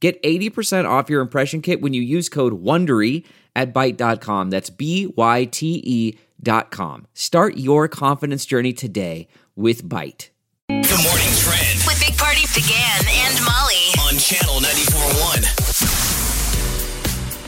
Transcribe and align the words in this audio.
Get 0.00 0.22
80% 0.22 0.88
off 0.88 1.10
your 1.10 1.20
impression 1.20 1.60
kit 1.60 1.80
when 1.80 1.92
you 1.92 2.02
use 2.02 2.28
code 2.28 2.62
WONDERY 2.62 3.24
at 3.56 3.74
Byte.com. 3.74 4.50
That's 4.50 4.70
B-Y-T-E 4.70 6.18
dot 6.40 6.70
com. 6.70 7.08
Start 7.14 7.56
your 7.56 7.88
confidence 7.88 8.46
journey 8.46 8.72
today 8.72 9.26
with 9.56 9.82
Byte. 9.82 10.28
Good 10.68 11.02
morning 11.02 11.32
trend 11.34 11.80
With 11.84 11.98
Big 11.98 12.16
Party 12.16 12.42
DeGan 12.42 13.08
and 13.08 13.44
Molly. 13.44 13.90
on 14.06 14.16
channel 14.18 14.60
94.1. 14.60 15.68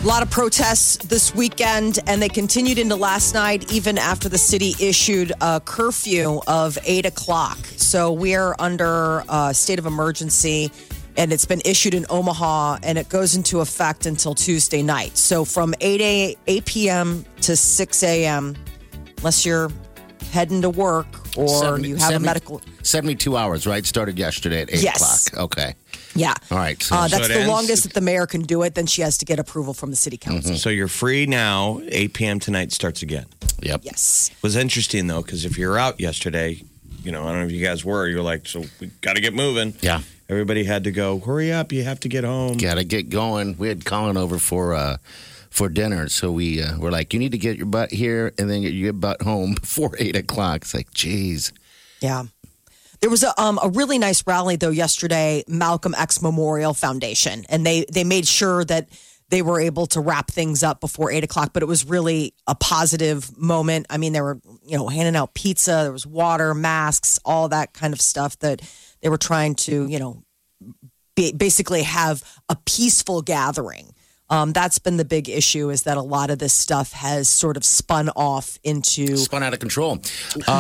A 0.03 0.07
lot 0.07 0.23
of 0.23 0.31
protests 0.31 0.97
this 1.07 1.35
weekend, 1.35 1.99
and 2.07 2.23
they 2.23 2.29
continued 2.31 2.79
into 2.79 2.97
last 2.97 3.35
night, 3.35 3.71
even 3.71 3.99
after 3.99 4.31
the 4.31 4.39
city 4.39 4.75
issued 4.81 5.31
a 5.43 5.61
curfew 5.61 6.41
of 6.49 6.79
8 6.85 7.05
o'clock. 7.05 7.59
So 7.77 8.11
we 8.11 8.35
are 8.35 8.57
under 8.59 9.23
a 9.29 9.53
state 9.53 9.79
of 9.79 9.85
emergency, 9.85 10.73
and 11.17 11.33
it's 11.33 11.45
been 11.45 11.61
issued 11.65 11.95
in 11.95 12.07
Omaha, 12.09 12.79
and 12.83 12.97
it 12.99 13.09
goes 13.09 13.35
into 13.35 13.61
effect 13.61 14.07
until 14.07 14.35
Tuesday 14.35 14.83
night. 14.83 15.17
So 15.17 15.45
from 15.45 15.75
8, 15.81 16.01
a, 16.01 16.37
8 16.47 16.65
p.m. 16.65 17.25
to 17.43 17.57
6 17.57 18.03
a.m., 18.03 18.57
unless 19.19 19.45
you're 19.45 19.71
heading 20.33 20.63
to 20.63 20.71
work 20.71 21.07
or 21.37 21.49
Seventy- 21.49 21.89
you 21.89 21.97
have 21.97 22.15
a 22.15 22.21
medical. 22.21 22.61
72 22.83 23.37
hours, 23.37 23.67
right? 23.67 23.85
Started 23.85 24.19
yesterday 24.19 24.63
at 24.63 24.73
8 24.73 24.83
Yes. 24.83 25.27
o'clock. 25.27 25.45
Okay. 25.45 25.75
Yeah. 26.15 26.35
All 26.51 26.59
right. 26.59 26.81
So, 26.83 26.95
Uh, 26.97 27.09
that's 27.09 27.27
it 27.27 27.29
the 27.29 27.35
ends- 27.41 27.49
longest 27.49 27.83
that 27.85 27.93
the 27.95 28.01
mayor 28.01 28.27
can 28.27 28.43
do 28.43 28.63
it. 28.63 28.75
Then 28.75 28.87
she 28.87 29.03
has 29.03 29.19
to 29.19 29.25
get 29.25 29.39
approval 29.39 29.75
from 29.75 29.91
the 29.91 29.97
city 29.97 30.17
council. 30.17 30.57
So 30.57 30.71
you're 30.71 30.89
free 30.89 31.27
now. 31.27 31.81
8 31.89 32.15
p.m. 32.15 32.39
tonight 32.41 32.73
starts 32.73 33.03
again. 33.03 33.27
yep. 33.63 33.81
Yes. 33.85 34.31
was 34.43 34.57
interesting 34.57 35.07
though 35.07 35.21
because 35.23 35.45
if 35.45 35.59
you're 35.59 35.79
out 35.79 36.01
yesterday, 36.01 36.63
you 37.05 37.13
know 37.13 37.23
I 37.25 37.33
don't 37.33 37.41
know 37.41 37.47
if 37.47 37.53
you 37.53 37.65
guys 37.65 37.85
were. 37.85 38.07
You're 38.09 38.23
like, 38.23 38.47
so 38.49 38.65
we 38.81 38.87
got 39.03 39.15
to 39.17 39.21
get 39.21 39.35
moving. 39.35 39.75
Yeah. 39.83 40.01
Everybody 40.31 40.63
had 40.63 40.85
to 40.85 40.93
go. 40.93 41.19
Hurry 41.19 41.53
up! 41.53 41.73
You 41.73 41.83
have 41.83 41.99
to 42.01 42.09
get 42.09 42.23
home. 42.23 42.57
Got 42.57 42.75
to 42.75 42.85
get 42.85 43.11
going. 43.11 43.57
We 43.59 43.67
had 43.67 43.85
Colin 43.85 44.17
over 44.17 44.39
for 44.39 44.75
uh, 44.75 44.99
for 45.51 45.69
dinner, 45.69 46.09
so 46.09 46.31
we 46.31 46.63
uh, 46.63 46.79
were 46.79 46.93
like, 46.93 47.13
"You 47.13 47.19
need 47.19 47.33
to 47.33 47.39
get 47.39 47.57
your 47.57 47.67
butt 47.67 47.91
here, 47.91 48.33
and 48.39 48.49
then 48.49 48.63
get 48.63 48.73
your 48.73 48.93
butt 48.93 49.23
home 49.23 49.55
before 49.61 49.97
eight 49.99 50.15
o'clock." 50.15 50.63
It's 50.63 50.73
like, 50.73 50.95
geez, 50.95 51.53
Yeah. 52.01 52.25
There 53.01 53.11
was 53.11 53.25
a 53.25 53.41
um, 53.41 53.59
a 53.61 53.71
really 53.71 53.99
nice 53.99 54.25
rally 54.25 54.55
though 54.55 54.71
yesterday, 54.71 55.43
Malcolm 55.49 55.95
X 55.97 56.23
Memorial 56.23 56.75
Foundation, 56.75 57.45
and 57.49 57.67
they 57.67 57.87
they 57.93 58.05
made 58.05 58.29
sure 58.29 58.65
that 58.67 58.89
they 59.31 59.43
were 59.43 59.59
able 59.59 59.87
to 59.87 60.01
wrap 60.01 60.31
things 60.31 60.63
up 60.63 60.81
before 60.81 61.11
eight 61.11 61.25
o'clock. 61.25 61.53
But 61.53 61.65
it 61.65 61.67
was 61.67 61.85
really 61.87 62.35
a 62.47 62.55
positive 62.55 63.37
moment. 63.37 63.87
I 63.91 63.97
mean, 63.97 64.13
they 64.13 64.21
were 64.21 64.39
you 64.65 64.77
know 64.77 64.87
handing 64.89 65.17
out 65.17 65.35
pizza, 65.35 65.81
there 65.83 65.93
was 65.93 66.07
water, 66.07 66.55
masks, 66.55 67.19
all 67.25 67.49
that 67.49 67.73
kind 67.73 67.95
of 67.95 68.01
stuff 68.01 68.39
that 68.41 68.61
they 69.03 69.09
were 69.09 69.19
trying 69.19 69.55
to 69.57 69.87
you 69.87 69.99
know 69.99 70.23
basically 71.37 71.83
have 71.83 72.23
a 72.49 72.57
peaceful 72.65 73.23
gathering. 73.23 73.93
Um, 74.31 74.53
that's 74.53 74.79
been 74.79 74.97
the 74.97 75.05
big 75.05 75.29
issue 75.29 75.71
is 75.71 75.83
that 75.83 75.97
a 75.97 76.03
lot 76.03 76.31
of 76.31 76.39
this 76.39 76.53
stuff 76.53 76.93
has 76.93 77.29
sort 77.29 77.57
of 77.57 77.65
spun 77.65 78.09
off 78.11 78.59
into 78.63 79.17
spun 79.17 79.43
out 79.43 79.53
of 79.53 79.59
control. 79.59 79.99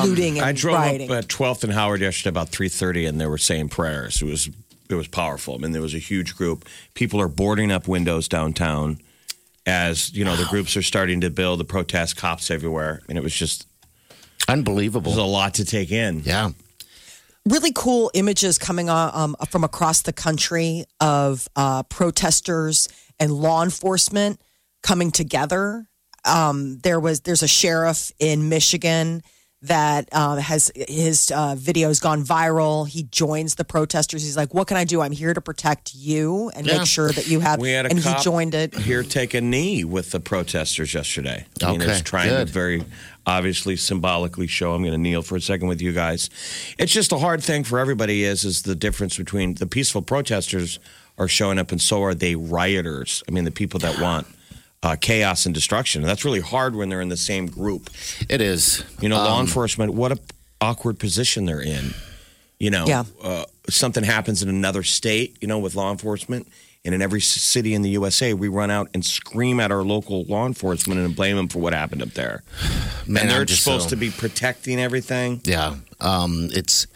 looting 0.04 0.38
and 0.38 0.44
I 0.44 0.50
drove 0.52 0.74
rioting. 0.76 1.08
up 1.10 1.18
at 1.18 1.28
12th 1.28 1.62
and 1.62 1.72
Howard 1.72 2.00
yesterday 2.00 2.30
about 2.30 2.50
3:30, 2.50 3.08
and 3.08 3.20
they 3.20 3.26
were 3.26 3.38
saying 3.38 3.68
prayers. 3.68 4.20
It 4.22 4.24
was 4.26 4.50
it 4.88 4.94
was 4.96 5.06
powerful. 5.06 5.54
I 5.54 5.58
mean, 5.58 5.70
there 5.70 5.80
was 5.82 5.94
a 5.94 5.98
huge 5.98 6.34
group. 6.36 6.66
People 6.94 7.20
are 7.20 7.28
boarding 7.28 7.70
up 7.70 7.86
windows 7.86 8.26
downtown 8.26 8.98
as 9.66 10.12
you 10.16 10.24
know 10.24 10.34
the 10.34 10.46
groups 10.46 10.76
are 10.76 10.82
starting 10.82 11.20
to 11.20 11.30
build. 11.30 11.60
The 11.60 11.64
protest 11.64 12.16
cops 12.16 12.50
everywhere, 12.50 13.02
and 13.08 13.16
it 13.16 13.22
was 13.22 13.34
just 13.34 13.68
Unbelievable. 14.48 15.12
was 15.12 15.18
a 15.18 15.22
lot 15.22 15.54
to 15.54 15.64
take 15.64 15.92
in. 15.92 16.22
yeah. 16.24 16.50
Really 17.48 17.72
cool 17.72 18.10
images 18.14 18.58
coming 18.58 18.88
um, 18.88 19.36
from 19.48 19.64
across 19.64 20.02
the 20.02 20.12
country 20.12 20.84
of 21.00 21.48
uh, 21.56 21.82
protesters 21.84 22.88
and 23.18 23.32
law 23.32 23.62
enforcement 23.62 24.40
coming 24.82 25.10
together. 25.10 25.86
Um, 26.24 26.78
there 26.78 27.00
was 27.00 27.20
there's 27.22 27.42
a 27.42 27.48
sheriff 27.48 28.12
in 28.18 28.48
Michigan 28.48 29.22
that 29.62 30.08
uh, 30.12 30.36
has 30.36 30.70
his 30.74 31.30
uh, 31.30 31.54
videos 31.54 32.00
gone 32.00 32.24
viral. 32.24 32.88
He 32.88 33.02
joins 33.04 33.56
the 33.56 33.64
protesters. 33.64 34.22
He's 34.22 34.36
like, 34.36 34.54
"What 34.54 34.68
can 34.68 34.76
I 34.76 34.84
do? 34.84 35.02
I'm 35.02 35.12
here 35.12 35.34
to 35.34 35.40
protect 35.40 35.94
you 35.94 36.50
and 36.54 36.66
Yeah. 36.66 36.78
make 36.78 36.86
sure 36.86 37.10
that 37.12 37.28
you 37.28 37.40
have." 37.40 37.60
We 37.60 37.70
had 37.72 37.86
a 37.86 37.90
and 37.90 37.98
he 37.98 38.04
cop 38.04 38.22
joined 38.22 38.54
it. 38.54 38.74
here 38.74 39.02
take 39.02 39.34
a 39.34 39.40
knee 39.40 39.84
with 39.84 40.12
the 40.12 40.20
protesters 40.20 40.94
yesterday. 40.94 41.44
I 41.62 41.72
mean, 41.72 41.82
Okay, 41.82 41.92
it's 41.92 42.00
trying 42.02 42.30
good. 42.30 42.46
to 42.46 42.52
very 42.52 42.84
obviously 43.26 43.76
symbolically 43.76 44.46
show 44.46 44.72
I'm 44.72 44.80
going 44.82 44.92
to 44.92 44.98
kneel 44.98 45.20
for 45.22 45.36
a 45.36 45.40
second 45.42 45.68
with 45.68 45.82
you 45.82 45.92
guys. 45.92 46.30
It's 46.78 46.92
just 46.92 47.12
a 47.12 47.18
hard 47.18 47.42
thing 47.42 47.64
for 47.64 47.78
everybody 47.78 48.24
is 48.24 48.44
is 48.44 48.62
the 48.62 48.74
difference 48.74 49.18
between 49.18 49.54
the 49.54 49.66
peaceful 49.66 50.00
protesters 50.02 50.78
are 51.18 51.28
showing 51.28 51.58
up 51.58 51.70
and 51.70 51.80
so 51.82 52.02
are 52.02 52.14
they 52.14 52.34
rioters. 52.34 53.22
I 53.28 53.32
mean, 53.32 53.44
the 53.44 53.50
people 53.50 53.78
that 53.80 54.00
want 54.00 54.26
uh, 54.82 54.96
chaos 55.00 55.46
and 55.46 55.54
destruction. 55.54 56.02
That's 56.02 56.24
really 56.24 56.40
hard 56.40 56.74
when 56.74 56.88
they're 56.88 57.00
in 57.02 57.08
the 57.10 57.16
same 57.16 57.46
group. 57.46 57.90
It 58.28 58.40
is. 58.40 58.82
You 59.00 59.08
know, 59.08 59.16
law 59.16 59.34
Um, 59.38 59.46
enforcement, 59.46 59.92
what 59.94 60.12
a 60.12 60.18
awkward 60.60 60.98
position 60.98 61.44
they're 61.46 61.60
in. 61.60 61.94
You 62.58 62.70
know, 62.70 62.86
Yeah. 62.86 63.04
uh, 63.22 63.44
something 63.68 64.04
happens 64.04 64.42
in 64.42 64.48
another 64.48 64.82
state, 64.82 65.36
you 65.40 65.48
know, 65.48 65.58
with 65.58 65.74
law 65.74 65.90
enforcement. 65.90 66.46
And 66.82 66.94
in 66.94 67.02
every 67.02 67.20
city 67.20 67.74
in 67.74 67.82
the 67.82 67.90
USA, 67.90 68.32
we 68.32 68.48
run 68.48 68.70
out 68.70 68.88
and 68.94 69.04
scream 69.04 69.60
at 69.60 69.70
our 69.70 69.82
local 69.82 70.24
law 70.24 70.46
enforcement 70.46 70.98
and 70.98 71.14
blame 71.14 71.36
them 71.36 71.46
for 71.48 71.58
what 71.58 71.74
happened 71.74 72.00
up 72.02 72.14
there. 72.14 72.42
Man, 73.06 73.24
and 73.24 73.30
they're 73.30 73.46
supposed 73.46 73.84
so- 73.84 73.90
to 73.90 73.96
be 73.96 74.08
protecting 74.10 74.80
everything. 74.80 75.42
Yeah. 75.44 75.74
Um, 76.00 76.48
it's. 76.52 76.86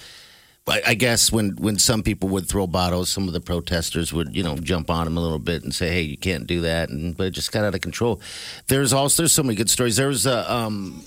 I 0.67 0.83
I 0.89 0.95
guess 0.95 1.31
when, 1.31 1.51
when 1.57 1.79
some 1.79 2.03
people 2.03 2.29
would 2.31 2.49
throw 2.49 2.67
bottles, 2.67 3.09
some 3.09 3.27
of 3.27 3.33
the 3.33 3.41
protesters 3.41 4.13
would, 4.13 4.35
you 4.35 4.43
know, 4.43 4.57
jump 4.57 4.91
on 4.91 5.05
them 5.05 5.17
a 5.17 5.21
little 5.21 5.39
bit 5.39 5.63
and 5.63 5.75
say, 5.75 5.91
"Hey, 5.91 6.03
you 6.03 6.17
can't 6.17 6.47
do 6.47 6.63
that," 6.63 6.89
and 6.89 7.17
but 7.17 7.29
it 7.29 7.31
just 7.31 7.53
got 7.53 7.65
out 7.65 7.75
of 7.75 7.81
control. 7.81 8.21
There's 8.69 8.93
also 8.93 9.23
there's 9.23 9.33
so 9.33 9.43
many 9.43 9.57
good 9.57 9.71
stories. 9.71 9.97
There 9.97 10.09
was 10.09 10.27
a 10.27 10.53
um, 10.53 11.05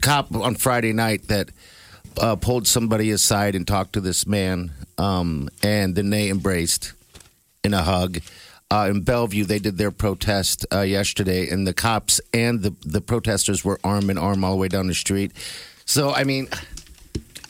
cop 0.00 0.34
on 0.34 0.54
Friday 0.54 0.92
night 0.92 1.28
that 1.28 1.50
uh, 2.18 2.36
pulled 2.36 2.66
somebody 2.66 3.10
aside 3.10 3.54
and 3.54 3.66
talked 3.66 3.92
to 3.94 4.00
this 4.00 4.26
man, 4.26 4.72
um, 4.98 5.48
and 5.62 5.94
then 5.94 6.10
they 6.10 6.28
embraced 6.30 6.92
in 7.62 7.74
a 7.74 7.82
hug. 7.82 8.18
Uh, 8.72 8.86
in 8.88 9.00
Bellevue, 9.00 9.44
they 9.44 9.58
did 9.58 9.78
their 9.78 9.90
protest 9.90 10.64
uh, 10.72 10.82
yesterday, 10.82 11.48
and 11.48 11.66
the 11.66 11.74
cops 11.74 12.20
and 12.32 12.62
the 12.62 12.74
the 12.86 13.00
protesters 13.00 13.64
were 13.64 13.80
arm 13.84 14.10
in 14.10 14.16
arm 14.16 14.44
all 14.44 14.52
the 14.52 14.56
way 14.56 14.68
down 14.68 14.86
the 14.86 14.94
street. 14.94 15.32
So, 15.90 16.14
I 16.14 16.22
mean, 16.22 16.48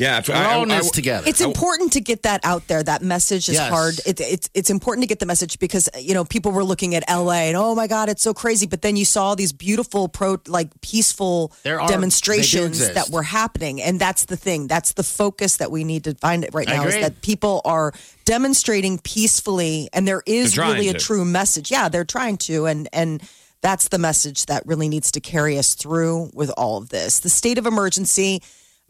Yeah, 0.00 0.22
we're 0.26 0.34
all 0.34 0.62
in 0.62 0.70
this 0.70 0.90
together. 0.90 1.28
It's 1.28 1.42
important 1.42 1.92
to 1.92 2.00
get 2.00 2.22
that 2.22 2.40
out 2.42 2.66
there. 2.68 2.82
That 2.82 3.02
message 3.02 3.50
is 3.50 3.56
Yes. 3.56 3.68
hard. 3.70 4.00
It, 4.06 4.18
it's 4.20 4.48
it's 4.54 4.70
important 4.70 5.02
to 5.02 5.06
get 5.06 5.18
the 5.18 5.26
message 5.26 5.58
because 5.58 5.90
you 6.00 6.14
know 6.14 6.24
people 6.24 6.52
were 6.52 6.64
looking 6.64 6.94
at 6.94 7.04
LA 7.06 7.48
and 7.50 7.56
oh 7.56 7.74
my 7.74 7.86
god, 7.86 8.08
it's 8.08 8.22
so 8.22 8.32
crazy. 8.32 8.66
But 8.66 8.80
then 8.80 8.96
you 8.96 9.04
saw 9.04 9.34
these 9.34 9.52
beautiful 9.52 10.08
pro 10.08 10.38
like 10.46 10.68
peaceful 10.80 11.52
are- 11.66 11.86
demonstrations 11.86 12.78
that 12.94 13.10
were 13.10 13.22
happening, 13.22 13.82
and 13.82 14.00
that's 14.00 14.24
the 14.24 14.38
thing. 14.38 14.68
That's 14.68 14.94
the 14.94 15.02
focus 15.02 15.58
that 15.58 15.70
we 15.70 15.84
need 15.84 16.04
to 16.04 16.14
find 16.14 16.44
it 16.44 16.54
right 16.54 16.66
now 16.66 16.86
is 16.86 16.94
that 16.94 17.20
people 17.20 17.60
are 17.66 17.92
demonstrating 18.24 18.98
peacefully, 19.00 19.90
and 19.92 20.08
there 20.08 20.22
is 20.24 20.56
really 20.56 20.88
a 20.88 20.94
to. 20.94 20.98
true 20.98 21.24
message. 21.26 21.70
Yeah, 21.70 21.90
they're 21.90 22.04
trying 22.06 22.38
to, 22.48 22.64
and 22.66 22.88
and. 22.92 23.22
That's 23.62 23.88
the 23.88 23.98
message 23.98 24.46
that 24.46 24.66
really 24.66 24.88
needs 24.88 25.12
to 25.12 25.20
carry 25.20 25.58
us 25.58 25.74
through 25.74 26.30
with 26.32 26.48
all 26.56 26.78
of 26.78 26.88
this. 26.88 27.20
The 27.20 27.28
state 27.28 27.58
of 27.58 27.66
emergency. 27.66 28.40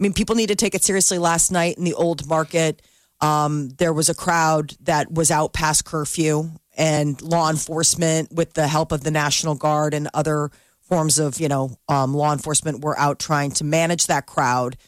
I 0.00 0.02
mean, 0.02 0.14
people 0.14 0.34
need 0.34 0.46
to 0.46 0.56
take 0.56 0.74
it 0.74 0.82
seriously. 0.82 1.18
Last 1.18 1.52
night 1.52 1.76
in 1.76 1.84
the 1.84 1.92
old 1.92 2.26
market, 2.26 2.80
um, 3.20 3.68
there 3.76 3.92
was 3.92 4.08
a 4.08 4.14
crowd 4.14 4.74
that 4.80 5.12
was 5.12 5.30
out 5.30 5.52
past 5.52 5.84
curfew, 5.84 6.50
and 6.74 7.20
law 7.20 7.50
enforcement, 7.50 8.32
with 8.32 8.54
the 8.54 8.66
help 8.66 8.92
of 8.92 9.02
the 9.02 9.10
National 9.10 9.54
Guard 9.54 9.92
and 9.92 10.08
other 10.14 10.50
forms 10.80 11.18
of, 11.18 11.38
you 11.38 11.48
know, 11.48 11.76
um, 11.88 12.14
law 12.14 12.32
enforcement, 12.32 12.82
were 12.82 12.98
out 12.98 13.18
trying 13.18 13.50
to 13.52 13.64
manage 13.64 14.06
that 14.06 14.24
crowd. 14.24 14.78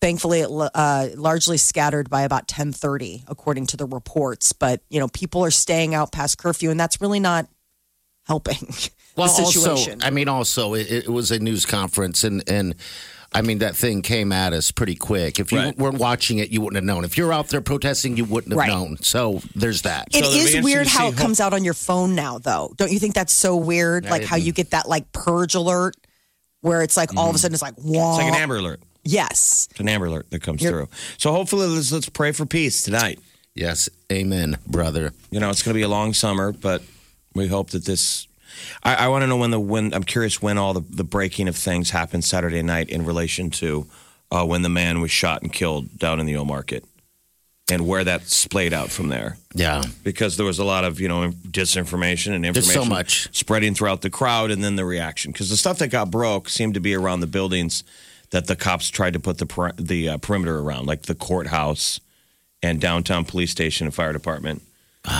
Thankfully, 0.00 0.40
it 0.40 0.48
uh, 0.50 1.08
largely 1.14 1.58
scattered 1.58 2.08
by 2.08 2.22
about 2.22 2.48
ten 2.48 2.72
thirty, 2.72 3.22
according 3.28 3.66
to 3.66 3.76
the 3.76 3.86
reports. 3.86 4.54
But 4.54 4.80
you 4.88 4.98
know, 4.98 5.08
people 5.08 5.44
are 5.44 5.50
staying 5.50 5.94
out 5.94 6.10
past 6.10 6.38
curfew, 6.38 6.70
and 6.70 6.80
that's 6.80 7.02
really 7.02 7.20
not 7.20 7.48
helping 8.26 8.66
well, 9.16 9.28
the 9.28 9.44
situation. 9.44 9.94
also, 9.94 10.06
I 10.06 10.10
mean, 10.10 10.28
also, 10.28 10.72
it, 10.72 10.90
it 10.90 11.08
was 11.08 11.30
a 11.30 11.38
news 11.38 11.66
conference, 11.66 12.24
and 12.24 12.42
and 12.48 12.74
I 13.34 13.42
mean, 13.42 13.58
that 13.58 13.74
thing 13.74 14.00
came 14.02 14.30
at 14.30 14.52
us 14.52 14.70
pretty 14.70 14.94
quick. 14.94 15.40
If 15.40 15.50
you 15.50 15.58
Right. 15.58 15.76
weren't 15.76 15.98
watching 15.98 16.38
it, 16.38 16.50
you 16.50 16.60
wouldn't 16.60 16.76
have 16.76 16.84
known. 16.84 17.04
If 17.04 17.18
you're 17.18 17.32
out 17.32 17.48
there 17.48 17.60
protesting, 17.60 18.16
you 18.16 18.24
wouldn't 18.24 18.52
have 18.52 18.58
Right. 18.58 18.68
known. 18.68 18.96
So 19.02 19.42
there's 19.56 19.82
that. 19.82 20.08
It 20.14 20.24
So 20.24 20.30
is 20.30 20.64
weird 20.64 20.86
how 20.86 21.08
it 21.08 21.16
comes 21.16 21.40
out 21.40 21.52
on 21.52 21.64
your 21.64 21.74
phone 21.74 22.14
now, 22.14 22.38
though. 22.38 22.72
Don't 22.76 22.92
you 22.92 23.00
think 23.00 23.14
that's 23.14 23.32
so 23.32 23.56
weird? 23.56 24.06
I 24.06 24.10
like 24.10 24.24
how 24.24 24.36
didn't- 24.36 24.46
you 24.46 24.52
get 24.52 24.70
that 24.70 24.88
like 24.88 25.10
purge 25.12 25.54
alert, 25.56 25.96
where 26.60 26.82
it's 26.82 26.96
like 26.96 27.16
all 27.16 27.24
of 27.24 27.34
a 27.34 27.38
mm-hmm. 27.38 27.40
sudden 27.42 27.54
it's 27.54 27.62
like, 27.62 27.74
whoa. 27.74 28.10
It's 28.10 28.18
like 28.18 28.28
an 28.28 28.40
Amber 28.40 28.56
Alert. 28.56 28.80
Yes. 29.02 29.68
It's 29.72 29.80
an 29.80 29.88
Amber 29.88 30.06
Alert 30.06 30.30
that 30.30 30.40
comes 30.42 30.62
You're- 30.62 30.84
through. 30.84 30.88
So 31.18 31.32
hopefully, 31.32 31.66
let's, 31.66 31.90
let's 31.92 32.08
pray 32.08 32.30
for 32.32 32.46
peace 32.46 32.82
tonight. 32.82 33.18
yes, 33.54 33.88
amen, 34.12 34.58
brother. 34.66 35.12
You 35.30 35.40
know, 35.40 35.50
it's 35.50 35.62
going 35.62 35.74
to 35.74 35.78
be 35.78 35.82
a 35.82 35.88
long 35.88 36.14
summer, 36.14 36.52
but 36.52 36.82
we 37.34 37.48
hope 37.48 37.70
that 37.70 37.84
this. 37.84 38.28
I, 38.82 38.94
I 38.94 39.08
want 39.08 39.22
to 39.22 39.26
know 39.26 39.36
when 39.36 39.50
the 39.50 39.60
when. 39.60 39.92
I'm 39.94 40.02
curious 40.04 40.40
when 40.42 40.58
all 40.58 40.74
the, 40.74 40.82
the 40.88 41.04
breaking 41.04 41.48
of 41.48 41.56
things 41.56 41.90
happened 41.90 42.24
Saturday 42.24 42.62
night 42.62 42.88
in 42.88 43.04
relation 43.04 43.50
to 43.50 43.86
uh, 44.30 44.44
when 44.44 44.62
the 44.62 44.68
man 44.68 45.00
was 45.00 45.10
shot 45.10 45.42
and 45.42 45.52
killed 45.52 45.98
down 45.98 46.20
in 46.20 46.26
the 46.26 46.36
old 46.36 46.48
market, 46.48 46.84
and 47.70 47.86
where 47.86 48.04
that 48.04 48.26
splayed 48.28 48.72
out 48.72 48.90
from 48.90 49.08
there. 49.08 49.36
Yeah, 49.54 49.82
Because 50.02 50.36
there 50.36 50.46
was 50.46 50.58
a 50.58 50.64
lot 50.64 50.84
of 50.84 51.00
you 51.00 51.08
know 51.08 51.30
disinformation 51.48 52.34
and 52.34 52.44
There's 52.44 52.66
so 52.72 52.82
information 52.82 52.88
much. 52.88 53.28
spreading 53.36 53.74
throughout 53.74 54.00
the 54.02 54.10
crowd, 54.10 54.50
and 54.50 54.62
then 54.62 54.76
the 54.76 54.84
reaction. 54.84 55.32
Because 55.32 55.50
the 55.50 55.56
stuff 55.56 55.78
that 55.78 55.88
got 55.88 56.10
broke 56.10 56.48
seemed 56.48 56.74
to 56.74 56.80
be 56.80 56.94
around 56.94 57.20
the 57.20 57.26
buildings 57.26 57.84
that 58.30 58.46
the 58.46 58.56
cops 58.56 58.88
tried 58.90 59.12
to 59.12 59.20
put 59.20 59.38
the 59.38 59.46
per- 59.46 59.72
the 59.72 60.08
uh, 60.10 60.16
perimeter 60.18 60.58
around, 60.58 60.86
like 60.86 61.02
the 61.02 61.14
courthouse 61.14 62.00
and 62.62 62.80
downtown 62.80 63.24
police 63.24 63.50
station 63.50 63.86
and 63.86 63.94
fire 63.94 64.12
department. 64.12 64.62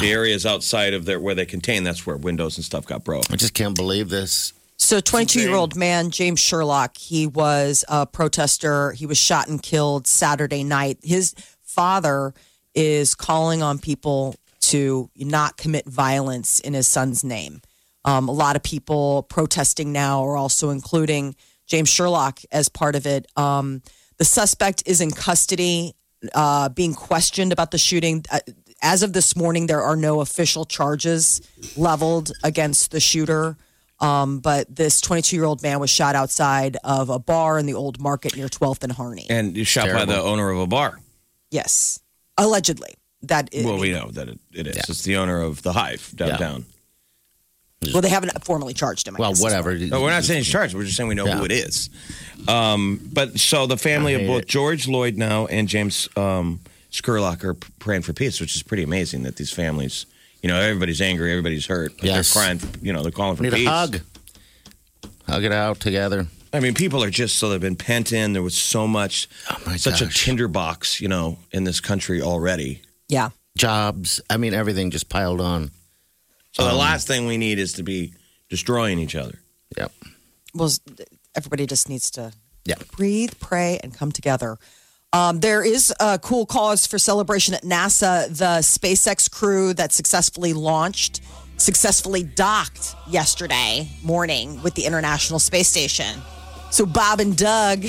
The 0.00 0.10
areas 0.10 0.46
outside 0.46 0.94
of 0.94 1.04
there 1.04 1.20
where 1.20 1.34
they 1.34 1.46
contain, 1.46 1.84
that's 1.84 2.06
where 2.06 2.16
windows 2.16 2.56
and 2.56 2.64
stuff 2.64 2.86
got 2.86 3.04
broke. 3.04 3.30
I 3.30 3.36
just 3.36 3.54
can't 3.54 3.76
believe 3.76 4.08
this. 4.08 4.54
So, 4.76 5.00
22 5.00 5.40
year 5.40 5.54
old 5.54 5.76
man, 5.76 6.10
James 6.10 6.40
Scurlock, 6.40 6.98
he 6.98 7.26
was 7.26 7.84
a 7.88 8.06
protester. 8.06 8.92
He 8.92 9.06
was 9.06 9.18
shot 9.18 9.48
and 9.48 9.62
killed 9.62 10.06
Saturday 10.06 10.64
night. 10.64 10.98
His 11.02 11.34
father 11.62 12.34
is 12.74 13.14
calling 13.14 13.62
on 13.62 13.78
people 13.78 14.34
to 14.60 15.10
not 15.16 15.56
commit 15.56 15.86
violence 15.86 16.60
in 16.60 16.74
his 16.74 16.88
son's 16.88 17.22
name. 17.22 17.60
Um, 18.04 18.28
a 18.28 18.32
lot 18.32 18.56
of 18.56 18.62
people 18.62 19.22
protesting 19.24 19.92
now 19.92 20.24
are 20.24 20.36
also 20.36 20.70
including 20.70 21.36
James 21.66 21.90
Scurlock 21.90 22.44
as 22.50 22.68
part 22.68 22.96
of 22.96 23.06
it. 23.06 23.26
Um, 23.36 23.82
the 24.18 24.24
suspect 24.24 24.82
is 24.86 25.00
in 25.00 25.10
custody, 25.10 25.94
uh, 26.34 26.68
being 26.68 26.94
questioned 26.94 27.52
about 27.52 27.70
the 27.70 27.78
shooting. 27.78 28.24
Uh, 28.30 28.40
as 28.84 29.02
of 29.02 29.12
this 29.12 29.34
morning, 29.34 29.66
there 29.66 29.82
are 29.82 29.96
no 29.96 30.20
official 30.20 30.64
charges 30.64 31.40
leveled 31.76 32.30
against 32.44 32.90
the 32.92 33.00
shooter. 33.00 33.56
Um, 34.00 34.40
but 34.40 34.74
this 34.74 35.00
22 35.00 35.34
year 35.36 35.44
old 35.44 35.62
man 35.62 35.80
was 35.80 35.88
shot 35.88 36.14
outside 36.14 36.76
of 36.84 37.08
a 37.10 37.18
bar 37.18 37.58
in 37.58 37.64
the 37.66 37.74
old 37.74 37.98
market 38.00 38.36
near 38.36 38.48
12th 38.48 38.82
and 38.82 38.92
Harney. 38.92 39.26
And 39.30 39.56
you 39.56 39.64
shot 39.64 39.88
by 39.90 40.04
the 40.04 40.20
owner 40.20 40.50
of 40.50 40.58
a 40.58 40.66
bar. 40.66 41.00
yes, 41.50 41.98
allegedly. 42.38 42.94
That 43.22 43.48
is, 43.54 43.64
Well, 43.64 43.78
we 43.78 43.90
know 43.92 44.10
that 44.10 44.28
it, 44.28 44.38
it 44.52 44.66
is. 44.66 44.76
It's 44.76 45.02
the 45.04 45.16
owner 45.16 45.40
of 45.40 45.62
the 45.62 45.72
Hive 45.72 46.12
downtown. 46.14 46.66
well, 47.94 48.02
they 48.02 48.10
haven't 48.10 48.44
formally 48.44 48.74
charged 48.74 49.08
him. 49.08 49.16
I 49.16 49.20
Well, 49.20 49.30
guess. 49.30 49.40
whatever. 49.42 49.74
No, 49.78 50.02
we're 50.02 50.10
not 50.10 50.24
saying 50.24 50.40
he's 50.42 50.48
charged. 50.52 50.74
We're 50.74 50.84
just 50.84 50.96
saying 50.98 51.08
we 51.08 51.14
know 51.14 51.24
Yeah. 51.26 51.38
who 51.38 51.44
it 51.46 51.52
is. 51.52 51.88
Um, 52.48 53.00
but 53.12 53.38
so 53.40 53.66
the 53.66 53.78
family 53.78 54.12
of 54.12 54.26
both 54.26 54.42
it. 54.42 54.48
George 54.48 54.84
Floyd 54.84 55.16
now 55.16 55.46
and 55.46 55.66
James 55.68 56.08
um, 56.16 56.60
Scurlock 56.94 57.42
are 57.42 57.54
praying 57.80 58.02
for 58.02 58.12
peace, 58.12 58.40
which 58.40 58.54
is 58.54 58.62
pretty 58.62 58.84
amazing 58.84 59.24
that 59.24 59.36
these 59.36 59.50
families, 59.52 60.06
you 60.42 60.48
know, 60.48 60.60
everybody's 60.60 61.00
angry, 61.00 61.32
everybody's 61.32 61.66
hurt. 61.66 61.92
But 61.96 62.04
Yes. 62.04 62.32
They're 62.32 62.42
crying, 62.42 62.58
for, 62.58 62.78
you 62.78 62.92
know, 62.92 63.02
they're 63.02 63.10
calling 63.10 63.36
for 63.36 63.42
Need 63.42 63.52
peace. 63.52 63.66
a 63.66 63.70
hug. 63.70 64.00
Hug 65.26 65.42
it 65.44 65.52
out 65.52 65.80
together. 65.80 66.26
I 66.52 66.60
mean, 66.60 66.74
people 66.74 67.02
are 67.02 67.10
just 67.10 67.36
so 67.36 67.48
they've 67.48 67.60
been 67.60 67.74
pent 67.74 68.12
in. 68.12 68.32
There 68.32 68.42
was 68.42 68.56
so 68.56 68.86
much, 68.86 69.28
Oh 69.50 69.60
my 69.66 69.76
such 69.76 70.00
a 70.02 70.04
gosh. 70.04 70.24
tinderbox, 70.24 71.00
you 71.00 71.08
know, 71.08 71.38
in 71.50 71.64
this 71.64 71.80
country 71.80 72.22
already. 72.22 72.82
Yeah. 73.08 73.30
Jobs. 73.58 74.20
I 74.30 74.36
mean, 74.36 74.54
everything 74.54 74.90
just 74.92 75.08
piled 75.08 75.40
on. 75.40 75.72
So 76.52 76.62
Um, 76.62 76.68
the 76.70 76.76
last 76.76 77.08
thing 77.08 77.26
we 77.26 77.38
need 77.38 77.58
is 77.58 77.72
to 77.74 77.82
be 77.82 78.14
destroying 78.50 79.00
each 79.00 79.16
other. 79.16 79.40
Yep. 79.76 79.92
Well, 80.54 80.70
everybody 81.34 81.66
just 81.66 81.88
needs 81.88 82.08
to 82.12 82.32
Yeah. 82.64 82.76
breathe, 82.96 83.32
pray, 83.40 83.80
and 83.82 83.92
come 83.92 84.12
together. 84.12 84.58
Um, 85.14 85.38
there 85.38 85.64
is 85.64 85.94
a 86.00 86.18
cool 86.18 86.44
cause 86.44 86.88
for 86.88 86.98
celebration 86.98 87.54
at 87.54 87.62
NASA. 87.62 88.26
The 88.36 88.62
SpaceX 88.62 89.30
crew 89.30 89.72
that 89.74 89.92
successfully 89.92 90.52
launched, 90.52 91.20
successfully 91.56 92.24
docked 92.24 92.96
yesterday 93.08 93.88
morning 94.02 94.60
with 94.64 94.74
the 94.74 94.84
International 94.84 95.38
Space 95.38 95.68
Station. 95.68 96.20
So 96.72 96.84
Bob 96.84 97.20
and 97.20 97.36
Doug, 97.36 97.84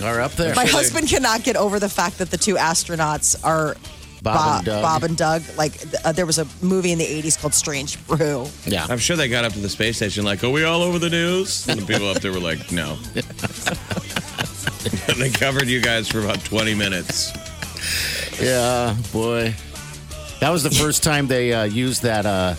Are 0.00 0.20
up 0.20 0.34
there. 0.34 0.54
my 0.56 0.64
husband 0.66 1.08
cannot 1.08 1.42
get 1.42 1.56
over 1.56 1.80
the 1.80 1.88
fact 1.88 2.18
that 2.18 2.30
the 2.30 2.36
two 2.38 2.54
astronauts 2.54 3.34
are 3.44 3.76
Bob 4.24 4.56
and 4.56 4.66
Doug. 4.66 4.82
Bob 4.82 5.02
and 5.04 5.16
Doug. 5.16 5.42
Like 5.56 5.72
uh, 6.04 6.12
there 6.12 6.26
was 6.26 6.38
a 6.38 6.46
movie 6.62 6.92
in 6.92 6.98
the 6.98 7.06
'80s 7.06 7.40
called 7.40 7.54
Strange 7.54 8.04
Brew. 8.06 8.46
yeah. 8.66 8.86
I'm 8.88 8.98
sure 8.98 9.16
they 9.16 9.28
got 9.28 9.44
up 9.44 9.52
to 9.52 9.60
the 9.60 9.68
space 9.68 9.96
station 9.96 10.24
like, 10.24 10.42
"Are 10.42 10.50
we 10.50 10.64
all 10.64 10.82
over 10.82 10.98
the 10.98 11.10
news?" 11.10 11.68
And 11.68 11.80
the 11.80 11.86
people 11.86 12.08
up 12.08 12.20
there 12.20 12.32
were 12.32 12.40
like, 12.40 12.72
"No." 12.72 12.98
and 15.08 15.16
they 15.16 15.30
covered 15.30 15.68
you 15.68 15.80
guys 15.80 16.08
for 16.08 16.20
about 16.20 16.44
20 16.44 16.74
minutes. 16.74 17.32
Yeah, 18.40 18.96
boy. 19.12 19.54
That 20.40 20.50
was 20.50 20.62
the 20.62 20.70
first 20.70 21.02
time 21.02 21.26
they 21.26 21.52
uh, 21.52 21.64
used 21.64 22.02
that 22.02 22.26
uh, 22.26 22.54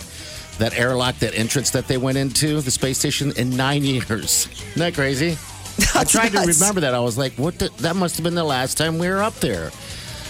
that 0.58 0.78
airlock, 0.78 1.16
that 1.16 1.38
entrance 1.38 1.70
that 1.70 1.86
they 1.86 1.98
went 1.98 2.18
into 2.18 2.60
the 2.60 2.70
space 2.70 2.98
station 2.98 3.32
in 3.36 3.56
nine 3.56 3.84
years. 3.84 4.48
Isn't 4.48 4.78
that 4.78 4.94
crazy? 4.94 5.36
I 5.94 6.04
tried 6.04 6.32
to 6.32 6.40
remember 6.40 6.80
that. 6.80 6.94
I 6.94 7.00
was 7.00 7.18
like, 7.18 7.34
"What? 7.34 7.58
The, 7.58 7.70
that 7.78 7.96
must 7.96 8.16
have 8.16 8.24
been 8.24 8.34
the 8.34 8.44
last 8.44 8.78
time 8.78 8.98
we 8.98 9.08
were 9.08 9.22
up 9.22 9.34
there." 9.34 9.70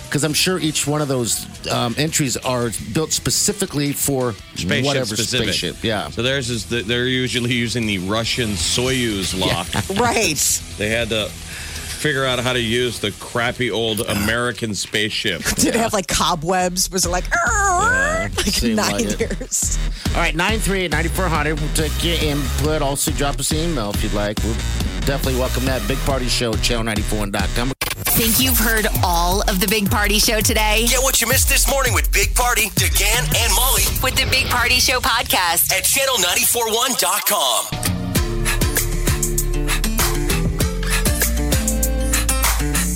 Because 0.06 0.24
I'm 0.24 0.32
sure 0.32 0.58
each 0.58 0.86
one 0.86 1.02
of 1.02 1.08
those 1.08 1.46
um, 1.68 1.94
entries 1.98 2.36
are 2.38 2.70
built 2.94 3.12
specifically 3.12 3.92
for 3.92 4.32
Spaceship 4.54 4.84
whatever 4.84 5.16
specific. 5.16 5.48
spaceship. 5.48 5.84
Yeah. 5.84 6.08
So 6.10 6.22
theirs 6.22 6.48
is 6.48 6.66
the, 6.66 6.82
they're 6.82 7.06
usually 7.06 7.52
using 7.52 7.86
the 7.86 7.98
Russian 7.98 8.50
Soyuz 8.50 9.38
lock. 9.38 9.66
Right. 10.00 10.36
They 10.78 10.88
had 10.90 11.08
to 11.10 11.28
figure 11.28 12.24
out 12.24 12.38
how 12.38 12.52
to 12.52 12.60
use 12.60 13.00
the 13.00 13.10
crappy 13.12 13.70
old 13.70 14.00
American 14.00 14.74
spaceship. 14.74 15.42
Did 15.56 15.74
it 15.74 15.76
have 15.76 15.92
like 15.92 16.06
cobwebs? 16.06 16.90
Was 16.90 17.06
it 17.06 17.08
like, 17.10 17.24
"Arr!" 17.34 18.30
like 18.36 18.62
nine 18.62 18.76
like 18.76 19.18
years? 19.18 19.78
All 20.08 20.20
right, 20.20 20.34
938-9400. 20.34 21.60
We'll 21.60 21.74
take 21.74 22.04
your 22.04 22.16
input. 22.22 22.82
Also, 22.82 23.10
drop 23.12 23.38
us 23.40 23.50
an 23.50 23.58
email 23.58 23.90
if 23.90 24.02
you'd 24.02 24.12
like. 24.12 24.38
We'll 24.44 24.54
definitely 25.00 25.38
welcome 25.40 25.64
that. 25.64 25.86
Big 25.88 25.98
Party 25.98 26.28
Show 26.28 26.52
at 26.52 26.58
channel94.com. 26.58 27.72
Think 28.14 28.38
you've 28.40 28.58
heard 28.58 28.86
all 29.02 29.42
of 29.42 29.60
the 29.60 29.66
Big 29.68 29.90
Party 29.90 30.18
Show 30.18 30.40
today? 30.40 30.86
Get 30.88 31.02
what 31.02 31.20
you 31.20 31.26
missed 31.28 31.48
this 31.50 31.68
morning 31.68 31.92
with 31.92 32.10
Big 32.12 32.34
Party, 32.34 32.70
DeGan, 32.70 33.28
and 33.36 33.52
Molly 33.54 33.82
With 34.02 34.16
the 34.16 34.24
Big 34.30 34.46
Party 34.46 34.76
Show 34.80 35.00
podcast. 35.00 35.70
at 35.72 35.84
channel941.com. 35.84 37.96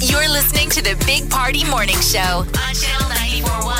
You're 0.02 0.28
listening 0.28 0.68
to 0.70 0.82
the 0.82 0.96
Big 1.06 1.30
Party 1.30 1.62
Morning 1.64 2.00
Show 2.00 2.18
on 2.18 2.74
Channel 2.74 3.08
941. 3.08 3.76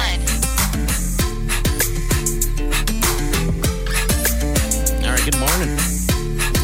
All 5.04 5.10
right, 5.10 5.24
good 5.24 5.38
morning. 5.38 5.74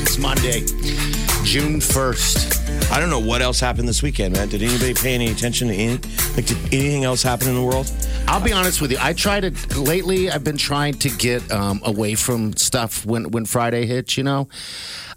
It's 0.02 0.18
Monday, 0.18 0.60
June 1.44 1.80
1st. 1.80 2.55
I 2.90 3.00
don't 3.00 3.10
know 3.10 3.18
what 3.18 3.42
else 3.42 3.60
happened 3.60 3.88
this 3.88 4.02
weekend, 4.02 4.34
man. 4.34 4.48
Did 4.48 4.62
anybody 4.62 4.94
pay 4.94 5.14
any 5.14 5.30
attention 5.30 5.68
to 5.68 5.74
any, 5.74 5.98
like, 6.34 6.46
did 6.46 6.56
anything 6.72 7.04
else 7.04 7.22
happen 7.22 7.48
in 7.48 7.54
the 7.54 7.62
world? 7.62 7.92
I'll 8.28 8.42
be 8.42 8.52
honest 8.52 8.80
with 8.80 8.90
you. 8.90 8.98
I 9.00 9.12
try 9.12 9.40
to 9.40 9.50
lately. 9.78 10.30
I've 10.30 10.44
been 10.44 10.56
trying 10.56 10.94
to 10.94 11.10
get 11.10 11.50
um, 11.52 11.80
away 11.84 12.14
from 12.14 12.56
stuff 12.56 13.04
when 13.04 13.30
when 13.32 13.44
Friday 13.44 13.86
hits. 13.86 14.16
You 14.16 14.24
know, 14.24 14.48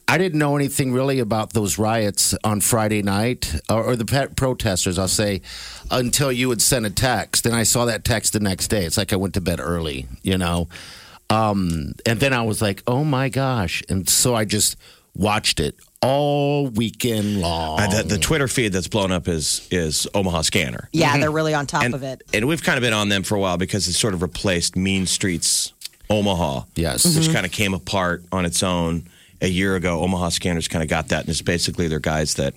I 0.08 0.18
didn't 0.18 0.40
know 0.40 0.56
anything 0.56 0.92
really 0.92 1.20
about 1.20 1.54
those 1.54 1.78
riots 1.78 2.36
on 2.44 2.60
Friday 2.60 3.02
night 3.02 3.56
or, 3.70 3.84
or 3.84 3.96
the 3.96 4.06
pet 4.06 4.36
protesters. 4.36 5.00
I'll 5.00 5.08
say 5.08 5.42
until 5.90 6.32
you 6.32 6.50
would 6.50 6.62
send 6.62 6.86
a 6.86 6.90
text, 6.90 7.46
and 7.46 7.56
I 7.56 7.64
saw 7.64 7.86
that 7.86 8.04
text 8.04 8.34
the 8.34 8.40
next 8.40 8.68
day. 8.68 8.84
It's 8.86 8.98
like 8.98 9.14
I 9.14 9.16
went 9.16 9.36
to 9.36 9.42
bed 9.42 9.60
early. 9.60 10.08
You 10.22 10.38
know, 10.38 10.68
um, 11.30 11.94
and 12.06 12.20
then 12.20 12.34
I 12.34 12.42
was 12.42 12.62
like, 12.62 12.84
oh 12.88 13.04
my 13.04 13.30
gosh, 13.30 13.84
and 13.90 14.10
so 14.10 14.36
I 14.36 14.46
just 14.46 14.76
watched 15.16 15.60
it 15.60 15.76
all 16.02 16.68
weekend 16.68 17.42
long. 17.42 17.80
Uh, 17.80 17.88
the, 17.88 18.04
the 18.04 18.18
Twitter 18.18 18.48
feed 18.48 18.70
that's 18.70 18.88
blown 18.88 19.12
up 19.12 19.28
is 19.28 19.68
is 19.72 20.08
Omaha 20.14 20.42
Scanner. 20.42 20.90
Yeah, 20.92 21.18
they're 21.18 21.32
really 21.32 21.54
on 21.54 21.68
top 21.68 21.84
and, 21.84 21.94
of 21.94 22.04
it. 22.04 22.24
and 22.34 22.48
we've 22.48 22.64
kind 22.64 22.78
of 22.78 22.82
been 22.82 22.94
on 22.94 23.10
them 23.10 23.24
for 23.24 23.36
a 23.36 23.40
while 23.40 23.58
because 23.58 23.88
it's 23.88 24.00
sort 24.00 24.14
of 24.14 24.22
replaced 24.22 24.76
Mean 24.76 25.06
Streets 25.06 25.74
Omaha. 26.10 26.64
Yes. 26.76 27.06
Which 27.16 27.32
kind 27.32 27.46
of 27.46 27.52
came 27.52 27.74
apart 27.74 28.24
on 28.32 28.46
its 28.46 28.64
own 28.64 29.04
a 29.42 29.48
year 29.48 29.76
ago. 29.76 30.02
Omaha 30.02 30.30
Scanners 30.30 30.68
kind 30.68 30.84
of 30.84 30.90
got 30.90 31.10
that. 31.10 31.22
And 31.22 31.30
it's 31.30 31.42
basically 31.42 31.88
they're 31.88 32.00
guys 32.00 32.36
that 32.36 32.56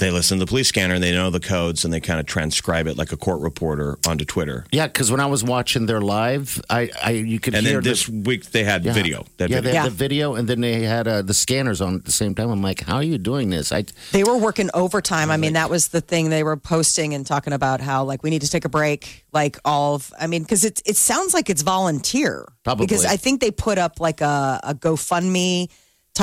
they 0.00 0.10
listen 0.10 0.38
to 0.38 0.44
the 0.44 0.48
police 0.48 0.68
scanner 0.68 0.94
and 0.94 1.02
they 1.04 1.12
know 1.12 1.30
the 1.30 1.40
codes 1.40 1.84
and 1.84 1.92
they 1.94 2.00
kind 2.00 2.18
of 2.18 2.26
transcribe 2.26 2.86
it 2.86 2.96
like 2.96 3.12
a 3.12 3.16
court 3.16 3.40
reporter 3.40 3.98
onto 4.08 4.24
Twitter. 4.24 4.64
Yeah, 4.72 4.86
because 4.86 5.10
when 5.10 5.20
I 5.20 5.26
was 5.26 5.44
watching 5.44 5.86
their 5.86 6.00
live, 6.00 6.60
I, 6.68 6.90
I 7.02 7.10
you 7.12 7.38
could 7.38 7.54
And 7.54 7.66
hear 7.66 7.76
then 7.80 7.84
this 7.84 8.06
the, 8.06 8.20
week 8.22 8.50
they 8.50 8.64
had 8.64 8.84
yeah. 8.84 8.92
video. 8.92 9.24
That 9.36 9.50
yeah, 9.50 9.56
video. 9.56 9.62
they 9.62 9.76
had 9.76 9.84
Yeah. 9.84 9.88
the 9.90 9.94
video, 9.94 10.34
and 10.34 10.48
then 10.48 10.60
they 10.60 10.82
had 10.82 11.06
uh, 11.06 11.22
the 11.22 11.34
scanners 11.34 11.80
on 11.80 11.94
at 11.96 12.04
the 12.04 12.12
same 12.12 12.34
time. 12.34 12.50
I'm 12.50 12.62
like, 12.62 12.82
how 12.82 12.96
are 12.96 13.02
you 13.02 13.18
doing 13.18 13.50
this? 13.50 13.70
I 13.72 13.84
They 14.12 14.24
were 14.24 14.36
working 14.38 14.70
overtime. 14.74 15.30
I 15.30 15.36
mean, 15.36 15.52
that 15.52 15.70
was 15.70 15.88
the 15.88 16.00
thing 16.00 16.30
they 16.30 16.42
were 16.42 16.56
posting 16.56 17.14
and 17.14 17.26
talking 17.26 17.52
about 17.52 17.80
how 17.80 18.04
like 18.04 18.22
we 18.22 18.30
need 18.30 18.42
to 18.42 18.50
take 18.50 18.64
a 18.64 18.68
break. 18.70 19.24
Like 19.32 19.58
all 19.64 19.94
of, 19.94 20.12
I 20.18 20.26
mean, 20.26 20.42
because 20.42 20.64
it 20.64 20.82
it 20.84 20.96
sounds 20.96 21.34
like 21.34 21.48
it's 21.50 21.62
volunteer. 21.62 22.50
Probably. 22.64 22.86
because 22.86 23.04
I 23.04 23.16
think 23.16 23.40
they 23.40 23.50
put 23.50 23.78
up 23.78 24.00
like 24.00 24.20
a, 24.20 24.60
a 24.62 24.74
GoFundMe 24.74 25.70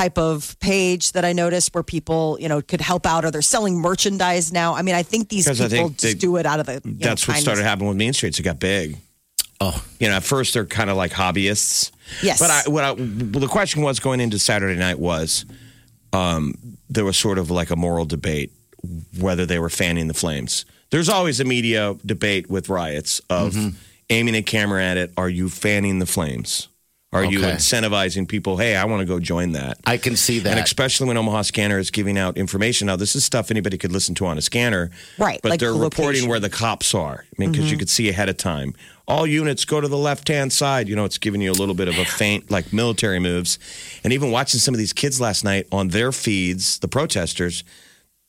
type 0.02 0.16
of 0.18 0.56
page 0.60 1.12
that 1.12 1.24
I 1.24 1.32
noticed 1.32 1.74
where 1.74 1.82
people 1.82 2.36
you 2.40 2.48
know 2.48 2.60
could 2.70 2.80
help 2.80 3.04
out 3.06 3.24
or 3.24 3.30
they're 3.32 3.42
selling 3.56 3.74
merchandise 3.80 4.52
now. 4.52 4.74
I 4.78 4.82
mean, 4.82 4.94
I 4.94 5.02
think 5.02 5.28
these 5.28 5.46
people 5.48 5.68
think 5.68 5.92
just 5.98 6.02
they- 6.02 6.14
do 6.26 6.36
it 6.36 6.46
out 6.46 6.60
of 6.60 6.66
the. 6.66 6.80
you 6.84 6.92
know, 6.92 6.96
That's 7.08 7.22
what 7.26 7.34
kindness. 7.34 7.42
started 7.44 7.64
happening 7.64 7.88
with 7.88 7.96
Mean 7.98 8.12
Streets. 8.12 8.38
It 8.38 8.44
got 8.44 8.58
big. 8.60 8.96
oh 9.60 9.76
You 10.00 10.08
know, 10.08 10.14
at 10.16 10.22
first 10.24 10.54
they're 10.54 10.64
kind 10.66 10.90
of 10.90 10.96
like 10.96 11.12
hobbyists. 11.12 11.90
Yes. 12.22 12.38
But 12.38 12.50
I, 12.50 12.62
what 12.70 12.84
I, 12.84 12.92
well, 12.92 13.40
the 13.46 13.48
question 13.48 13.82
was 13.82 13.98
going 14.00 14.20
into 14.20 14.38
Saturday 14.38 14.78
night 14.78 14.98
was 14.98 15.44
um, 16.12 16.54
there 16.88 17.04
was 17.04 17.16
sort 17.16 17.38
of 17.38 17.50
like 17.50 17.70
a 17.70 17.76
moral 17.76 18.04
debate 18.06 18.52
whether 19.18 19.44
they 19.46 19.58
were 19.58 19.68
fanning 19.70 20.06
the 20.08 20.14
flames. 20.14 20.64
There's 20.90 21.08
always 21.08 21.40
a 21.40 21.44
media 21.44 21.96
debate 22.06 22.48
with 22.48 22.68
riots 22.68 23.20
of 23.28 23.52
Mm-hmm. 23.52 23.76
aiming 24.10 24.36
a 24.36 24.42
camera 24.42 24.82
at 24.82 24.96
it. 24.96 25.12
Are 25.16 25.28
you 25.28 25.48
fanning 25.48 25.98
the 25.98 26.06
flames? 26.06 26.68
Are 27.10 27.24
you 27.24 27.40
incentivizing 27.40 28.28
people? 28.28 28.58
Hey, 28.58 28.76
I 28.76 28.84
want 28.84 29.00
to 29.00 29.06
go 29.06 29.18
join 29.18 29.52
that. 29.52 29.78
I 29.86 29.96
can 29.96 30.14
see 30.14 30.40
that. 30.40 30.50
And 30.50 30.60
especially 30.60 31.08
when 31.08 31.16
Omaha 31.16 31.40
Scanner 31.42 31.78
is 31.78 31.90
giving 31.90 32.18
out 32.18 32.36
information. 32.36 32.86
Now, 32.86 32.96
this 32.96 33.16
is 33.16 33.24
stuff 33.24 33.50
anybody 33.50 33.78
could 33.78 33.92
listen 33.92 34.14
to 34.16 34.26
on 34.26 34.36
a 34.36 34.42
scanner. 34.42 34.90
Right, 35.16 35.40
But 35.42 35.48
like 35.52 35.60
they're 35.60 35.72
the 35.72 35.78
reporting. 35.78 36.22
Mm-hmm. 36.22 36.30
where 36.30 36.40
the 36.40 36.50
cops 36.50 36.94
are. 36.94 37.24
I 37.26 37.34
mean, 37.40 37.50
because 37.52 37.70
you 37.70 37.78
could 37.78 37.88
see 37.88 38.10
ahead 38.10 38.28
of 38.28 38.36
time. 38.36 38.74
All 39.06 39.26
units 39.26 39.64
go 39.64 39.80
to 39.80 39.88
the 39.88 39.96
left 39.96 40.28
hand 40.28 40.52
side. 40.52 40.86
You 40.86 40.96
know, 40.96 41.06
it's 41.06 41.16
giving 41.16 41.40
you 41.40 41.50
a 41.50 41.54
little 41.54 41.74
bit 41.74 41.88
of 41.88 41.96
a 41.96 42.04
faint, 42.04 42.50
like 42.50 42.74
military 42.74 43.18
moves. 43.20 43.58
And 44.04 44.12
even 44.12 44.30
watching 44.30 44.60
some 44.60 44.74
of 44.74 44.78
these 44.78 44.92
kids 44.92 45.18
last 45.18 45.44
night 45.44 45.66
on 45.72 45.88
their 45.88 46.12
feeds, 46.12 46.78
the 46.80 46.88
protesters, 46.88 47.64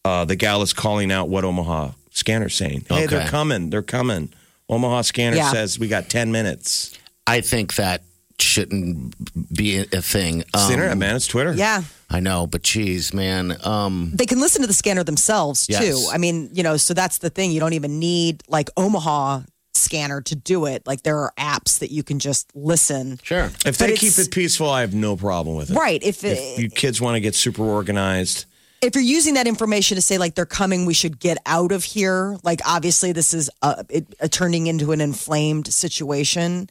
uh, 0.06 0.24
the 0.24 0.38
gal 0.38 0.62
is 0.62 0.72
calling 0.72 1.12
out 1.12 1.28
what 1.28 1.44
Omaha 1.44 1.92
Scanner's 2.12 2.56
saying. 2.56 2.86
Hey, 2.88 3.08
they're 3.08 3.28
coming. 3.28 3.72
They're 3.72 3.82
coming. 3.82 4.30
Omaha 4.70 5.02
Scanner 5.02 5.36
Yeah. 5.36 5.52
says 5.52 5.78
we 5.78 5.90
got 5.90 6.10
10 6.10 6.32
minutes. 6.32 6.98
I 7.28 7.42
think 7.42 7.76
that 7.76 8.04
shouldn't 8.42 9.16
be 9.56 9.78
a 9.80 10.02
thing. 10.02 10.42
It's 10.42 10.52
the 10.54 10.60
Um, 10.60 10.72
internet, 10.74 10.98
man. 10.98 11.16
It's 11.16 11.28
Twitter. 11.28 11.54
Yeah. 11.54 11.84
I 12.10 12.20
know, 12.20 12.48
but 12.48 12.64
geez, 12.64 13.14
man. 13.14 13.58
Um, 13.64 14.12
they 14.16 14.26
can 14.26 14.40
listen 14.40 14.62
to 14.62 14.68
the 14.68 14.74
scanner 14.74 15.04
themselves 15.04 15.68
Yes. 15.70 15.82
too. 15.84 16.08
I 16.12 16.18
mean, 16.18 16.50
you 16.54 16.64
know, 16.64 16.78
so 16.78 16.94
that's 16.94 17.20
the 17.20 17.30
thing. 17.30 17.52
You 17.52 17.60
don't 17.60 17.74
even 17.74 18.00
need 18.00 18.44
like 18.48 18.70
Omaha 18.78 19.42
scanner 19.76 20.22
to 20.22 20.36
do 20.36 20.66
it. 20.66 20.86
Like 20.88 21.04
there 21.04 21.18
are 21.20 21.32
apps 21.38 21.80
that 21.80 21.92
you 21.92 22.04
can 22.04 22.20
just 22.20 22.48
listen. 22.56 23.20
sure. 23.24 23.46
If 23.66 23.78
But 23.78 23.80
they 23.80 23.96
keep 23.96 24.18
it 24.18 24.32
peaceful, 24.32 24.70
I 24.70 24.82
have 24.82 24.94
no 24.94 25.16
problem 25.16 25.56
with 25.56 25.72
it. 25.72 25.76
Right. 25.76 26.02
If 26.04 26.24
If 26.24 26.60
you 26.60 26.70
kids 26.70 27.00
want 27.00 27.16
to 27.16 27.20
get 27.22 27.36
super 27.36 27.64
organized, 27.64 28.46
if 28.82 28.96
you're 28.96 29.04
using 29.04 29.34
that 29.36 29.46
information 29.48 29.96
to 29.96 30.02
say 30.02 30.18
like 30.18 30.36
they're 30.36 30.46
coming, 30.46 30.86
we 30.86 30.94
should 30.94 31.20
get 31.20 31.38
out 31.46 31.72
of 31.72 31.84
here. 31.84 32.38
Like 32.44 32.62
obviously 32.66 33.12
this 33.12 33.34
is 33.34 33.50
uh 33.62 33.84
it, 33.90 34.06
uh, 34.22 34.28
turning 34.30 34.68
into 34.68 34.92
an 34.92 35.02
inflamed 35.02 35.72
situation. 35.74 36.70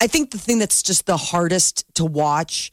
I 0.00 0.06
think 0.06 0.30
the 0.30 0.38
thing 0.38 0.58
that's 0.58 0.82
just 0.82 1.06
the 1.06 1.16
hardest 1.16 1.84
to 1.94 2.04
watch 2.04 2.72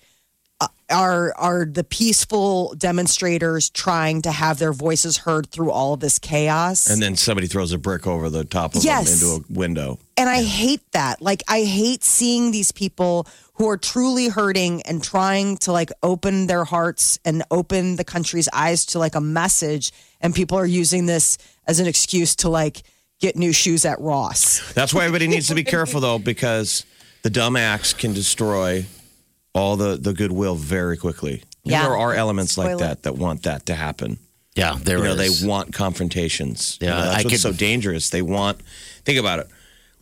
uh, 0.62 0.68
are 0.90 1.34
are 1.38 1.66
the 1.66 1.84
peaceful 1.84 2.74
demonstrators 2.78 3.70
trying 3.70 4.22
to 4.24 4.32
have 4.32 4.60
their 4.60 4.74
voices 4.74 5.18
heard 5.18 5.50
through 5.52 5.72
all 5.72 5.94
of 5.94 6.00
this 6.00 6.20
chaos. 6.20 6.90
and 6.90 7.02
then 7.02 7.16
somebody 7.16 7.48
throws 7.48 7.72
a 7.72 7.78
brick 7.78 8.06
over 8.08 8.30
the 8.30 8.44
top 8.44 8.76
of 8.76 8.84
Yes. 8.84 9.20
them 9.22 9.30
into 9.30 9.46
a 9.46 9.54
window. 9.58 10.00
And 10.18 10.28
I 10.30 10.44
hate 10.44 10.82
that. 10.92 11.22
Like 11.22 11.44
I 11.48 11.62
hate 11.64 12.04
seeing 12.04 12.52
these 12.52 12.72
people 12.72 13.26
who 13.54 13.70
are 13.70 13.78
truly 13.78 14.28
hurting 14.30 14.82
and 14.84 15.04
trying 15.04 15.58
to 15.60 15.72
like 15.72 15.92
open 16.04 16.48
their 16.48 16.66
hearts 16.66 17.20
and 17.24 17.44
open 17.52 17.96
the 17.96 18.04
country's 18.04 18.50
eyes 18.52 18.86
to 18.88 19.00
like 19.00 19.16
a 19.16 19.22
message 19.22 19.92
and 20.22 20.34
people 20.36 20.58
are 20.58 20.66
using 20.66 21.06
this 21.06 21.38
as 21.68 21.80
an 21.80 21.88
excuse 21.88 22.36
to 22.38 22.50
like 22.50 22.84
get 23.22 23.36
new 23.36 23.52
shoes 23.54 23.86
at 23.86 24.00
Ross. 24.02 24.74
That's 24.74 24.94
why 24.94 25.06
everybody 25.06 25.28
needs 25.28 25.48
to 25.50 25.56
be 25.56 25.64
careful, 25.66 26.00
though, 26.00 26.20
because 26.20 26.86
the 27.24 27.30
dumb 27.30 27.56
acts 27.56 27.94
can 27.94 28.14
destroy 28.14 28.86
all 29.54 29.76
the, 29.76 29.98
the 29.98 30.14
goodwill 30.14 30.56
very 30.56 30.98
quickly. 30.98 31.44
Yeah. 31.64 31.84
there 31.84 31.98
are 31.98 32.14
elements 32.14 32.58
like 32.58 32.78
that 32.80 33.04
that 33.04 33.16
want 33.16 33.44
that 33.44 33.66
to 33.68 33.76
happen. 33.76 34.18
Yeah, 34.56 34.78
there 34.82 34.98
you 34.98 35.04
know, 35.04 35.14
is. 35.16 35.42
they 35.42 35.48
want 35.48 35.74
confrontations. 35.74 36.78
You 36.82 36.88
Yeah, 36.88 36.94
know, 36.96 37.02
that's 37.02 37.10
I 37.10 37.18
what's 37.20 37.30
could- 37.32 37.40
so 37.42 37.52
dangerous. 37.54 38.10
They 38.10 38.22
want. 38.22 38.62
Think 39.06 39.20
about 39.20 39.40
it. 39.40 39.48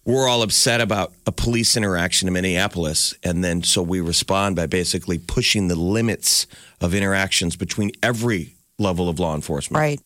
We're 0.05 0.27
all 0.29 0.41
upset 0.41 0.79
about 0.79 1.11
a 1.25 1.33
police 1.33 1.75
interaction 1.75 2.29
in 2.29 2.33
Minneapolis, 2.33 3.13
and 3.23 3.43
then 3.43 3.61
so 3.63 3.81
we 3.81 3.99
respond 3.99 4.55
by 4.55 4.65
basically 4.65 5.17
pushing 5.17 5.67
the 5.67 5.75
limits 5.75 6.47
of 6.79 6.93
interactions 6.95 7.57
between 7.57 7.91
every 8.01 8.55
level 8.79 9.09
of 9.09 9.19
law 9.19 9.35
enforcement. 9.35 9.79
Right. 9.81 9.99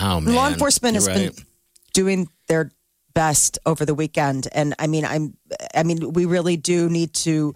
oh 0.00 0.20
man, 0.20 0.34
Law 0.34 0.48
enforcement 0.48 0.94
has 0.94 1.06
You're 1.06 1.14
been 1.16 1.28
right. 1.28 1.44
doing 1.92 2.28
their 2.48 2.70
best 3.14 3.58
over 3.64 3.84
the 3.84 3.94
weekend 3.94 4.48
and 4.52 4.74
I 4.78 4.86
mean 4.86 5.04
I'm 5.04 5.36
I 5.74 5.82
mean 5.84 6.12
we 6.12 6.24
really 6.24 6.56
do 6.56 6.88
need 6.88 7.14
to 7.14 7.54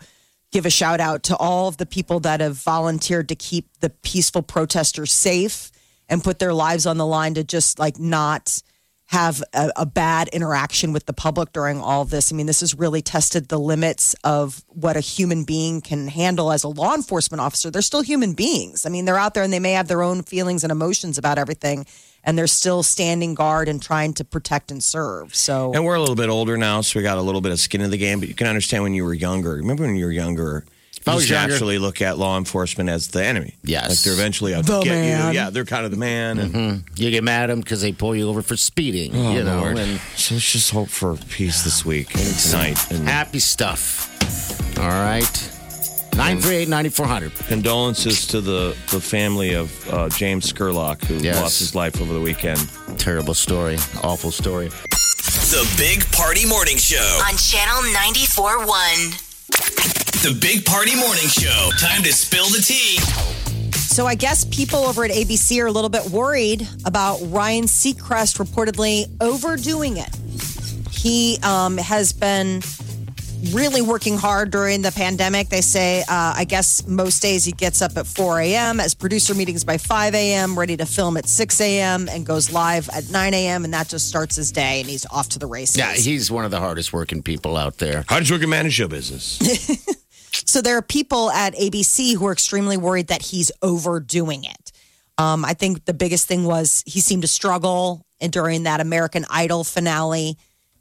give 0.51 0.65
a 0.65 0.71
shout 0.71 1.01
out 1.01 1.25
to 1.25 1.37
all 1.37 1.69
of 1.69 1.77
the 1.77 1.87
people 1.87 2.21
that 2.21 2.41
have 2.41 2.57
volunteered 2.57 3.29
to 3.29 3.35
keep 3.35 3.69
the 3.81 3.91
peaceful 3.91 4.43
protesters 4.43 5.13
safe 5.13 5.71
and 6.09 6.25
put 6.25 6.39
their 6.39 6.55
lives 6.55 6.87
on 6.87 6.97
the 6.97 7.07
line 7.07 7.35
to 7.35 7.45
just 7.45 7.79
like 7.79 7.99
not 7.99 8.63
have 9.09 9.43
a, 9.55 9.71
a 9.77 9.87
bad 9.87 10.29
interaction 10.29 10.93
with 10.93 11.07
the 11.07 11.15
public 11.15 11.51
during 11.53 11.81
all 11.81 12.05
this. 12.05 12.31
I 12.31 12.37
mean, 12.37 12.47
this 12.47 12.61
has 12.61 12.75
really 12.75 13.01
tested 13.01 13.49
the 13.49 13.59
limits 13.59 14.15
of 14.23 14.63
what 14.69 14.99
a 14.99 15.01
human 15.01 15.45
being 15.45 15.81
can 15.81 16.09
handle 16.09 16.53
as 16.53 16.63
a 16.63 16.69
law 16.69 16.95
enforcement 16.95 17.41
officer. 17.41 17.71
They're 17.71 17.81
still 17.81 18.03
human 18.03 18.35
beings. 18.35 18.85
I 18.85 18.91
mean, 18.91 19.07
they're 19.07 19.19
out 19.19 19.33
there 19.33 19.43
and 19.43 19.53
they 19.53 19.61
may 19.61 19.73
have 19.73 19.89
their 19.89 20.03
own 20.03 20.23
feelings 20.23 20.63
and 20.63 20.71
emotions 20.71 21.17
about 21.17 21.39
everything, 21.39 21.87
and 22.25 22.37
they're 22.39 22.47
still 22.47 22.83
standing 22.83 23.35
guard 23.35 23.69
and 23.69 23.81
trying 23.83 24.13
to 24.15 24.25
protect 24.25 24.71
and 24.71 24.83
serve. 24.83 25.35
So, 25.35 25.73
And 25.75 25.85
we're 25.85 25.95
a 25.95 26.01
little 26.01 26.15
bit 26.17 26.29
older 26.29 26.57
now, 26.57 26.81
so 26.83 26.99
we 26.99 27.03
got 27.03 27.19
a 27.19 27.23
little 27.23 27.41
bit 27.41 27.53
of 27.53 27.61
skin 27.61 27.81
in 27.81 27.91
the 27.91 27.97
game. 27.99 28.21
But 28.21 28.29
you 28.29 28.35
can 28.35 28.47
understand 28.47 28.83
when 28.83 28.95
you 28.95 29.05
were 29.05 29.15
younger. 29.15 29.55
Remember 29.55 29.85
when 29.85 29.97
you 29.97 30.05
were 30.05 30.13
younger? 30.13 30.65
I 31.07 31.13
you 31.13 31.15
was 31.17 31.27
just 31.27 31.33
younger- 31.41 31.53
naturally 31.55 31.79
look 31.79 32.03
at 32.03 32.19
law 32.19 32.37
enforcement 32.37 32.91
as 32.91 33.09
the 33.09 33.25
enemy. 33.25 33.55
Yes. 33.63 33.89
like 33.89 33.99
they're 34.01 34.13
eventually 34.13 34.53
out 34.55 34.67
The 34.67 34.81
to 34.81 34.85
get 34.85 34.91
man. 34.91 35.33
you. 35.33 35.41
Yeah, 35.41 35.49
they're 35.51 35.65
kind 35.65 35.85
of 35.87 35.91
the 35.91 35.97
man. 35.97 36.39
And 36.39 36.53
mm-hmm. 36.55 36.93
You 36.97 37.11
get 37.11 37.25
mad 37.25 37.45
at 37.45 37.47
them 37.47 37.61
because 37.61 37.81
they 37.81 37.93
pull 37.93 38.15
you 38.15 38.29
over 38.29 38.43
for 38.43 38.57
speeding. 38.57 39.13
Oh, 39.17 39.33
you 39.33 39.43
know, 39.45 39.61
Lord. 39.61 39.79
and 39.79 39.99
so 40.17 40.35
let's 40.35 40.53
just 40.53 40.71
hope 40.71 40.89
for 40.89 41.17
peace 41.31 41.63
this 41.65 41.83
week 41.85 42.15
and 42.15 42.35
tonight. 42.37 42.91
And 42.91 43.09
happy 43.09 43.39
stuff. 43.39 44.07
All 44.79 44.89
right. 44.89 45.58
938 46.19 46.69
9400. 46.69 47.33
condolences 47.47 48.27
to 48.27 48.41
the 48.41 48.77
the 48.91 49.01
family 49.01 49.55
of 49.55 49.71
uh, 49.93 50.09
James 50.09 50.53
Scurlock 50.53 51.05
who 51.05 51.15
Yes. 51.15 51.41
lost 51.41 51.61
his 51.61 51.77
life 51.77 52.01
over 52.03 52.13
the 52.13 52.21
weekend. 52.21 52.59
Terrible 52.99 53.35
story. 53.35 53.77
Awful 54.03 54.33
story. 54.33 54.67
The 54.69 55.65
Big 55.79 56.05
Party 56.11 56.45
Morning 56.45 56.77
Show. 56.77 57.21
on 57.25 57.37
Channel 57.37 57.83
94.1. 57.95 60.23
The 60.25 60.35
Big 60.41 60.65
Party 60.67 60.97
Morning 60.97 61.29
Show. 61.29 61.71
Time 61.79 62.03
to 62.03 62.13
spill 62.13 62.49
the 62.49 62.61
tea. 62.61 62.99
So 63.79 64.09
I 64.09 64.17
guess 64.17 64.45
people 64.45 64.81
over 64.81 65.05
at 65.05 65.13
ABC 65.13 65.63
are 65.63 65.67
a 65.67 65.73
little 65.73 65.89
bit 65.91 66.05
worried 66.11 66.67
about 66.85 67.21
Ryan 67.31 67.67
Seacrest 67.67 68.39
reportedly 68.45 69.07
overdoing 69.21 69.99
it. 69.99 70.11
He 70.91 71.39
um, 71.45 71.77
has 71.79 72.13
been 72.13 72.61
really 73.53 73.83
working 73.83 74.17
hard 74.17 74.51
during 74.51 74.83
the 74.83 74.93
pandemic. 74.93 75.49
They 75.49 75.61
say, 75.61 76.01
uh, 76.03 76.35
I 76.37 76.45
guess 76.45 76.87
most 76.87 77.23
days 77.23 77.45
he 77.45 77.53
gets 77.53 77.83
up 77.83 77.97
at 77.97 78.07
4 78.07 78.41
a.m., 78.41 78.79
has 78.79 78.95
producer 78.95 79.35
meetings 79.35 79.65
by 79.65 79.79
5 79.79 80.15
a.m., 80.15 80.59
ready 80.59 80.77
to 80.77 80.87
film 80.87 81.17
at 81.17 81.27
6 81.27 81.61
a.m., 81.61 82.09
and 82.09 82.27
goes 82.27 82.53
live 82.53 82.89
at 82.91 83.11
9 83.11 83.35
a.m., 83.35 83.65
and 83.65 83.75
that 83.75 83.89
just 83.89 84.09
starts 84.09 84.37
his 84.37 84.53
day, 84.53 84.81
and 84.81 84.89
he's 84.89 85.07
off 85.07 85.29
to 85.31 85.39
the 85.39 85.47
races. 85.47 85.77
Yeah, 85.77 85.93
he's 85.93 86.31
one 86.31 86.45
of 86.45 86.51
the 86.51 86.61
hardest 86.61 86.93
working 86.93 87.23
people 87.23 87.57
out 87.57 87.79
there. 87.79 88.05
How 88.09 88.19
did 88.19 88.29
you 88.29 88.37
work 88.37 88.49
manage 88.49 88.75
show 88.75 88.89
business? 88.89 89.39
So 90.45 90.63
there 90.63 90.77
are 90.77 90.83
people 90.83 91.31
at 91.31 91.55
ABC 91.55 92.15
who 92.15 92.27
are 92.27 92.33
extremely 92.33 92.77
worried 92.77 93.09
that 93.09 93.23
he's 93.23 93.51
overdoing 93.63 94.45
it. 94.45 94.73
Um, 95.17 95.45
I 95.45 95.55
think 95.55 95.85
the 95.85 95.95
biggest 95.95 96.29
thing 96.29 96.45
was 96.45 96.83
he 96.87 97.01
seemed 97.01 97.23
to 97.23 97.29
struggle 97.29 98.07
during 98.21 98.63
that 98.63 98.81
American 98.81 99.25
Idol 99.31 99.65
finale. 99.65 100.37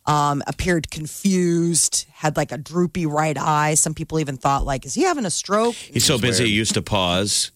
Um, 0.07 0.41
appeared 0.47 0.89
confused, 0.89 2.05
had 2.13 2.37
like 2.37 2.53
a 2.53 2.57
droopy 2.57 3.05
right 3.05 3.37
eye. 3.37 3.73
Some 3.73 3.93
people 3.93 4.19
even 4.19 4.37
thought, 4.37 4.63
like, 4.65 4.85
is 4.85 4.93
he 4.93 5.03
having 5.03 5.25
a 5.25 5.29
stroke? 5.29 5.75
He's 5.75 6.05
so 6.05 6.17
busy 6.17 6.45
he 6.45 6.51
used 6.51 6.75
to 6.75 6.81
pause. 6.81 7.51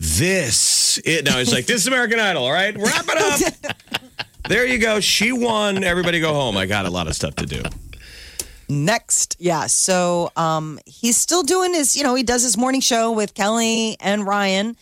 This 0.00 0.98
it 1.04 1.24
now 1.24 1.38
he's 1.38 1.52
like, 1.52 1.66
This 1.66 1.82
is 1.82 1.86
American 1.86 2.18
Idol, 2.18 2.44
all 2.44 2.52
right? 2.52 2.76
Wrap 2.76 3.04
it 3.08 3.64
up. 3.64 3.76
there 4.48 4.66
you 4.66 4.78
go. 4.78 4.98
She 4.98 5.30
won. 5.30 5.84
Everybody 5.84 6.18
go 6.18 6.34
home. 6.34 6.56
I 6.56 6.66
got 6.66 6.84
a 6.84 6.90
lot 6.90 7.06
of 7.06 7.14
stuff 7.14 7.36
to 7.36 7.46
do. 7.46 7.62
Next, 8.68 9.36
yeah. 9.38 9.66
So 9.66 10.32
um, 10.36 10.78
he's 10.86 11.16
still 11.16 11.42
doing 11.42 11.74
his, 11.74 11.96
you 11.96 12.02
know, 12.02 12.14
he 12.14 12.22
does 12.22 12.42
his 12.42 12.56
morning 12.56 12.80
show 12.80 13.12
with 13.12 13.34
Kelly 13.34 13.96
and 14.00 14.26
Ryan. 14.26 14.76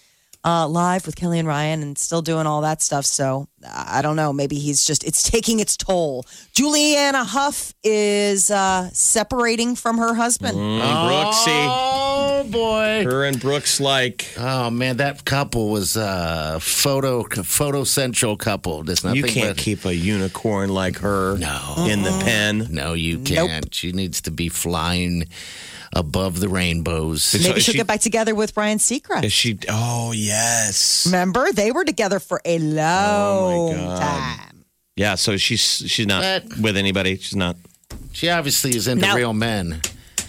Uh, 0.45 0.67
live 0.67 1.07
with 1.07 1.15
Kelly 1.15 1.39
and 1.39 1.47
Ryan 1.47 1.83
and 1.83 1.97
still 1.97 2.21
doing 2.21 2.47
all 2.47 2.63
that 2.63 2.83
stuff. 2.83 3.05
So 3.05 3.47
I 3.65 4.03
don't 4.03 4.17
know. 4.17 4.33
Maybe 4.33 4.59
he's 4.59 4.85
just, 4.85 5.05
it's 5.05 5.23
taking 5.23 5.61
its 5.61 5.77
toll. 5.77 6.25
Julianne 6.53 7.15
Hough 7.15 7.73
is 7.85 8.51
uh, 8.51 8.91
separating 8.93 9.77
from 9.77 9.99
her 9.99 10.15
husband. 10.15 10.57
Brooksy. 10.57 12.02
Oh 12.43 12.49
boy. 12.49 13.05
Her 13.05 13.25
and 13.25 13.39
Brooks 13.41 13.81
like 13.81 14.35
Oh 14.37 14.71
man, 14.71 14.97
that 14.97 15.25
couple 15.25 15.69
was 15.69 15.97
a 15.97 16.59
photo 16.61 17.23
photo 17.23 17.85
central 17.85 18.37
couple. 18.37 18.83
There's 18.83 19.05
nothing 19.05 19.19
you 19.19 19.25
can't 19.25 19.57
but, 19.57 19.63
keep 19.63 19.85
a 19.85 19.95
unicorn 19.95 20.71
like 20.71 20.99
her 20.99 21.39
No. 21.39 21.87
in 21.89 22.03
the 22.03 22.11
pen. 22.25 22.69
No, 22.71 22.95
you 22.95 23.21
can't. 23.21 23.73
She 23.73 23.93
needs 23.93 24.23
to 24.23 24.31
be 24.33 24.49
flying 24.49 25.29
above 25.93 26.41
the 26.41 26.49
rainbows. 26.49 27.33
Maybe 27.35 27.59
is 27.59 27.65
she'll 27.65 27.73
she- 27.73 27.79
get 27.79 27.87
back 27.87 28.01
together 28.01 28.35
with 28.35 28.57
Ryan 28.57 28.79
Seacrest. 28.79 29.25
Is 29.25 29.33
she? 29.33 29.59
Oh 29.69 30.13
yes. 30.13 31.07
Remember, 31.07 31.53
they 31.53 31.71
were 31.71 31.85
together 31.85 32.19
for 32.19 32.41
a 32.45 32.59
long 32.59 33.75
oh, 33.75 33.77
God. 33.77 34.01
time. 34.01 34.65
Yeah. 34.97 35.15
So 35.15 35.37
she's 35.37 35.61
she's 35.61 36.07
not 36.07 36.23
But- 36.49 36.59
with 36.59 36.77
anybody. 36.77 37.17
She's 37.19 37.37
not. 37.37 37.57
She 38.13 38.29
obviously 38.31 38.75
is 38.75 38.89
into 38.89 39.07
Now- 39.07 39.17
real 39.17 39.33
men. 39.33 39.81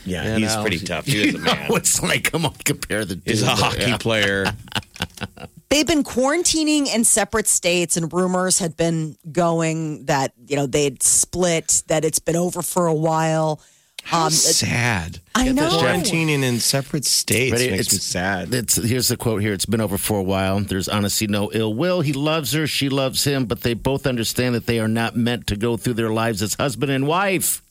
Yeah, 0.05 0.35
You 0.35 0.43
he's 0.45 0.55
know? 0.55 0.61
pretty 0.61 0.79
tough. 0.85 1.05
He 1.05 1.29
is 1.29 1.35
a 1.35 1.39
man. 1.39 1.67
No, 1.69 1.75
it's 1.75 2.01
like 2.01 2.31
come 2.31 2.45
on, 2.45 2.53
compare 2.65 3.05
the 3.05 3.15
two. 3.15 3.21
He's 3.25 3.41
a 3.43 3.47
hockey 3.49 3.81
yeah. 3.91 3.97
player. 3.97 4.45
They've 5.69 5.87
been 5.87 6.03
quarantining 6.03 6.93
in 6.93 7.03
separate 7.03 7.47
states, 7.47 7.97
and 7.97 8.11
rumors 8.13 8.59
had 8.59 8.77
been 8.77 9.17
going 9.31 10.05
that 10.05 10.33
you 10.47 10.55
know 10.55 10.67
they'd 10.67 11.01
split, 11.01 11.83
that 11.87 12.05
it's 12.05 12.19
been 12.19 12.35
over 12.35 12.61
for 12.61 12.85
a 12.87 12.93
while. 12.93 13.59
How 14.05 14.25
Um, 14.25 14.31
sad. 14.31 15.19
I 15.33 15.49
know. 15.53 15.69
Quarantining 15.69 16.43
in 16.43 16.59
separate 16.59 17.05
states 17.05 17.51
But 17.53 17.61
it- 17.61 17.71
makes 17.71 17.91
me 17.91 17.95
it's- 17.95 18.03
sad. 18.03 18.53
It's, 18.53 18.75
here's 18.75 19.07
the 19.07 19.15
quote 19.15 19.41
here. 19.41 19.53
It's 19.53 19.65
been 19.65 19.79
over 19.79 19.97
for 19.97 20.19
a 20.19 20.23
while. 20.23 20.59
There's 20.59 20.89
honestly 20.89 21.25
no 21.25 21.49
ill 21.53 21.73
will. 21.73 22.01
He 22.01 22.11
loves 22.11 22.51
her. 22.51 22.67
She 22.67 22.89
loves 22.89 23.23
him. 23.23 23.45
But 23.45 23.61
they 23.61 23.73
both 23.73 24.05
understand 24.05 24.55
that 24.55 24.65
they 24.65 24.79
are 24.81 24.89
not 24.89 25.15
meant 25.15 25.47
to 25.47 25.55
go 25.55 25.77
through 25.77 25.93
their 25.93 26.09
lives 26.11 26.41
as 26.41 26.55
husband 26.55 26.91
and 26.91 27.07
wife. 27.07 27.61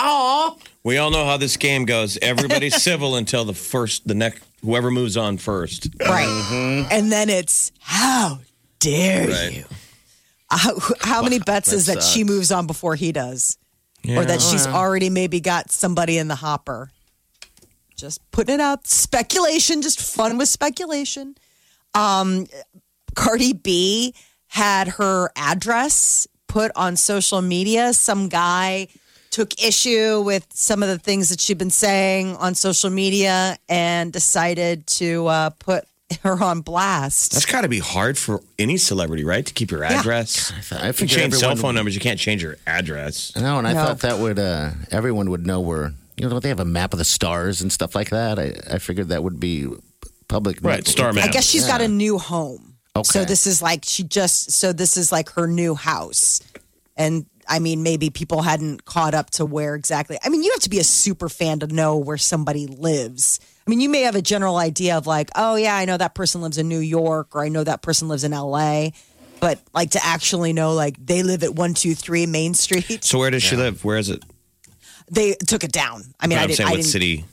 Aw. 0.00 0.56
We 0.88 0.96
all 0.96 1.10
know 1.10 1.26
how 1.26 1.36
this 1.36 1.58
game 1.58 1.84
goes. 1.84 2.16
Everybody's 2.22 2.82
civil 2.82 3.16
until 3.16 3.44
the 3.44 3.52
first, 3.52 4.08
the 4.08 4.14
next, 4.14 4.42
whoever 4.64 4.90
moves 4.90 5.18
on 5.18 5.36
first. 5.36 5.90
Right. 6.00 6.86
And 6.90 7.12
then 7.12 7.28
it's 7.28 7.72
how 7.78 8.38
dare 8.78 9.28
Right. 9.28 9.52
you? 9.52 9.64
How, 10.50 10.78
how 11.02 11.20
many 11.22 11.40
bets 11.40 11.74
is 11.74 11.84
that 11.86 11.96
that 11.96 12.02
she 12.02 12.24
moves 12.24 12.50
on 12.50 12.66
before 12.66 12.94
he 12.94 13.12
does? 13.12 13.58
Or 14.08 14.24
that 14.24 14.40
she's 14.40 14.66
already 14.66 15.10
maybe 15.10 15.40
got 15.40 15.70
somebody 15.70 16.16
in 16.16 16.26
the 16.28 16.36
hopper? 16.36 16.90
Just 17.94 18.22
putting 18.30 18.54
it 18.54 18.60
out. 18.62 18.86
Speculation, 18.86 19.82
just 19.82 20.00
fun 20.00 20.38
with 20.38 20.48
speculation. 20.48 21.34
Um, 21.92 22.46
Cardi 23.14 23.52
B 23.52 24.14
had 24.46 24.88
her 24.88 25.30
address 25.36 26.26
put 26.46 26.72
on 26.74 26.96
social 26.96 27.42
media. 27.42 27.92
Some 27.92 28.30
guy 28.30 28.88
took 29.30 29.62
issue 29.62 30.20
with 30.22 30.46
some 30.52 30.82
of 30.82 30.88
the 30.88 30.98
things 30.98 31.28
that 31.28 31.40
she'd 31.40 31.58
been 31.58 31.70
saying 31.70 32.36
on 32.36 32.54
social 32.54 32.90
media 32.90 33.56
and 33.68 34.12
decided 34.12 34.86
to 34.86 35.26
uh, 35.26 35.50
put 35.58 35.84
her 36.22 36.42
on 36.42 36.60
blast. 36.62 37.32
That's 37.32 37.44
got 37.46 37.60
to 37.62 37.68
be 37.68 37.78
hard 37.80 38.16
for 38.16 38.40
any 38.58 38.76
celebrity, 38.78 39.24
right? 39.24 39.44
To 39.44 39.52
keep 39.52 39.70
your 39.70 39.84
address. 39.84 40.50
I 40.52 40.56
You 40.56 40.62
can 40.62 40.92
figured 40.94 41.10
change 41.20 41.34
cell 41.34 41.50
everyone- 41.50 41.56
phone 41.62 41.74
numbers. 41.74 41.94
You 41.94 42.00
can't 42.00 42.18
change 42.18 42.42
your 42.42 42.56
address. 42.66 43.34
No, 43.36 43.58
and 43.58 43.68
I 43.68 43.72
No. 43.74 43.84
thought 43.84 44.00
that 44.00 44.18
would 44.18 44.38
uh, 44.38 44.70
everyone 44.90 45.30
would 45.30 45.46
know 45.46 45.60
where 45.60 45.92
you 46.16 46.24
know 46.24 46.30
don't 46.30 46.42
they 46.42 46.48
have 46.48 46.60
a 46.60 46.64
map 46.64 46.92
of 46.94 46.98
the 46.98 47.04
stars 47.04 47.60
and 47.60 47.70
stuff 47.70 47.94
like 47.94 48.10
that. 48.10 48.38
I, 48.38 48.54
I 48.74 48.78
figured 48.78 49.08
that 49.08 49.22
would 49.22 49.38
be 49.38 49.66
public. 50.28 50.58
Right, 50.62 50.86
star 50.86 51.12
map. 51.12 51.26
I 51.26 51.28
guess 51.28 51.44
she's 51.46 51.66
got 51.66 51.80
a 51.80 51.88
new 51.88 52.18
home. 52.18 52.74
Okay. 52.96 53.04
So 53.04 53.24
this 53.24 53.46
is 53.46 53.60
like 53.62 53.84
she 53.84 54.02
just 54.02 54.50
so 54.52 54.72
this 54.72 54.96
is 54.96 55.12
like 55.12 55.28
her 55.32 55.46
new 55.46 55.74
house. 55.74 56.40
And 56.96 57.26
I 57.48 57.58
mean 57.58 57.82
maybe 57.82 58.10
people 58.10 58.42
hadn't 58.42 58.84
caught 58.84 59.14
up 59.14 59.30
to 59.30 59.46
where 59.46 59.74
exactly. 59.74 60.18
I 60.22 60.28
mean 60.28 60.42
you 60.42 60.50
have 60.52 60.60
to 60.60 60.70
be 60.70 60.78
a 60.78 60.84
super 60.84 61.28
fan 61.28 61.60
to 61.60 61.66
know 61.66 61.96
where 61.96 62.18
somebody 62.18 62.66
lives. 62.66 63.40
I 63.66 63.70
mean 63.70 63.80
you 63.80 63.88
may 63.88 64.02
have 64.02 64.14
a 64.14 64.22
general 64.22 64.56
idea 64.56 64.96
of 64.96 65.06
like, 65.06 65.30
oh 65.34 65.56
yeah, 65.56 65.76
I 65.76 65.84
know 65.84 65.96
that 65.96 66.14
person 66.14 66.40
lives 66.42 66.58
in 66.58 66.68
New 66.68 66.78
York 66.78 67.34
or 67.34 67.44
I 67.44 67.48
know 67.48 67.64
that 67.64 67.82
person 67.82 68.08
lives 68.08 68.24
in 68.24 68.32
LA. 68.32 68.90
But 69.40 69.60
like 69.72 69.90
to 69.90 70.00
actually 70.04 70.52
know 70.52 70.72
like 70.74 70.96
they 71.04 71.22
live 71.22 71.42
at 71.42 71.50
123 71.50 72.26
Main 72.26 72.54
Street. 72.54 73.04
So 73.04 73.18
where 73.18 73.30
does 73.30 73.42
she 73.42 73.56
live? 73.56 73.84
Where 73.84 73.96
is 73.96 74.10
it? 74.10 74.24
They 75.10 75.34
took 75.34 75.64
it 75.64 75.72
down. 75.72 76.02
I 76.20 76.26
mean 76.26 76.38
I 76.38 76.42
I'm 76.42 76.48
didn't 76.48 76.56
saying 76.58 76.68
I 76.68 76.70
what 76.72 76.76
didn't 76.76 76.90
city? 76.90 77.24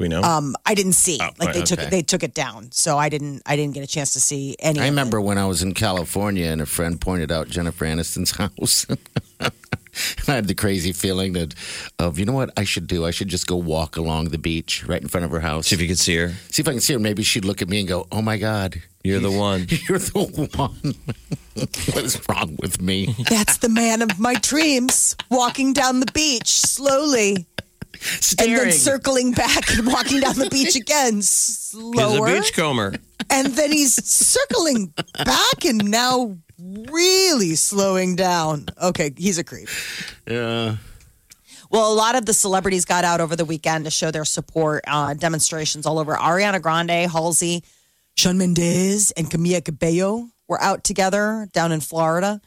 Do 0.00 0.04
we 0.04 0.08
know? 0.08 0.22
um 0.22 0.56
I 0.64 0.72
didn't 0.74 0.94
see. 0.94 1.18
Oh, 1.20 1.28
like 1.38 1.52
they 1.52 1.58
right, 1.58 1.66
took 1.66 1.78
okay. 1.78 1.90
they 1.90 2.00
took 2.00 2.22
it 2.22 2.32
down. 2.32 2.72
So 2.72 2.96
I 2.96 3.10
didn't 3.10 3.42
I 3.44 3.54
didn't 3.54 3.74
get 3.74 3.84
a 3.84 3.86
chance 3.86 4.14
to 4.14 4.20
see 4.20 4.56
any 4.58 4.80
I 4.80 4.84
of 4.84 4.86
it. 4.86 4.90
remember 4.92 5.20
when 5.20 5.36
I 5.36 5.44
was 5.44 5.62
in 5.62 5.74
California 5.74 6.46
and 6.46 6.62
a 6.62 6.66
friend 6.66 6.98
pointed 6.98 7.30
out 7.30 7.48
Jennifer 7.48 7.84
Aniston's 7.84 8.30
house. 8.38 8.86
And 8.88 10.28
I 10.28 10.34
had 10.36 10.46
the 10.46 10.54
crazy 10.54 10.92
feeling 10.92 11.34
that 11.34 11.54
of 11.98 12.18
you 12.18 12.24
know 12.24 12.32
what 12.32 12.50
I 12.56 12.64
should 12.64 12.86
do? 12.86 13.04
I 13.04 13.10
should 13.10 13.28
just 13.28 13.46
go 13.46 13.56
walk 13.56 13.96
along 13.98 14.28
the 14.30 14.38
beach 14.38 14.86
right 14.86 15.02
in 15.02 15.08
front 15.08 15.26
of 15.26 15.30
her 15.32 15.40
house. 15.40 15.66
See 15.66 15.74
if 15.74 15.82
you 15.82 15.88
could 15.88 15.98
see 15.98 16.16
her. 16.16 16.32
See 16.48 16.62
if 16.62 16.68
I 16.68 16.70
can 16.70 16.80
see 16.80 16.94
her. 16.94 16.98
Maybe 16.98 17.22
she'd 17.22 17.44
look 17.44 17.60
at 17.60 17.68
me 17.68 17.80
and 17.80 17.88
go, 17.88 18.06
"Oh 18.10 18.22
my 18.22 18.38
God, 18.38 18.80
You're 19.04 19.20
the 19.20 19.30
one. 19.30 19.66
you're 19.88 19.98
the 19.98 20.48
one." 20.56 20.94
what 21.92 22.04
is 22.04 22.20
wrong 22.28 22.56
with 22.60 22.80
me? 22.80 23.14
That's 23.28 23.58
the 23.58 23.68
man 23.68 24.00
of 24.00 24.18
my 24.18 24.34
dreams, 24.34 25.16
walking 25.28 25.72
down 25.74 26.00
the 26.00 26.10
beach 26.12 26.48
slowly 26.48 27.46
and 28.38 28.56
then 28.56 28.72
circling 28.72 29.32
back 29.32 29.70
and 29.76 29.86
walking 29.86 30.20
down 30.20 30.36
the 30.36 30.48
beach 30.50 30.76
again 30.76 31.22
slower. 31.22 31.92
He's 31.92 32.00
a 32.00 32.16
slower. 32.16 32.26
beachcomber. 32.40 32.94
And 33.28 33.48
then 33.48 33.70
he's 33.72 33.94
circling 34.04 34.92
back 35.24 35.64
and 35.64 35.90
now 35.90 36.36
really 36.58 37.54
slowing 37.54 38.16
down. 38.16 38.66
Okay, 38.82 39.12
he's 39.16 39.38
a 39.38 39.44
creep. 39.44 39.68
yeah. 40.26 40.76
Well, 41.70 41.92
a 41.92 41.94
lot 41.94 42.16
of 42.16 42.26
the 42.26 42.32
celebrities 42.34 42.84
got 42.84 43.04
out 43.04 43.20
over 43.20 43.36
the 43.36 43.44
weekend 43.44 43.84
to 43.84 43.90
show 43.92 44.10
their 44.10 44.24
support. 44.24 44.82
Uh, 44.88 45.14
demonstrations 45.14 45.86
all 45.86 46.00
over. 46.00 46.14
Ariana 46.16 46.60
Grande, 46.60 47.08
Halsey, 47.08 47.62
Shawn 48.16 48.38
Mendes, 48.38 49.12
and 49.12 49.30
Camila 49.30 49.64
Cabello 49.64 50.28
were 50.48 50.60
out 50.60 50.82
together 50.82 51.48
down 51.52 51.70
in 51.70 51.78
Florida. 51.80 52.40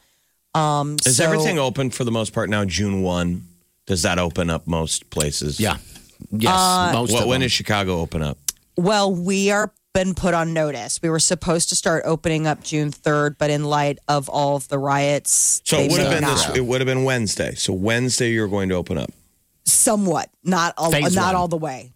Um, 0.54 0.96
Is 1.06 1.16
so- 1.16 1.24
everything 1.24 1.58
open 1.58 1.88
for 1.90 2.04
the 2.04 2.10
most 2.10 2.34
part 2.34 2.50
now? 2.50 2.66
June 2.66 3.00
one. 3.02 3.44
Does 3.86 4.02
that 4.02 4.18
open 4.18 4.50
up 4.50 4.66
most 4.66 5.10
places? 5.10 5.60
Yeah. 5.60 5.76
Yes. 6.30 6.52
Uh, 6.54 6.90
most 6.94 7.12
What, 7.12 7.22
of 7.22 7.28
when 7.28 7.40
them. 7.40 7.46
does 7.46 7.52
Chicago 7.52 8.00
open 8.00 8.22
up? 8.22 8.38
Well, 8.76 9.14
we 9.14 9.50
are 9.50 9.72
been 9.92 10.14
put 10.14 10.34
on 10.34 10.52
notice. 10.52 11.00
We 11.00 11.08
were 11.08 11.20
supposed 11.20 11.68
to 11.68 11.76
start 11.76 12.02
opening 12.04 12.48
up 12.48 12.64
June 12.64 12.90
3rd, 12.90 13.36
but 13.38 13.50
in 13.50 13.62
light 13.64 14.00
of 14.08 14.28
all 14.28 14.56
of 14.56 14.66
the 14.66 14.76
riots, 14.78 15.62
So 15.64 15.78
it 15.78 15.88
would 15.90 16.00
have 16.00 16.10
been 16.10 16.22
not. 16.22 16.48
this. 16.48 16.56
It 16.56 16.64
would 16.66 16.80
have 16.80 16.86
been 16.86 17.04
Wednesday. 17.04 17.54
So 17.54 17.72
Wednesday 17.72 18.32
you're 18.32 18.48
going 18.48 18.70
to 18.70 18.74
open 18.74 18.98
up. 18.98 19.10
somewhat, 19.64 20.30
not 20.42 20.74
all, 20.76 20.90
Phase 20.90 21.14
not 21.14 21.26
one. 21.26 21.34
all 21.36 21.46
the 21.48 21.56
way. 21.56 21.92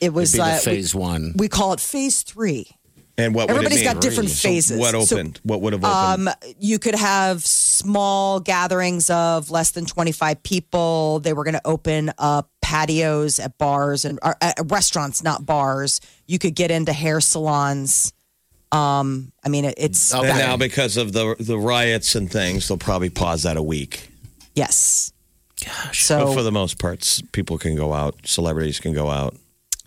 It 0.00 0.06
It'd 0.06 0.14
was 0.14 0.32
be 0.32 0.38
the 0.38 0.44
uh, 0.44 0.56
phase 0.58 0.94
one. 0.96 1.32
we, 1.36 1.44
we 1.44 1.48
call 1.48 1.72
it 1.72 1.78
phase 1.80 2.22
three. 2.22 2.70
And 3.18 3.34
what 3.34 3.48
would 3.48 3.50
it 3.50 3.56
Everybody's 3.56 3.84
mean? 3.84 3.92
got 3.94 4.00
different 4.00 4.30
So 4.30 4.48
phases. 4.48 4.78
what 4.78 4.92
So, 4.92 5.16
opened? 5.16 5.40
what 5.42 5.60
would 5.60 5.72
have 5.72 5.84
opened? 5.84 6.28
Um, 6.28 6.34
you 6.60 6.78
could 6.78 6.94
have 6.94 7.44
small 7.44 8.38
gatherings 8.38 9.10
of 9.10 9.50
less 9.50 9.72
than 9.72 9.86
25 9.86 10.42
people. 10.44 11.18
They 11.18 11.32
were 11.32 11.42
going 11.42 11.54
to 11.54 11.66
open 11.66 12.12
up 12.16 12.48
patios 12.62 13.40
at 13.40 13.58
bars 13.58 14.04
and 14.04 14.20
or, 14.22 14.36
uh, 14.40 14.52
restaurants, 14.66 15.22
not 15.24 15.44
bars. 15.44 16.00
You 16.26 16.38
could 16.38 16.54
get 16.54 16.70
into 16.70 16.92
hair 16.92 17.20
salons. 17.20 18.12
Um, 18.70 19.32
I 19.44 19.48
mean, 19.48 19.64
it, 19.64 19.74
it's 19.78 20.14
Okay. 20.14 20.28
and 20.28 20.38
now 20.38 20.56
because 20.56 20.96
of 20.96 21.12
the 21.12 21.34
the 21.40 21.58
riots 21.58 22.14
and 22.14 22.30
things, 22.30 22.68
they'll 22.68 22.76
probably 22.78 23.10
pause 23.10 23.42
that 23.42 23.56
a 23.56 23.62
week. 23.62 24.10
yes. 24.54 25.12
But 25.64 25.94
So 25.94 26.32
for 26.34 26.44
the 26.44 26.52
most 26.52 26.78
parts, 26.78 27.20
people 27.32 27.58
can 27.58 27.74
go 27.74 27.92
out. 27.92 28.14
Celebrities 28.24 28.78
can 28.78 28.92
go 28.92 29.10
out. 29.10 29.34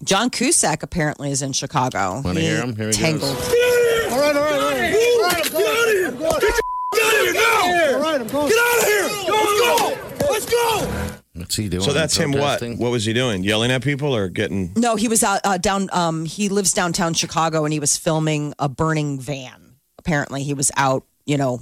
John 0.03 0.29
Cusack 0.29 0.83
apparently 0.83 1.31
is 1.31 1.41
in 1.41 1.53
Chicago. 1.53 2.21
Wanna 2.23 2.39
He 2.39 2.45
hear 2.47 2.61
him? 2.61 2.75
Here 2.75 2.87
he 2.87 2.91
goes. 2.91 2.97
tangled. 2.97 3.37
All 4.11 4.19
right, 4.19 4.35
all 4.35 4.43
right, 4.43 4.59
all 4.59 4.71
right. 4.71 4.93
All 4.93 5.21
right, 5.21 5.45
I'm 5.45 5.51
going. 5.51 6.05
I'm 6.07 6.17
going. 6.17 6.39
Get 6.41 6.41
your 6.43 7.03
out 7.03 7.13
of 7.13 7.21
here 7.21 7.33
now. 7.33 7.95
All 7.95 8.01
right, 8.01 8.21
I'm 8.21 8.27
going. 8.27 8.49
Get 8.49 8.59
out 8.59 8.77
of 8.79 8.85
here. 8.85 9.03
Let's 9.31 9.59
go. 9.59 10.31
Let's 10.31 10.45
go. 10.49 11.11
What's 11.33 11.55
he 11.55 11.69
doing? 11.69 11.83
So 11.83 11.93
that's 11.93 12.15
him. 12.17 12.31
What? 12.31 12.39
Protesting? 12.59 12.77
What 12.77 12.91
was 12.91 13.05
he 13.05 13.13
doing? 13.13 13.43
Yelling 13.43 13.71
at 13.71 13.83
people 13.83 14.13
or 14.15 14.27
getting? 14.27 14.73
No, 14.75 14.95
he 14.95 15.07
was 15.07 15.23
out 15.23 15.39
uh, 15.43 15.57
down. 15.57 15.89
Um, 15.93 16.25
he 16.25 16.49
lives 16.49 16.73
downtown 16.73 17.13
Chicago, 17.13 17.63
and 17.63 17.71
he 17.73 17.79
was 17.79 17.95
filming 17.97 18.53
a 18.59 18.67
burning 18.67 19.19
van. 19.19 19.75
Apparently, 19.97 20.43
he 20.43 20.53
was 20.53 20.71
out, 20.77 21.05
you 21.31 21.37
know, 21.37 21.61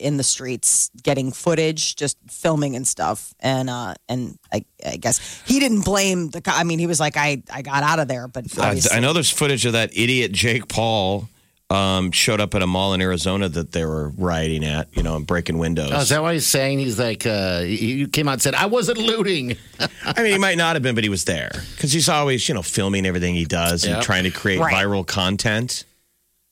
in 0.00 0.16
the 0.16 0.22
streets 0.24 0.90
getting 1.02 1.30
footage, 1.30 1.94
just 1.94 2.16
filming 2.30 2.74
and 2.74 2.86
stuff. 2.88 3.34
And 3.40 3.68
uh, 3.68 3.94
and 4.08 4.38
I, 4.52 4.64
I 4.84 4.96
guess 4.96 5.42
he 5.46 5.60
didn't 5.60 5.82
blame 5.84 6.30
the. 6.30 6.40
co- 6.40 6.52
I 6.54 6.64
mean, 6.64 6.78
he 6.78 6.86
was 6.86 6.98
like, 7.00 7.16
I 7.16 7.42
I 7.52 7.60
got 7.62 7.82
out 7.82 7.98
of 7.98 8.08
there, 8.08 8.26
but 8.28 8.44
I, 8.58 8.68
obviously, 8.68 8.96
I 8.96 9.00
know 9.00 9.12
there's 9.12 9.30
footage 9.30 9.66
of 9.66 9.74
that 9.74 9.90
idiot 9.96 10.32
Jake 10.32 10.68
Paul 10.68 11.28
um, 11.68 12.10
showed 12.10 12.40
up 12.40 12.54
at 12.56 12.62
a 12.62 12.66
mall 12.66 12.94
in 12.94 13.00
Arizona 13.00 13.48
that 13.48 13.70
they 13.72 13.84
were 13.84 14.08
rioting 14.16 14.64
at. 14.64 14.88
You 14.96 15.02
know, 15.04 15.16
and 15.16 15.26
breaking 15.26 15.58
windows. 15.58 15.90
Oh, 15.92 15.98
is 16.00 16.08
that 16.08 16.22
why 16.22 16.32
he's 16.32 16.46
saying 16.46 16.78
he's 16.80 16.98
like 16.98 17.26
uh, 17.26 17.60
he 17.60 17.76
he 17.98 18.06
came 18.06 18.26
out 18.26 18.32
and 18.32 18.42
said 18.42 18.54
I 18.54 18.66
wasn't 18.66 18.98
looting? 18.98 19.56
I 20.04 20.22
mean, 20.22 20.32
he 20.32 20.38
might 20.38 20.56
not 20.58 20.74
have 20.76 20.82
been, 20.82 20.94
but 20.94 21.04
he 21.04 21.10
was 21.10 21.24
there 21.26 21.52
because 21.76 21.92
he's 21.92 22.08
always, 22.08 22.48
you 22.48 22.54
know, 22.54 22.62
filming 22.62 23.04
everything 23.06 23.34
he 23.34 23.44
does 23.44 23.84
and 23.84 23.96
Yep. 23.96 24.02
trying 24.04 24.24
to 24.24 24.30
create 24.30 24.58
Right. 24.60 24.74
viral 24.74 25.06
content. 25.06 25.84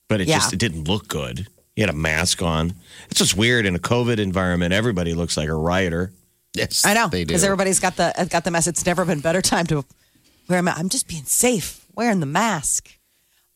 but 0.09 0.21
it 0.23 0.29
Yeah. 0.29 0.37
just 0.39 0.53
it 0.55 0.59
didn't 0.59 0.85
look 0.89 1.09
good. 1.09 1.49
He 1.79 1.83
had 1.83 1.91
a 1.91 1.97
mask 1.97 2.43
on. 2.43 2.75
It's 3.09 3.21
just 3.21 3.37
weird 3.37 3.65
in 3.65 3.77
a 3.77 3.79
COVID 3.79 4.19
environment. 4.19 4.75
Everybody 4.75 5.15
looks 5.15 5.37
like 5.37 5.49
a 5.49 5.55
rioter. 5.55 6.11
Yes, 6.53 6.85
I 6.85 6.93
know 6.93 7.07
because 7.09 7.45
everybody's 7.45 7.79
got 7.79 7.95
the 7.95 8.13
got 8.29 8.43
the 8.43 8.51
mask. 8.51 8.67
It's 8.67 8.85
never 8.85 9.05
been 9.05 9.21
better 9.21 9.41
time 9.41 9.65
to 9.69 9.85
wear 10.49 10.59
a 10.59 10.63
mask. 10.65 10.81
I'm 10.81 10.89
just 10.89 11.07
being 11.07 11.23
safe 11.23 11.87
wearing 11.95 12.19
the 12.19 12.27
mask. 12.27 12.89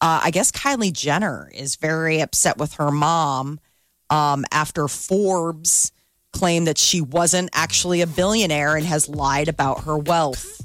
Uh, 0.00 0.20
I 0.22 0.30
guess 0.30 0.52
Kylie 0.52 0.92
Jenner 0.92 1.50
is 1.52 1.74
very 1.74 2.20
upset 2.20 2.58
with 2.58 2.74
her 2.74 2.92
mom 2.92 3.58
um, 4.08 4.44
after 4.52 4.86
Forbes 4.86 5.90
claimed 6.32 6.68
that 6.68 6.78
she 6.78 7.00
wasn't 7.00 7.50
actually 7.52 8.02
a 8.02 8.06
billionaire 8.06 8.76
and 8.76 8.86
has 8.86 9.08
lied 9.08 9.48
about 9.48 9.82
her 9.82 9.98
wealth. 9.98 10.60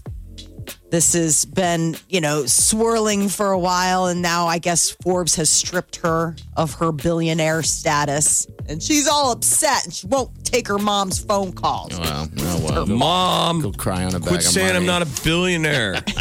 This 0.89 1.13
has 1.13 1.43
been, 1.43 1.97
you 2.08 2.21
know, 2.21 2.45
swirling 2.45 3.28
for 3.28 3.52
a 3.52 3.60
while, 3.60 4.06
and 4.06 4.21
now 4.21 4.47
I 4.47 4.58
guess 4.58 4.91
Forbes 5.04 5.36
has 5.36 5.50
stripped 5.50 5.97
her 5.97 6.34
of 6.56 6.76
her 6.76 6.93
billionaire 6.93 7.62
status, 7.63 8.47
and 8.69 8.82
she's 8.82 9.06
all 9.06 9.34
upset, 9.34 9.84
and 9.84 9.93
she 9.93 10.08
won't 10.08 10.45
take 10.45 10.69
her 10.69 10.78
mom's 10.78 11.19
phone 11.19 11.52
calls. 11.52 12.00
Well, 12.00 12.30
oh, 12.39 12.65
well. 12.69 12.86
Mom, 12.86 13.60
Go 13.62 13.73
cry 13.73 14.06
on 14.06 14.15
a 14.15 14.19
bag 14.19 14.30
quit 14.30 14.45
of 14.45 14.52
saying 14.52 14.78
I'm 14.78 14.86
not 14.86 15.02
a 15.02 15.08
billionaire. 15.23 15.95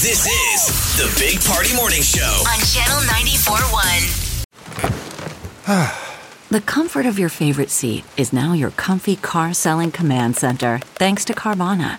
This 0.00 0.24
is 0.26 0.96
the 0.96 1.14
Big 1.20 1.44
Party 1.44 1.74
Morning 1.76 2.00
Show. 2.00 2.22
On 2.24 2.58
Channel 2.60 3.00
94.1. 5.66 6.06
The 6.50 6.60
comfort 6.62 7.06
of 7.06 7.16
your 7.16 7.28
favorite 7.28 7.70
seat 7.70 8.04
is 8.16 8.32
now 8.32 8.54
your 8.54 8.70
comfy 8.72 9.14
car 9.14 9.54
selling 9.54 9.92
command 9.92 10.36
center, 10.36 10.80
thanks 10.96 11.24
to 11.26 11.32
Carvana. 11.32 11.98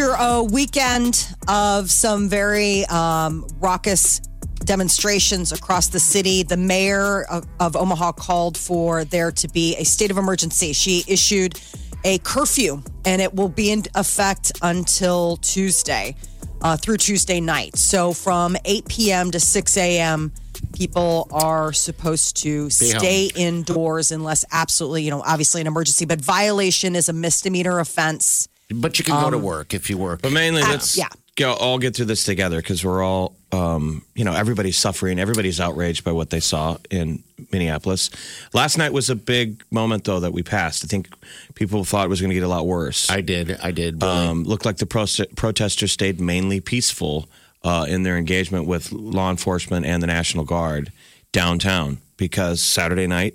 After 0.00 0.16
a 0.18 0.42
weekend 0.42 1.28
of 1.46 1.90
some 1.90 2.30
very 2.30 2.86
um, 2.86 3.46
raucous 3.60 4.20
demonstrations 4.64 5.52
across 5.52 5.88
the 5.88 6.00
city, 6.00 6.42
the 6.42 6.56
mayor 6.56 7.24
of, 7.24 7.46
of 7.60 7.76
Omaha 7.76 8.12
called 8.12 8.56
for 8.56 9.04
there 9.04 9.30
to 9.32 9.48
be 9.48 9.76
a 9.76 9.84
state 9.84 10.10
of 10.10 10.16
emergency. 10.16 10.72
She 10.72 11.04
issued 11.06 11.60
a 12.02 12.16
curfew, 12.20 12.82
and 13.04 13.20
it 13.20 13.34
will 13.34 13.50
be 13.50 13.72
in 13.72 13.82
effect 13.94 14.52
until 14.62 15.36
Tuesday, 15.36 16.16
uh, 16.62 16.78
through 16.78 16.96
Tuesday 16.96 17.38
night. 17.38 17.76
So 17.76 18.14
from 18.14 18.56
8 18.64 18.88
p.m. 18.88 19.30
to 19.32 19.38
6 19.38 19.76
a.m., 19.76 20.32
people 20.72 21.28
are 21.30 21.74
supposed 21.74 22.38
to 22.38 22.70
stay 22.70 23.30
indoors 23.36 24.12
unless 24.12 24.46
absolutely, 24.50 25.02
you 25.02 25.10
know, 25.10 25.20
obviously 25.20 25.60
an 25.60 25.66
emergency. 25.66 26.06
But 26.06 26.22
violation 26.22 26.96
is 26.96 27.10
a 27.10 27.12
misdemeanor 27.12 27.80
offense. 27.80 28.48
But 28.72 28.98
you 28.98 29.04
can 29.04 29.20
go 29.20 29.30
to 29.30 29.38
work 29.38 29.74
if 29.74 29.90
you 29.90 29.98
work. 29.98 30.22
But 30.22 30.32
mainly, 30.32 30.62
Uh, 30.62 30.68
let's 30.70 30.96
yeah. 30.96 31.08
go, 31.36 31.52
all 31.54 31.78
get 31.78 31.96
through 31.96 32.06
this 32.06 32.24
together 32.24 32.58
because 32.58 32.84
we're 32.84 33.02
all, 33.02 33.34
um, 33.52 34.02
you 34.14 34.24
know, 34.24 34.32
everybody's 34.32 34.78
suffering. 34.78 35.18
Everybody's 35.18 35.58
outraged 35.60 36.04
by 36.04 36.12
what 36.12 36.30
they 36.30 36.40
saw 36.40 36.76
in 36.90 37.24
Minneapolis. 37.52 38.10
Last 38.54 38.78
night 38.78 38.92
was 38.92 39.10
a 39.10 39.16
big 39.16 39.62
moment, 39.72 40.04
though, 40.04 40.20
that 40.20 40.32
we 40.32 40.42
passed. 40.42 40.84
I 40.84 40.86
think 40.86 41.08
people 41.54 41.84
thought 41.84 42.04
it 42.04 42.08
was 42.10 42.20
going 42.20 42.30
to 42.30 42.34
get 42.34 42.44
a 42.44 42.48
lot 42.48 42.66
worse. 42.66 43.10
I 43.10 43.20
did. 43.22 43.58
I 43.62 43.72
did. 43.72 43.98
Billy. 43.98 44.12
um, 44.28 44.44
looked 44.44 44.64
like 44.64 44.76
the 44.76 44.86
pro- 44.86 45.06
protesters 45.36 45.90
stayed 45.92 46.20
mainly 46.20 46.60
peaceful 46.60 47.28
uh, 47.64 47.86
in 47.88 48.04
their 48.04 48.16
engagement 48.16 48.66
with 48.66 48.92
law 48.92 49.30
enforcement 49.30 49.84
and 49.84 50.02
the 50.02 50.06
National 50.06 50.44
Guard 50.44 50.92
downtown 51.32 51.98
because 52.16 52.60
Saturday 52.60 53.06
night, 53.06 53.34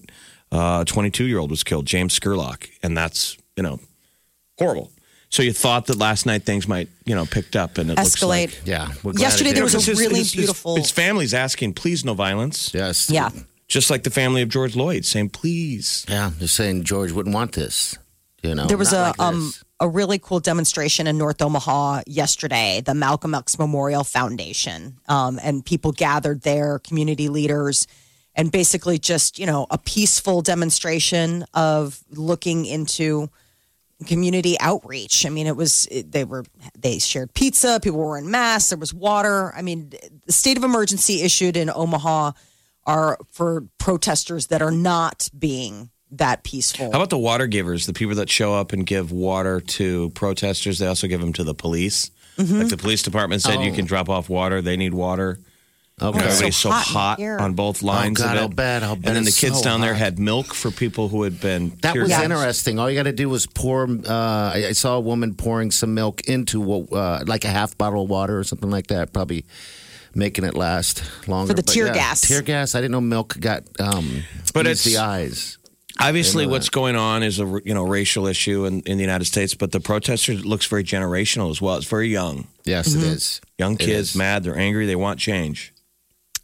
uh, 0.52 0.80
a 0.82 0.86
22 0.86 1.26
year 1.26 1.40
old 1.40 1.50
was 1.52 1.64
killed, 1.64 1.86
James 1.86 2.18
Scurlock, 2.18 2.70
and 2.82 2.96
that's 2.98 3.36
you 3.58 3.64
know 3.64 3.80
horrible. 4.58 4.92
So 5.30 5.44
you 5.44 5.52
thought 5.54 5.88
that 5.88 5.98
last 5.98 6.26
night 6.26 6.44
things 6.44 6.68
might 6.68 6.88
you 7.06 7.14
know 7.16 7.26
picked 7.26 7.56
up 7.56 7.78
and 7.78 7.92
it 7.92 7.98
looks 7.98 8.16
Escalate. 8.16 8.28
like 8.28 8.62
yeah. 8.66 8.90
We're 9.04 9.12
glad 9.14 9.22
Yesterday 9.22 9.50
it 9.50 9.54
there 9.56 9.66
did. 9.66 9.74
was 9.76 9.88
a 9.88 9.92
His- 9.92 10.00
really 10.00 10.20
his- 10.20 10.32
his- 10.32 10.36
beautiful- 10.36 10.76
His 10.78 10.92
family's 10.92 11.34
asking, 11.34 11.74
please, 11.74 12.06
no 12.06 12.14
violence. 12.14 12.72
Yes. 12.74 13.10
Yeah. 13.10 13.30
Just 13.68 13.90
like 13.90 14.04
the 14.04 14.12
family 14.12 14.42
of 14.44 14.50
George 14.50 14.74
Floyd 14.74 15.06
saying, 15.06 15.30
please. 15.30 16.06
Yeah. 16.08 16.32
They're 16.38 16.48
saying 16.48 16.84
George 16.84 17.12
wouldn't 17.12 17.34
want 17.36 17.54
this. 17.54 17.98
You 18.44 18.54
know. 18.56 18.68
There 18.68 18.78
was 18.78 18.92
not 18.92 19.00
a 19.00 19.02
like 19.10 19.20
um 19.20 19.40
this. 19.48 19.64
a 19.80 19.90
really 19.90 20.20
cool 20.20 20.40
demonstration 20.40 21.08
in 21.08 21.18
North 21.18 21.42
Omaha 21.42 22.02
yesterday, 22.06 22.82
the 22.86 22.94
Malcolm 22.94 23.34
X 23.34 23.58
Memorial 23.58 24.04
Foundation, 24.04 24.98
um, 25.10 25.40
and 25.42 25.66
people 25.66 25.92
gathered 25.92 26.42
there, 26.44 26.78
community 26.80 27.28
leaders, 27.28 27.88
and 28.36 28.52
basically 28.52 29.00
just 29.00 29.40
you 29.40 29.48
know 29.48 29.66
a 29.72 29.80
peaceful 29.80 30.44
demonstration 30.44 31.44
of 31.56 32.00
looking 32.12 32.66
into 32.66 33.30
community 34.06 34.58
outreach. 34.60 35.26
I 35.26 35.30
mean, 35.30 35.48
it 35.48 35.56
was 35.56 35.88
they 35.92 36.24
were 36.26 36.46
they 36.78 37.00
shared 37.00 37.34
pizza, 37.34 37.80
people 37.82 38.00
were 38.00 38.18
in 38.18 38.30
masks, 38.30 38.70
there 38.70 38.78
was 38.78 38.94
water. 38.94 39.54
I 39.56 39.62
mean, 39.62 39.92
the 40.26 40.32
state 40.34 40.58
of 40.58 40.64
emergency 40.64 41.22
issued 41.22 41.56
in 41.58 41.70
Omaha 41.74 42.34
are 42.86 43.18
for 43.32 43.66
protesters 43.78 44.48
that 44.48 44.62
are 44.62 44.72
not 44.72 45.30
being 45.38 45.90
that 46.12 46.44
peaceful. 46.44 46.92
How 46.92 46.98
about 47.00 47.10
the 47.10 47.18
water 47.18 47.48
givers, 47.48 47.86
the 47.88 47.94
people 47.94 48.16
that 48.16 48.30
show 48.30 48.54
up 48.54 48.74
and 48.74 48.86
give 48.86 49.12
water 49.12 49.60
to 49.60 50.10
protesters? 50.12 50.80
They 50.80 50.88
also 50.88 51.08
give 51.08 51.20
them 51.20 51.34
to 51.34 51.44
the 51.44 51.56
police. 51.56 52.12
Mm-hmm. 52.38 52.60
Like 52.60 52.68
the 52.70 52.78
police 52.78 53.02
department 53.02 53.42
said, 53.42 53.62
you 53.62 53.72
Oh. 53.72 53.76
can 53.76 53.86
drop 53.86 54.10
off 54.10 54.30
water. 54.30 54.62
They 54.62 54.78
need 54.78 54.94
water. 54.94 55.40
Okay. 56.02 56.20
Everybody's 56.20 56.58
so, 56.58 56.70
so 56.70 56.72
hot 56.72 56.86
hot 56.88 57.20
here. 57.20 57.38
on 57.38 57.54
both 57.54 57.82
lines. 57.82 58.20
God, 58.20 58.32
of 58.32 58.38
it. 58.38 58.42
I'll 58.42 58.50
bet, 58.50 58.84
I'll 58.84 58.96
bet 58.98 59.06
and 59.08 59.16
then 59.16 59.24
the 59.24 59.30
it's 59.30 59.40
kids 59.40 59.60
so 59.60 59.64
down 59.64 59.80
there 59.80 59.94
hot. 59.94 60.00
had 60.00 60.20
milk 60.20 60.54
for 60.54 60.70
people 60.70 61.08
who 61.08 61.24
had 61.24 61.40
been. 61.40 61.70
That 61.82 61.94
tear 61.94 62.02
was 62.02 62.10
gassed. 62.10 62.24
interesting. 62.26 62.80
All 62.80 62.90
you 62.90 62.98
got 62.98 63.04
to 63.04 63.14
do 63.14 63.30
was 63.30 63.46
pour. 63.46 63.86
Uh, 63.88 64.10
I, 64.54 64.66
I 64.68 64.72
saw 64.74 64.98
a 64.98 65.00
woman 65.00 65.36
pouring 65.36 65.72
some 65.72 65.94
milk 65.94 66.28
into 66.28 66.70
uh, 66.92 67.24
like 67.26 67.46
a 67.46 67.50
half 67.50 67.78
bottle 67.78 68.04
of 68.04 68.10
water 68.10 68.38
or 68.38 68.44
something 68.44 68.70
like 68.70 68.88
that. 68.88 69.14
Probably 69.14 69.46
making 70.14 70.44
it 70.44 70.54
last 70.56 71.02
longer. 71.30 71.52
For 71.52 71.54
the 71.56 71.64
But 71.64 71.72
tear 71.74 71.88
yeah, 71.88 71.94
gas. 71.94 72.22
Tear 72.22 72.42
gas. 72.42 72.76
I 72.76 72.80
didn't 72.82 72.92
know 72.92 73.00
milk 73.02 73.40
got. 73.40 73.64
Um, 73.80 74.24
But 74.54 74.66
it's- 74.68 74.84
the 74.84 74.98
eyes. 74.98 75.58
Obviously, 75.98 76.46
what's 76.46 76.68
going 76.68 76.98
on 76.98 77.24
is 77.24 77.40
a 77.40 77.62
you 77.64 77.74
know 77.74 77.84
racial 77.86 78.28
issue 78.28 78.66
in, 78.66 78.82
in 78.82 78.98
the 78.98 79.02
United 79.04 79.24
States, 79.24 79.56
but 79.56 79.72
the 79.72 79.80
protester 79.80 80.34
looks 80.34 80.66
very 80.66 80.84
generational 80.84 81.50
as 81.50 81.62
well. 81.62 81.78
It's 81.78 81.88
very 81.88 82.10
young, 82.10 82.48
Yes, 82.66 82.90
Mm-hmm. 82.90 83.00
it 83.00 83.08
is. 83.14 83.42
young 83.58 83.74
It 83.76 83.80
kids, 83.80 84.10
is. 84.10 84.16
mad, 84.18 84.44
they're 84.44 84.58
angry, 84.58 84.88
they 84.88 84.98
want 84.98 85.22
change. 85.22 85.72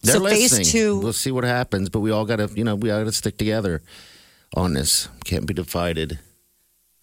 They're 0.04 0.16
So 0.16 0.26
phase 0.28 0.72
two- 0.72 1.00
We'll 1.00 1.14
see 1.14 1.32
what 1.32 1.44
happens, 1.44 1.90
but 1.90 2.00
we 2.00 2.12
all 2.12 2.26
got 2.26 2.38
to, 2.38 2.50
you 2.56 2.64
know, 2.64 2.76
we 2.76 2.90
got 2.90 3.04
to 3.04 3.12
stick 3.12 3.38
together 3.38 3.82
on 4.56 4.74
this. 4.74 5.08
Can't 5.26 5.46
be 5.46 5.54
divided. 5.54 6.20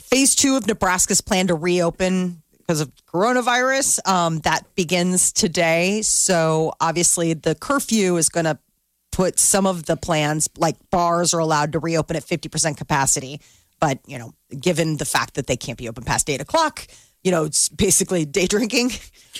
phase 0.01 0.35
two 0.35 0.57
of 0.57 0.67
Nebraska's 0.67 1.21
plan 1.21 1.47
to 1.49 1.55
reopen 1.55 2.43
because 2.57 2.81
of 2.81 2.91
coronavirus. 3.07 4.07
Um, 4.09 4.39
that 4.41 4.65
begins 4.75 5.33
today. 5.33 6.03
So 6.03 6.73
obviously, 6.81 7.35
the 7.35 7.55
curfew 7.55 8.17
is 8.17 8.29
going 8.29 8.45
to 8.47 8.59
put 9.13 9.39
some 9.39 9.67
of 9.67 9.87
the 9.87 9.97
plans, 9.97 10.49
like 10.57 10.77
bars, 10.91 11.35
are 11.35 11.41
allowed 11.41 11.73
to 11.73 11.79
reopen 11.79 12.17
at 12.17 12.25
fifty 12.25 12.49
percent 12.49 12.77
capacity. 12.77 13.41
But 13.81 14.01
you 14.07 14.19
know, 14.19 14.33
given 14.59 14.97
the 14.97 15.05
fact 15.05 15.35
that 15.35 15.47
they 15.47 15.57
can't 15.57 15.79
be 15.79 15.89
open 15.89 16.05
past 16.05 16.29
eight 16.31 16.41
o'clock, 16.41 16.87
you 17.29 17.33
know, 17.33 17.45
it's 17.45 17.69
basically 17.69 18.25
day 18.25 18.47
drinking. 18.47 18.91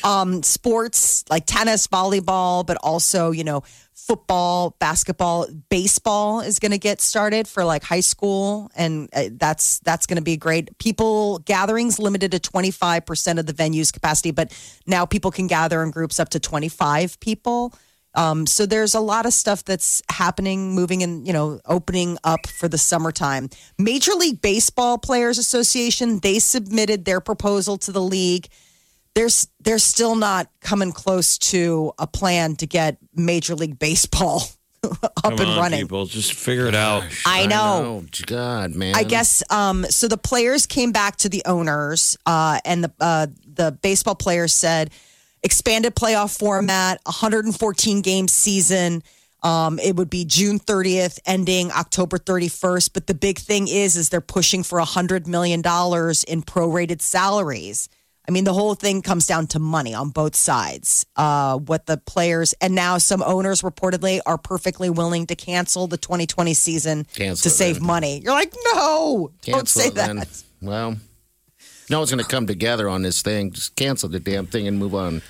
Um, 0.05 0.43
sports 0.43 1.25
like 1.31 1.45
tennis, 1.47 1.87
volleyball, 1.87 2.65
but 2.67 2.77
also 2.83 3.31
you 3.31 3.45
know, 3.45 3.65
football, 3.95 4.77
basketball, 4.79 5.47
baseball 5.71 6.41
is 6.41 6.59
going 6.59 6.73
to 6.73 6.79
get 6.79 7.01
started 7.01 7.49
for 7.49 7.65
like 7.65 7.83
high 7.83 8.01
school, 8.01 8.71
and 8.77 9.09
uh, 9.15 9.31
that's 9.33 9.79
that's 9.81 10.05
going 10.05 10.19
to 10.19 10.23
be 10.23 10.37
great. 10.37 10.77
People 10.79 11.39
gatherings 11.39 11.99
limited 11.99 12.31
to 12.33 12.39
twenty 12.39 12.71
five 12.71 13.07
percent 13.07 13.39
of 13.39 13.47
the 13.47 13.55
venue's 13.55 13.91
capacity, 13.91 14.33
but 14.33 14.53
now 14.87 15.07
people 15.07 15.31
can 15.31 15.47
gather 15.47 15.83
in 15.83 15.91
groups 15.91 16.21
up 16.21 16.29
to 16.29 16.39
twenty 16.39 16.69
five 16.69 17.19
people. 17.21 17.73
Um, 18.15 18.47
so 18.47 18.67
there's 18.67 18.95
a 18.95 19.01
lot 19.01 19.27
of 19.27 19.33
stuff 19.33 19.65
that's 19.65 20.03
happening, 20.11 20.75
moving 20.75 21.03
and 21.03 21.27
you 21.27 21.33
know, 21.33 21.61
opening 21.67 22.19
up 22.25 22.47
for 22.47 22.69
the 22.69 22.79
summertime. 22.79 23.49
Major 23.79 24.13
League 24.13 24.41
Baseball 24.41 24.99
Players 24.99 25.39
Association 25.39 26.19
they 26.21 26.39
submitted 26.39 27.05
their 27.05 27.21
proposal 27.21 27.77
to 27.79 27.93
the 27.93 28.03
league. 28.03 28.49
There's 29.15 29.49
they're 29.61 29.79
still 29.79 30.15
not 30.15 30.49
coming 30.61 30.93
close 30.93 31.39
to 31.39 31.93
a 31.99 32.07
plan 32.07 32.57
to 32.57 32.67
get 32.67 32.99
Major 33.15 33.55
League 33.55 33.79
Baseball 33.79 34.43
up 34.85 35.15
Come 35.23 35.33
and 35.33 35.41
on, 35.43 35.59
running. 35.59 35.81
people, 35.81 36.07
just 36.07 36.33
figure 36.33 36.67
it 36.67 36.75
out. 36.75 37.05
I 37.27 37.47
know. 37.47 38.05
God, 38.27 38.75
man. 38.75 38.95
I 38.95 39.03
guess 39.03 39.43
um, 39.51 39.85
so. 39.85 40.09
The 40.09 40.17
players 40.17 40.67
came 40.67 40.93
back 40.93 41.17
to 41.17 41.29
the 41.29 41.43
owners, 41.47 42.17
uh, 42.27 42.61
and 42.65 42.85
the 42.85 42.93
uh, 43.01 43.27
the 43.45 43.73
baseball 43.73 44.15
players 44.15 44.53
said 44.55 44.91
expanded 45.43 45.95
playoff 45.95 46.37
format, 46.39 47.01
114 47.05 48.03
game 48.03 48.29
season. 48.29 49.03
Um, 49.43 49.79
it 49.79 49.95
would 49.97 50.11
be 50.11 50.25
June 50.25 50.59
30th, 50.59 51.21
ending 51.25 51.71
October 51.71 52.19
31st. 52.19 52.91
But 52.93 53.07
the 53.07 53.15
big 53.15 53.39
thing 53.39 53.69
is, 53.69 53.97
is 53.97 54.09
they're 54.09 54.21
pushing 54.21 54.63
for 54.65 54.79
100 54.79 55.29
million 55.29 55.63
dollars 55.63 56.25
in 56.25 56.43
prorated 56.43 57.01
salaries. 57.01 57.89
I 58.27 58.31
mean, 58.31 58.45
the 58.45 58.53
whole 58.53 58.75
thing 58.75 59.01
comes 59.01 59.27
down 59.27 59.47
to 59.49 59.59
money 59.59 59.95
on 59.95 60.11
both 60.11 60.37
sides. 60.37 61.07
Uh, 61.17 61.57
what 61.57 61.87
the 61.87 61.97
players 61.97 62.53
and 62.61 62.75
now 62.75 62.99
some 62.99 63.23
owners 63.23 63.63
reportedly 63.63 64.21
are 64.27 64.37
perfectly 64.37 64.91
willing 64.91 65.27
to 65.29 65.35
cancel 65.35 65.87
the 65.87 65.97
2020 65.97 66.53
season 66.53 67.07
Cancel 67.15 67.45
to 67.45 67.49
save 67.49 67.77
then. 67.77 67.87
money. 67.87 68.19
You're 68.23 68.35
like, 68.35 68.53
no, 68.75 69.31
don't 69.43 69.55
Cancel 69.55 69.81
say 69.83 69.89
it, 69.89 69.95
that. 69.95 70.07
then. 70.09 70.27
Well, 70.61 70.97
no 71.91 71.99
one's 71.99 72.11
going 72.11 72.23
to 72.23 72.29
come 72.31 72.47
together 72.47 72.89
on 72.89 73.03
this 73.03 73.23
thing. 73.23 73.53
Just 73.53 73.75
cancel 73.77 74.09
the 74.09 74.21
damn 74.21 74.47
thing 74.47 74.67
and 74.69 74.79
move 74.79 74.95
on. 74.95 75.23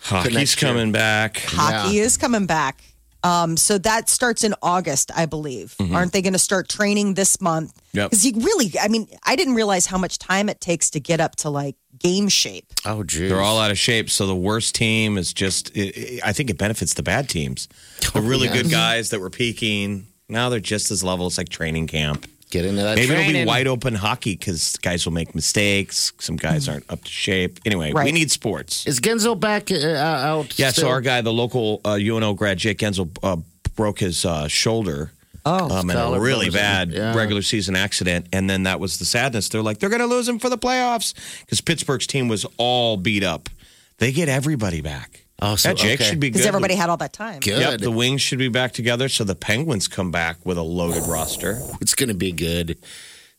Hockey's 0.00 0.54
coming 0.54 0.92
back. 0.92 1.38
Hockey 1.38 1.98
is 1.98 2.16
coming 2.16 2.46
back. 2.46 2.82
Um, 3.24 3.56
so 3.56 3.78
that 3.78 4.08
starts 4.08 4.42
in 4.42 4.52
August, 4.62 5.12
I 5.16 5.26
believe. 5.26 5.76
Aren't 5.92 6.12
they 6.12 6.22
going 6.22 6.32
to 6.32 6.40
start 6.40 6.68
training 6.68 7.14
this 7.14 7.40
month? 7.40 7.72
Mm-hmm. 7.76 7.98
Yep. 7.98 8.10
Because 8.10 8.26
you 8.26 8.32
really, 8.40 8.72
I 8.80 8.88
mean, 8.88 9.06
I 9.24 9.36
didn't 9.36 9.54
realize 9.54 9.86
how 9.86 9.96
much 9.96 10.18
time 10.18 10.48
it 10.48 10.60
takes 10.60 10.90
to 10.90 11.00
get 11.00 11.20
up 11.20 11.36
to 11.36 11.50
like 11.50 11.76
game 12.00 12.28
shape. 12.28 12.66
Oh, 12.84 13.04
geez. 13.04 13.30
They're 13.30 13.40
all 13.40 13.60
out 13.60 13.70
of 13.70 13.78
shape. 13.78 14.10
So 14.10 14.26
the 14.26 14.34
worst 14.34 14.74
team 14.74 15.16
is 15.18 15.32
just, 15.32 15.70
it, 15.76 15.96
it- 15.96 16.20
I 16.26 16.32
think 16.32 16.50
it 16.50 16.58
benefits 16.58 16.94
the 16.94 17.04
bad 17.04 17.28
teams. 17.28 17.68
The 18.12 18.20
really 18.20 18.48
Oh, 18.48 18.54
yeah. 18.54 18.62
good 18.62 18.70
guys 18.72 19.10
that 19.10 19.20
were 19.20 19.30
peaking, 19.30 20.08
now 20.28 20.48
they're 20.48 20.58
just 20.58 20.90
as 20.90 21.04
level. 21.04 21.28
It's 21.28 21.38
like 21.38 21.48
training 21.48 21.86
camp. 21.86 22.26
Get 22.52 22.66
into 22.66 22.82
that 22.82 22.96
Maybe 22.96 23.14
it'll 23.14 23.32
be 23.32 23.44
wide 23.46 23.66
open 23.66 23.94
hockey 23.94 24.36
because 24.36 24.76
guys 24.76 25.06
will 25.06 25.14
make 25.14 25.34
mistakes. 25.34 26.12
Some 26.18 26.36
guys 26.36 26.68
aren't 26.68 26.84
up 26.92 27.02
to 27.02 27.10
shape. 27.10 27.58
Anyway, 27.64 27.94
we 27.94 28.12
need 28.12 28.30
sports. 28.30 28.86
Is 28.86 29.00
Guentzel 29.00 29.40
back 29.40 29.72
uh, 29.72 29.76
out? 29.96 30.58
Yeah, 30.58 30.68
still? 30.68 30.82
so 30.82 30.88
our 30.90 31.00
guy, 31.00 31.22
the 31.22 31.32
local 31.32 31.80
uh, 31.82 31.94
UNO 31.94 32.34
grad, 32.34 32.58
Jake 32.58 32.76
Guentzel, 32.76 33.08
uh, 33.22 33.36
broke 33.74 34.00
his 34.00 34.26
uh, 34.26 34.48
shoulder. 34.48 35.12
Oh, 35.46 35.78
um, 35.78 35.88
in 35.88 35.96
a 35.96 36.20
really 36.20 36.50
bad 36.50 36.92
yeah. 36.92 37.16
regular 37.16 37.40
season 37.40 37.74
accident. 37.74 38.26
And 38.34 38.50
then 38.50 38.64
that 38.64 38.78
was 38.78 38.98
the 38.98 39.06
sadness. 39.06 39.48
They're 39.48 39.62
like, 39.62 39.78
they're 39.78 39.88
going 39.88 40.00
to 40.00 40.06
lose 40.06 40.28
him 40.28 40.38
for 40.38 40.50
the 40.50 40.58
playoffs 40.58 41.14
because 41.40 41.62
Pittsburgh's 41.62 42.06
team 42.06 42.28
was 42.28 42.44
all 42.58 42.98
beat 42.98 43.24
up. 43.24 43.48
They 43.96 44.12
get 44.12 44.28
everybody 44.28 44.82
back. 44.82 45.21
Oh, 45.40 45.56
so- 45.56 45.70
yeah, 45.70 45.74
Jake 45.74 46.00
okay. 46.00 46.10
should 46.10 46.20
be 46.20 46.28
good. 46.30 46.34
because 46.34 46.46
everybody 46.46 46.74
had 46.74 46.90
all 46.90 46.96
that 46.98 47.12
time. 47.12 47.40
Good. 47.40 47.60
Yep, 47.60 47.80
the 47.80 47.90
Wings 47.90 48.22
should 48.22 48.38
be 48.38 48.48
back 48.48 48.72
together. 48.72 49.08
So 49.08 49.24
the 49.24 49.34
Penguins 49.34 49.88
come 49.88 50.10
back 50.10 50.44
with 50.44 50.58
a 50.58 50.62
loaded 50.62 51.04
roster. 51.06 51.58
It's 51.80 51.94
going 51.94 52.08
to 52.10 52.14
be 52.14 52.32
good. 52.32 52.78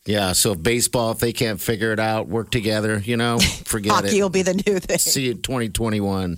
Yeah. 0.06 0.32
So 0.32 0.52
if 0.52 0.62
baseball, 0.62 1.12
if 1.12 1.18
they 1.18 1.32
can't 1.32 1.60
figure 1.60 1.92
it 1.92 2.00
out, 2.00 2.28
work 2.28 2.50
together, 2.50 2.98
you 2.98 3.16
know, 3.16 3.38
forget 3.64 3.92
Hockey 3.92 4.06
it. 4.06 4.10
Hockey 4.10 4.22
will 4.22 4.28
be 4.30 4.42
the 4.42 4.54
new 4.66 4.78
thing. 4.80 4.98
See 4.98 5.26
you 5.26 5.34
2021. 5.34 6.36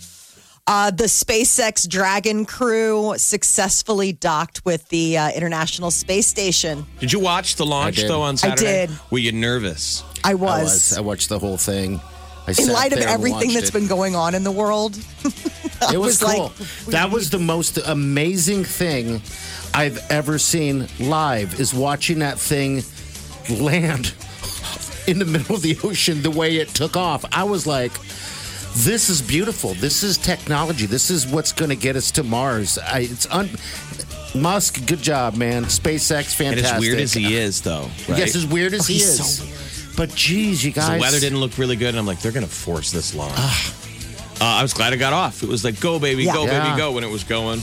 Uh, 0.69 0.91
the 0.91 1.05
SpaceX 1.05 1.89
Dragon 1.89 2.45
crew 2.45 3.15
successfully 3.19 4.13
docked 4.13 4.65
with 4.65 4.89
the 4.89 5.17
uh, 5.17 5.31
International 5.31 5.93
Space 5.93 6.27
Station. 6.27 6.85
Did 6.99 7.13
you 7.13 7.21
watch 7.21 7.55
the 7.55 7.65
launch 7.65 8.03
though 8.03 8.23
on 8.23 8.37
Saturday? 8.37 8.83
I 8.83 8.87
did. 8.87 8.99
Were 9.13 9.19
you 9.19 9.31
nervous? 9.31 10.03
I 10.25 10.33
I 10.33 10.35
was. 10.35 10.65
was. 10.91 10.99
I 10.99 11.01
watched 11.03 11.29
the 11.29 11.39
whole 11.39 11.57
thing. 11.57 12.01
I 12.47 12.55
in 12.59 12.69
light 12.69 12.93
of 12.93 13.01
everything 13.01 13.49
watched 13.49 13.55
that's 13.55 13.69
it. 13.71 13.73
been 13.73 13.89
going 13.89 14.15
on 14.15 14.35
in 14.35 14.45
the 14.45 14.53
world, 14.53 14.97
It 15.93 15.99
was, 15.99 16.21
was 16.21 16.23
like, 16.23 16.37
cool. 16.37 16.53
that 16.89 17.11
was 17.11 17.31
the 17.31 17.39
most 17.39 17.79
amazing 17.79 18.65
thing 18.65 19.21
I've 19.75 19.99
ever 20.11 20.39
seen 20.39 20.89
live. 20.99 21.61
Is 21.61 21.75
watching 21.75 22.21
that 22.21 22.39
thing 22.39 22.83
land 23.61 24.15
in 25.07 25.19
the 25.19 25.25
middle 25.25 25.57
of 25.57 25.63
the 25.63 25.79
ocean 25.85 26.23
the 26.23 26.31
way 26.31 26.57
it 26.57 26.69
took 26.69 26.97
off. 26.97 27.25
I 27.31 27.45
was 27.45 27.67
like, 27.67 27.93
"This 28.75 29.11
is 29.11 29.21
beautiful. 29.21 29.75
This 29.75 30.03
is 30.03 30.17
technology. 30.17 30.87
This 30.87 31.11
is 31.11 31.27
what's 31.27 31.53
going 31.53 31.71
to 31.71 31.77
get 31.77 31.95
us 31.95 32.11
to 32.13 32.23
Mars." 32.23 32.79
I, 32.79 33.01
it's 33.01 33.27
un. 33.31 33.51
Musk, 34.35 34.87
good 34.87 35.01
job, 35.01 35.35
man. 35.35 35.65
SpaceX, 35.65 36.35
fantastic. 36.35 36.59
And 36.59 36.67
as 36.67 36.81
weird 36.81 37.01
as 37.01 37.13
he 37.15 37.37
is, 37.37 37.63
though, 37.63 37.89
right? 38.07 38.19
Yes, 38.19 38.35
as 38.35 38.47
weird 38.47 38.75
as 38.75 38.83
oh, 38.83 38.93
he 38.93 38.97
is. 38.97 39.39
so 39.39 39.45
But 39.97 40.15
geez, 40.15 40.65
you 40.65 40.73
guys. 40.73 40.91
the 40.95 41.01
weather 41.01 41.19
didn't 41.21 41.41
look 41.41 41.57
really 41.59 41.77
good, 41.77 41.89
and 41.91 41.99
I'm 41.99 42.07
like, 42.07 42.21
they're 42.21 42.33
going 42.33 42.45
to 42.47 42.53
force 42.53 42.91
this 42.93 43.15
launch. 43.15 43.33
uh, 43.39 44.45
I 44.45 44.63
was 44.63 44.75
glad 44.75 44.93
I 44.93 44.97
got 44.97 45.13
off. 45.15 45.43
It 45.43 45.49
was 45.49 45.65
like, 45.65 45.81
go, 45.81 45.99
baby, 45.99 46.25
Yeah. 46.25 46.35
go, 46.35 46.45
Yeah. 46.47 46.65
baby, 46.67 46.77
go 46.77 46.93
when 46.93 47.03
it 47.05 47.11
was 47.11 47.25
going. 47.25 47.63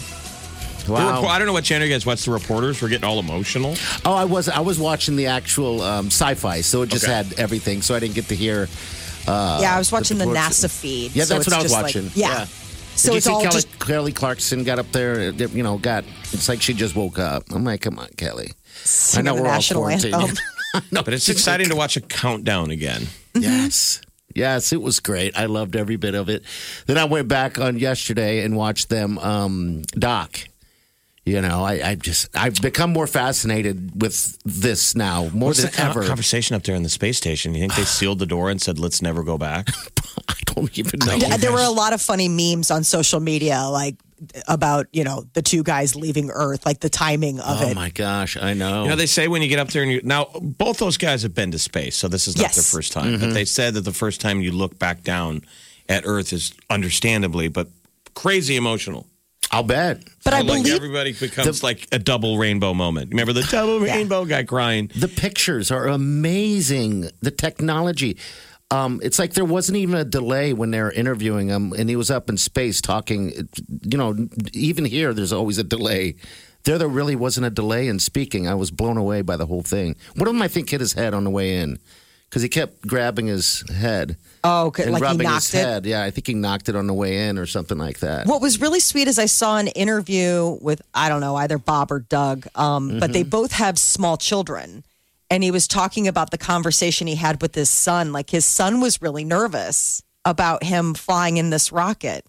The 0.85 0.91
Wow. 0.91 1.15
report- 1.15 1.31
I 1.31 1.37
don't 1.37 1.47
know 1.47 1.53
what 1.53 1.63
channel 1.63 1.87
you 1.87 1.93
guys 1.93 2.05
watch. 2.05 2.23
The 2.25 2.31
reporters 2.31 2.81
were 2.81 2.89
getting 2.89 3.05
all 3.05 3.19
emotional. 3.19 3.77
Oh, 4.03 4.13
I 4.13 4.25
was 4.25 4.49
I 4.49 4.59
was 4.59 4.79
watching 4.79 5.15
the 5.15 5.27
actual 5.27 5.81
um, 5.81 6.07
sci-fi, 6.07 6.59
so 6.61 6.81
it 6.81 6.89
just 6.89 7.05
Okay. 7.05 7.13
had 7.13 7.33
everything. 7.37 7.81
So 7.81 7.95
I 7.95 7.99
didn't 7.99 8.15
get 8.15 8.27
to 8.29 8.35
hear. 8.35 8.67
yeah, 9.27 9.73
I 9.75 9.77
was 9.77 9.91
watching 9.93 10.17
the, 10.17 10.27
reports- 10.27 10.59
NASA 10.65 10.69
feed. 10.69 11.15
Yeah, 11.15 11.23
so 11.23 11.35
that's 11.35 11.47
it's 11.47 11.53
what 11.55 11.59
I 11.59 11.63
was 11.63 11.71
just 11.71 11.73
like- 11.73 11.83
watching. 11.95 12.11
yeah. 12.15 12.45
So 12.95 13.07
Did 13.09 13.13
you 13.13 13.17
it's 13.17 13.25
see 13.25 13.31
all 13.31 13.41
Kelly, 13.41 13.53
just 13.53 13.79
Kelly 13.79 14.11
Clarkson 14.11 14.63
got 14.65 14.77
up 14.77 14.91
there? 14.91 15.29
uh, 15.29 15.47
You 15.53 15.63
know, 15.63 15.77
got 15.77 16.03
it's 16.33 16.49
like 16.49 16.61
she 16.61 16.73
just 16.73 16.95
woke 16.95 17.17
up. 17.17 17.43
I'm 17.51 17.63
like, 17.63 17.81
come 17.81 17.97
on, 17.97 18.09
Kelly. 18.17 18.51
singing 18.83 19.29
I 19.29 19.31
know 19.31 19.35
the 19.37 19.43
we're 19.43 19.47
all 19.47 19.53
national 19.55 19.81
quarantined. 19.83 20.13
anthem. 20.15 20.37
I 20.75 20.81
know, 20.91 21.03
But 21.03 21.13
it's 21.13 21.29
exciting 21.29 21.69
to 21.69 21.75
watch 21.75 21.97
a 21.97 22.01
countdown 22.01 22.71
again. 22.71 23.07
Yes. 23.35 24.01
Yes, 24.35 24.73
it 24.73 24.81
was 24.81 24.99
great. 24.99 25.37
I 25.37 25.45
loved 25.45 25.75
every 25.75 25.95
bit 25.95 26.15
of 26.15 26.27
it. 26.29 26.43
Then 26.87 26.97
I 26.97 27.05
went 27.05 27.27
back 27.27 27.59
on 27.59 27.77
yesterday 27.77 28.43
and 28.43 28.55
watched 28.55 28.89
them 28.89 29.19
um, 29.19 29.83
dock. 29.91 30.39
You 31.25 31.39
know, 31.41 31.63
I, 31.63 31.91
I 31.91 31.95
just 31.95 32.35
I've 32.35 32.59
become 32.61 32.91
more 32.91 33.07
fascinated 33.07 34.01
with 34.01 34.37
this 34.43 34.93
now 34.93 35.29
more 35.29 35.49
What's 35.49 35.61
than 35.61 35.71
the 35.71 35.81
ever. 35.81 36.03
conversation 36.03 36.55
up 36.55 36.63
there 36.63 36.75
in 36.75 36.83
the 36.83 36.89
space 36.89 37.15
station? 37.17 37.53
You 37.53 37.61
think 37.61 37.75
they 37.75 37.83
sealed 37.85 38.19
the 38.19 38.25
door 38.25 38.49
and 38.49 38.61
said, 38.61 38.77
"Let's 38.77 39.01
never 39.01 39.23
go 39.23 39.37
back"? 39.37 39.69
I 40.27 40.33
don't 40.47 40.77
even 40.77 40.99
know. 41.05 41.15
Yeah, 41.15 41.37
there 41.37 41.53
were 41.53 41.63
a 41.63 41.69
lot 41.69 41.93
of 41.93 42.01
funny 42.01 42.27
memes 42.27 42.71
on 42.71 42.83
social 42.83 43.21
media, 43.21 43.67
like 43.71 43.95
about 44.47 44.87
you 44.91 45.03
know 45.03 45.25
the 45.33 45.41
two 45.41 45.63
guys 45.63 45.95
leaving 45.95 46.29
Earth, 46.29 46.65
like 46.65 46.79
the 46.79 46.89
timing 46.89 47.39
of 47.39 47.61
Oh 47.61 47.67
it. 47.67 47.71
Oh 47.71 47.73
my 47.75 47.89
gosh, 47.89 48.37
I 48.37 48.53
know. 48.53 48.83
You 48.83 48.89
know, 48.89 48.95
they 48.95 49.05
say 49.05 49.27
when 49.27 49.41
you 49.41 49.47
get 49.47 49.59
up 49.59 49.69
there 49.69 49.83
and 49.83 49.91
you 49.91 50.01
now 50.03 50.27
both 50.41 50.77
those 50.77 50.97
guys 50.97 51.23
have 51.23 51.33
been 51.33 51.51
to 51.51 51.59
space, 51.59 51.95
so 51.95 52.07
this 52.07 52.27
is 52.27 52.37
not 52.37 52.43
Yes. 52.43 52.55
their 52.55 52.63
first 52.63 52.91
time. 52.91 53.13
But 53.13 53.21
mm-hmm. 53.21 53.33
they 53.33 53.45
said 53.45 53.73
that 53.75 53.81
the 53.81 53.93
first 53.93 54.21
time 54.21 54.41
you 54.41 54.51
look 54.51 54.77
back 54.79 55.03
down 55.03 55.41
at 55.89 56.03
Earth 56.05 56.33
is 56.33 56.53
understandably, 56.69 57.47
but 57.47 57.67
crazy 58.13 58.55
emotional. 58.55 59.07
I'll 59.51 59.61
bet. 59.61 60.01
But 60.23 60.33
I 60.33 60.37
like 60.39 60.63
believe 60.63 60.73
everybody 60.73 61.13
becomes 61.13 61.61
like 61.61 61.87
a 61.91 61.99
double 61.99 62.39
rainbow 62.39 62.73
moment. 62.73 63.11
Remember 63.11 63.33
the 63.33 63.43
double 63.43 63.79
rainbow 63.79 64.25
guy 64.25 64.43
crying? 64.43 64.89
The 64.95 65.07
pictures 65.07 65.69
are 65.69 65.87
amazing. 65.87 67.09
The 67.21 67.29
technology. 67.29 68.17
Um, 68.73 68.99
it's 69.03 69.19
like 69.19 69.33
there 69.33 69.45
wasn't 69.45 69.77
even 69.77 69.95
a 69.95 70.03
delay 70.03 70.51
when 70.51 70.71
they 70.71 70.81
were 70.81 70.91
interviewing 70.91 71.49
him, 71.49 71.73
and 71.73 71.89
he 71.89 71.95
was 71.95 72.09
up 72.09 72.27
in 72.27 72.37
space 72.37 72.81
talking. 72.81 73.47
You 73.83 73.97
know, 73.97 74.27
even 74.51 74.83
here, 74.85 75.13
there's 75.13 75.31
always 75.31 75.59
a 75.59 75.63
delay. 75.63 76.15
There, 76.63 76.79
there 76.79 76.87
really 76.87 77.15
wasn't 77.15 77.45
a 77.45 77.51
delay 77.51 77.87
in 77.87 77.99
speaking. 77.99 78.47
I 78.47 78.55
was 78.55 78.71
blown 78.71 78.97
away 78.97 79.21
by 79.21 79.37
the 79.37 79.45
whole 79.45 79.61
thing. 79.61 79.95
One 80.15 80.27
of 80.27 80.33
them, 80.33 80.41
I 80.41 80.47
think, 80.47 80.69
hit 80.69 80.79
his 80.79 80.93
head 80.93 81.13
on 81.13 81.23
the 81.23 81.29
way 81.29 81.57
in 81.57 81.77
because 82.33 82.41
he 82.41 82.49
kept 82.49 82.87
grabbing 82.87 83.27
his 83.27 83.63
head 83.69 84.17
oh, 84.43 84.65
okay, 84.67 84.83
and 84.83 84.91
like 84.91 85.03
he 85.03 85.07
rubbing 85.07 85.27
knocked 85.27 85.51
his 85.51 85.53
it. 85.53 85.57
head. 85.57 85.85
Yeah, 85.85 86.03
I 86.03 86.09
think 86.09 86.25
he 86.25 86.33
knocked 86.33 86.67
it 86.67 86.75
on 86.75 86.87
the 86.87 86.93
way 86.95 87.27
in 87.27 87.37
or 87.37 87.45
something 87.45 87.77
like 87.77 87.99
that. 87.99 88.25
What 88.25 88.41
was 88.41 88.59
really 88.59 88.79
sweet 88.79 89.07
is 89.07 89.19
I 89.19 89.27
saw 89.27 89.57
an 89.59 89.67
interview 89.67 90.57
with 90.61 90.81
I 90.95 91.09
don't 91.09 91.21
know 91.21 91.35
either 91.35 91.59
Bob 91.59 91.91
or 91.91 91.99
Doug, 91.99 92.47
um, 92.55 92.97
but 92.99 93.13
they 93.13 93.21
both 93.21 93.51
have 93.51 93.77
small 93.77 94.17
children, 94.17 94.83
and 95.33 95.43
he 95.43 95.49
was 95.49 95.67
talking 95.67 96.07
about 96.07 96.29
the 96.29 96.37
conversation 96.37 97.07
he 97.07 97.15
had 97.15 97.41
with 97.41 97.55
his 97.55 97.67
son. 97.69 98.11
Like 98.13 98.29
his 98.29 98.45
son 98.45 98.81
was 98.81 99.01
really 99.01 99.23
nervous 99.23 100.03
about 100.25 100.63
him 100.63 100.93
flying 100.93 101.37
in 101.37 101.49
this 101.49 101.71
rocket, 101.71 102.23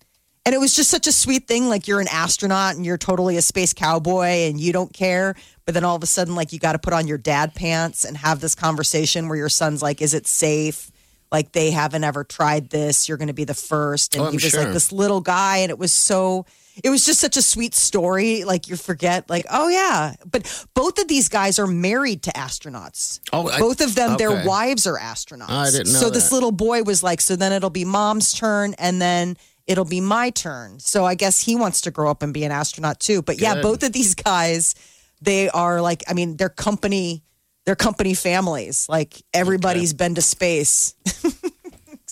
and 0.47 0.55
it 0.55 0.59
was 0.59 0.75
just 0.75 0.91
such 0.91 1.07
a 1.07 1.13
sweet 1.13 1.47
thing. 1.47 1.69
Like 1.69 1.87
you're 1.87 2.01
an 2.01 2.09
astronaut 2.11 2.77
and 2.77 2.87
you're 2.87 2.97
totally 2.97 3.37
a 3.37 3.43
space 3.43 3.75
cowboy 3.75 4.49
and 4.49 4.59
you 4.59 4.73
don't 4.73 4.93
care, 4.95 5.35
but 5.67 5.75
then 5.75 5.85
all 5.85 5.97
of 5.97 6.03
a 6.03 6.07
sudden, 6.07 6.35
like 6.35 6.53
you 6.55 6.59
got 6.59 6.73
to 6.73 6.79
put 6.79 6.95
on 6.95 7.07
your 7.07 7.19
dad 7.19 7.55
pants 7.55 8.05
and 8.05 8.17
have 8.17 8.41
this 8.41 8.55
conversation 8.55 9.29
where 9.29 9.37
your 9.37 9.51
son's 9.51 9.83
like, 9.83 10.01
"Is 10.01 10.15
it 10.15 10.27
safe?" 10.27 10.91
Like 11.31 11.53
they 11.53 11.73
haven't 11.73 12.05
ever 12.05 12.25
tried 12.25 12.71
this. 12.71 13.07
You're 13.07 13.19
going 13.19 13.29
to 13.29 13.35
be 13.35 13.45
the 13.45 13.55
first, 13.55 14.15
and 14.15 14.25
Oh, 14.25 14.31
he 14.31 14.37
was 14.37 14.45
sure. 14.45 14.65
like 14.65 14.73
this 14.73 14.93
little 14.93 15.21
guy 15.21 15.59
and 15.59 15.71
it 15.71 15.79
was 15.79 15.93
so 15.93 16.47
it 16.83 16.91
was 16.91 17.05
just 17.05 17.21
such 17.21 17.37
a 17.37 17.43
sweet 17.43 17.75
story 17.75 18.45
like 18.45 18.69
you 18.69 18.77
forget 18.77 19.29
like 19.31 19.47
oh 19.51 19.69
yeah 19.69 20.15
but 20.31 20.67
both 20.75 20.99
of 20.99 21.07
these 21.09 21.29
guys 21.29 21.59
are 21.59 21.67
married 21.67 22.23
to 22.25 22.31
astronauts 22.33 23.21
Oh, 23.33 23.49
I- 23.49 23.59
both 23.61 23.81
of 23.81 23.95
them 23.95 24.17
their 24.17 24.45
wives 24.47 24.87
are 24.87 24.99
astronauts 24.99 25.51
I 25.51 25.71
didn't 25.71 25.93
know 25.93 26.01
so 26.01 26.11
this 26.11 26.33
little 26.33 26.53
boy 26.53 26.83
was 26.83 27.03
like 27.03 27.21
so 27.21 27.37
then 27.37 27.53
it'll 27.53 27.71
be 27.71 27.85
mom's 27.85 28.33
turn 28.33 28.75
and 28.79 29.01
then 29.01 29.37
it'll 29.67 29.87
be 29.87 30.03
my 30.03 30.29
turn. 30.29 30.79
So 30.79 31.07
I 31.07 31.15
guess 31.15 31.41
he 31.41 31.57
wants 31.57 31.81
to 31.83 31.91
grow 31.91 32.11
up 32.11 32.23
and 32.23 32.35
be 32.35 32.45
an 32.45 32.53
astronaut 32.53 33.01
too. 33.01 33.23
But 33.23 33.41
yeah, 33.41 33.55
both 33.63 33.83
of 33.83 33.95
these 33.95 34.15
guys, 34.15 34.75
they 35.23 35.49
are 35.49 35.81
like, 35.81 36.03
I 36.07 36.13
mean, 36.13 36.37
they're 36.37 36.51
company, 36.51 37.23
they're 37.65 37.75
company 37.75 38.13
families. 38.13 38.87
Like 38.91 39.23
everybody's 39.33 39.95
been 39.95 40.17
to 40.17 40.21
space. 40.23 40.95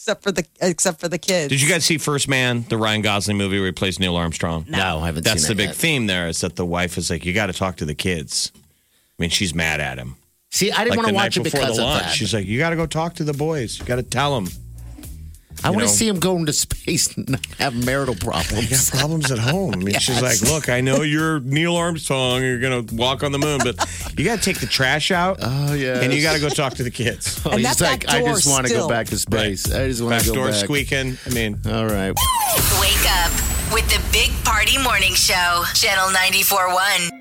Except 0.02 0.24
for 0.24 0.32
the 0.32 0.44
except 0.60 0.98
for 0.98 1.06
the 1.06 1.16
kids. 1.16 1.50
Did 1.50 1.62
you 1.62 1.68
guys 1.68 1.84
see 1.84 1.96
First 1.96 2.26
Man, 2.26 2.64
the 2.68 2.76
Ryan 2.76 3.02
Gosling 3.02 3.36
movie 3.36 3.58
where 3.58 3.66
he 3.66 3.72
plays 3.72 4.00
Neil 4.00 4.16
Armstrong? 4.16 4.66
No, 4.68 4.98
I 4.98 5.06
haven't 5.06 5.24
That's 5.24 5.42
seen 5.42 5.50
the 5.50 5.54
that 5.54 5.56
big 5.58 5.68
yet. 5.68 5.76
theme 5.76 6.06
there 6.08 6.26
is 6.26 6.40
that 6.40 6.56
the 6.56 6.66
wife 6.66 6.98
is 6.98 7.08
like, 7.08 7.24
you 7.24 7.32
got 7.32 7.46
to 7.46 7.52
talk 7.52 7.76
to 7.76 7.84
the 7.84 7.94
kids. 7.94 8.50
I 8.56 9.22
mean, 9.22 9.30
she's 9.30 9.54
mad 9.54 9.78
at 9.80 9.98
him. 9.98 10.16
See, 10.50 10.72
I 10.72 10.78
didn't 10.82 10.90
Like 10.90 10.96
want 10.96 11.08
to 11.10 11.14
watch 11.14 11.36
it 11.36 11.44
because 11.44 11.78
of 11.78 11.84
launch. 11.84 12.02
that. 12.02 12.14
She's 12.14 12.34
like, 12.34 12.46
you 12.46 12.58
got 12.58 12.70
to 12.70 12.76
go 12.76 12.84
talk 12.84 13.14
to 13.14 13.24
the 13.24 13.32
boys. 13.32 13.78
You 13.78 13.84
got 13.84 13.94
to 13.96 14.02
tell 14.02 14.34
them. 14.34 14.48
I 15.64 15.70
want 15.70 15.82
to 15.82 15.88
see 15.88 16.08
him 16.08 16.18
go 16.18 16.36
into 16.36 16.52
space 16.52 17.16
and 17.16 17.28
not 17.28 17.46
have 17.58 17.84
marital 17.86 18.14
You 18.14 18.20
got 18.20 18.44
problems. 18.46 18.90
problems 18.90 19.30
at 19.30 19.38
home. 19.38 19.72
I 19.74 19.76
mean, 19.76 19.98
she's 19.98 20.20
like, 20.20 20.40
look, 20.42 20.68
I 20.68 20.80
know 20.80 21.02
you're 21.02 21.40
Neil 21.40 21.76
Armstrong. 21.76 22.42
You're 22.42 22.58
going 22.58 22.86
to 22.86 22.94
walk 22.94 23.22
on 23.22 23.32
the 23.32 23.38
moon, 23.38 23.60
but 23.62 23.76
you 24.18 24.24
got 24.24 24.38
to 24.38 24.44
take 24.44 24.60
the 24.60 24.66
trash 24.66 25.10
out. 25.10 25.38
Oh, 25.40 25.74
yeah. 25.74 26.00
And 26.00 26.12
you 26.12 26.22
got 26.22 26.34
to 26.34 26.40
go 26.40 26.48
talk 26.48 26.74
to 26.74 26.82
the 26.82 26.90
kids. 26.90 27.40
Oh, 27.46 27.50
And 27.50 27.60
he's 27.60 27.76
that 27.78 27.90
like, 27.90 28.08
I 28.08 28.22
just 28.22 28.46
want 28.48 28.66
to 28.66 28.72
go 28.72 28.88
back 28.88 29.06
to 29.08 29.18
space. 29.18 29.70
I 29.72 29.88
just 29.88 30.00
want 30.00 30.12
Back 30.12 30.22
to 30.22 30.28
go 30.28 30.34
door 30.34 30.50
back. 30.50 30.64
squeaking. 30.64 31.16
I 31.26 31.30
mean, 31.30 31.58
All 31.66 31.86
right. 31.86 32.12
Wake 32.80 33.06
up 33.22 33.32
with 33.72 33.88
the 33.88 34.00
Big 34.12 34.30
Party 34.44 34.78
Morning 34.78 35.14
Show, 35.14 35.64
Channel 35.74 36.08
94.1. 36.08 37.18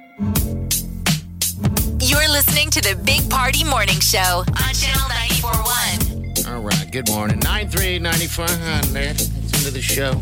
You're 2.04 2.30
listening 2.30 2.70
to 2.72 2.82
the 2.82 2.96
Big 3.04 3.30
Party 3.30 3.64
Morning 3.64 4.00
Show 4.00 4.44
on 4.48 4.74
Channel 4.74 5.08
94.1. 5.10 6.21
All 6.48 6.60
right. 6.62 6.88
Good 6.92 7.10
morning. 7.10 7.40
9394 7.40 8.46
on 8.46 8.94
there. 8.94 9.12
It's 9.12 9.28
into 9.30 9.72
the 9.72 9.82
show. 9.82 10.20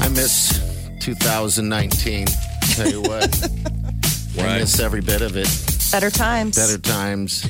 I 0.00 0.08
miss 0.08 0.60
2019. 1.00 2.26
Tell 2.72 2.88
you 2.88 3.02
what. 3.02 3.50
I 4.38 4.42
Right. 4.42 4.60
miss 4.60 4.78
every 4.80 5.00
bit 5.00 5.22
of 5.22 5.36
it. 5.36 5.48
better 5.90 6.10
times? 6.10 6.56
Better 6.56 6.78
times. 6.78 7.46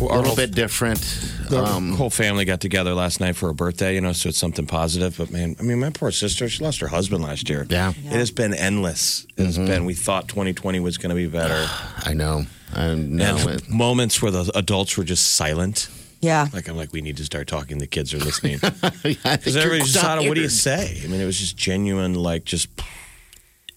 Well, 0.00 0.08
a 0.08 0.16
little 0.16 0.24
whole- 0.30 0.36
bit 0.36 0.52
different. 0.54 1.00
the 1.48 1.62
Um, 1.62 1.92
whole 1.96 2.10
family 2.10 2.44
got 2.44 2.60
together 2.60 2.92
last 2.94 3.20
night 3.20 3.36
for 3.36 3.46
her 3.48 3.52
birthday, 3.52 3.94
you 3.94 4.00
know, 4.00 4.12
so 4.12 4.28
it's 4.30 4.38
something 4.38 4.66
positive. 4.66 5.16
But 5.16 5.30
man, 5.30 5.54
I 5.60 5.62
mean, 5.62 5.78
my 5.78 5.90
poor 5.90 6.10
sister, 6.10 6.48
she 6.48 6.64
lost 6.64 6.80
her 6.80 6.88
husband 6.88 7.22
last 7.22 7.48
year. 7.48 7.66
Yeah. 7.70 7.90
It 7.90 8.12
has 8.12 8.30
been 8.32 8.52
endless. 8.54 9.26
It's 9.36 9.56
been, 9.58 9.84
we 9.84 9.94
thought 9.94 10.26
2020 10.28 10.80
was 10.80 10.98
going 10.98 11.10
to 11.10 11.14
be 11.16 11.26
better. 11.28 11.68
I 11.98 12.14
know. 12.14 12.46
I 12.74 12.94
know. 12.94 13.36
and 13.36 13.50
it. 13.60 13.68
moments 13.70 14.20
where 14.20 14.32
the 14.32 14.50
adults 14.56 14.96
were 14.96 15.04
just 15.04 15.34
silent. 15.36 15.88
Yeah. 16.24 16.48
Like, 16.52 16.68
I'm 16.68 16.76
like, 16.76 16.92
we 16.92 17.02
need 17.02 17.18
to 17.18 17.24
start 17.24 17.46
talking. 17.48 17.78
The 17.78 17.86
kids 17.86 18.14
are 18.14 18.18
listening. 18.18 18.58
Because 19.04 19.54
you're 19.54 19.64
everybody's 19.64 19.92
just 19.92 20.04
out 20.04 20.18
of, 20.18 20.26
what 20.26 20.34
do 20.34 20.40
you 20.40 20.48
say? 20.48 21.00
I 21.04 21.06
mean, 21.08 21.20
it 21.20 21.26
was 21.26 21.38
just 21.38 21.56
genuine, 21.56 22.14
like, 22.14 22.44
just, 22.44 22.68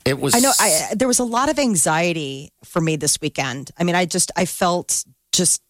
It 0.05 0.19
was. 0.19 0.33
I 0.33 0.39
know. 0.39 0.51
I 0.59 0.93
there 0.95 1.07
was 1.07 1.19
a 1.19 1.25
lot 1.25 1.49
of 1.49 1.59
anxiety 1.59 2.51
for 2.63 2.81
me 2.81 2.95
this 2.95 3.19
weekend. 3.19 3.71
I 3.77 3.83
mean, 3.83 3.95
I 3.95 4.05
just 4.05 4.31
I 4.35 4.45
felt 4.45 5.03
just. 5.33 5.61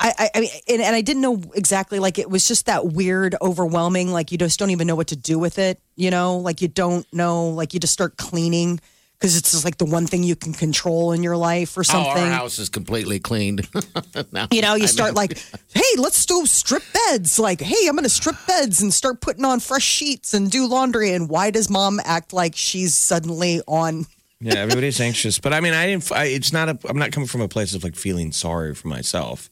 I, 0.00 0.14
I, 0.16 0.30
I 0.36 0.40
mean, 0.40 0.50
and, 0.68 0.80
and 0.80 0.96
I 0.96 1.00
didn't 1.00 1.22
know 1.22 1.42
exactly. 1.54 1.98
Like, 1.98 2.18
it 2.20 2.30
was 2.30 2.46
just 2.46 2.66
that 2.66 2.86
weird, 2.86 3.34
overwhelming. 3.42 4.12
Like, 4.12 4.30
you 4.30 4.38
just 4.38 4.58
don't 4.58 4.70
even 4.70 4.86
know 4.86 4.94
what 4.94 5.08
to 5.08 5.16
do 5.16 5.38
with 5.38 5.58
it. 5.58 5.80
You 5.96 6.10
know, 6.10 6.38
like 6.38 6.62
you 6.62 6.68
don't 6.68 7.04
know. 7.12 7.48
Like, 7.48 7.74
you 7.74 7.80
just 7.80 7.92
start 7.92 8.16
cleaning 8.16 8.80
because 9.18 9.36
it's 9.36 9.50
just 9.50 9.64
like 9.64 9.78
the 9.78 9.84
one 9.84 10.06
thing 10.06 10.22
you 10.22 10.36
can 10.36 10.52
control 10.52 11.12
in 11.12 11.22
your 11.22 11.36
life 11.36 11.76
or 11.76 11.80
Oh, 11.80 11.82
something. 11.82 12.22
our 12.22 12.30
house 12.30 12.58
is 12.58 12.68
completely 12.68 13.18
cleaned. 13.18 13.66
Now, 14.32 14.48
You 14.50 14.62
know, 14.62 14.74
you 14.74 14.84
I 14.84 14.86
start 14.86 15.10
mean- 15.10 15.16
like, 15.16 15.38
hey, 15.74 15.82
let's 15.96 16.24
do 16.26 16.44
strip 16.46 16.82
beds. 17.08 17.38
Like, 17.38 17.60
hey, 17.60 17.88
I'm 17.88 17.94
going 17.94 18.04
to 18.04 18.08
strip 18.10 18.36
beds 18.46 18.80
and 18.82 18.92
start 18.92 19.20
putting 19.20 19.44
on 19.44 19.60
fresh 19.60 19.82
sheets 19.84 20.34
and 20.34 20.50
do 20.50 20.66
laundry. 20.66 21.12
And 21.12 21.28
why 21.28 21.50
does 21.50 21.68
mom 21.70 22.00
act 22.04 22.32
like 22.32 22.54
she's 22.56 22.94
suddenly 22.94 23.60
on? 23.66 24.06
yeah, 24.40 24.54
everybody's 24.56 25.00
anxious. 25.00 25.38
But 25.40 25.52
I 25.52 25.60
mean, 25.60 25.74
I 25.74 25.86
didn't, 25.86 26.12
I, 26.12 26.24
it's 26.26 26.52
not 26.52 26.68
a, 26.68 26.78
I'm 26.88 26.98
not 26.98 27.10
coming 27.12 27.26
from 27.26 27.40
a 27.40 27.48
place 27.48 27.74
of 27.74 27.82
like 27.82 27.96
feeling 27.96 28.30
sorry 28.32 28.74
for 28.74 28.86
myself. 28.88 29.50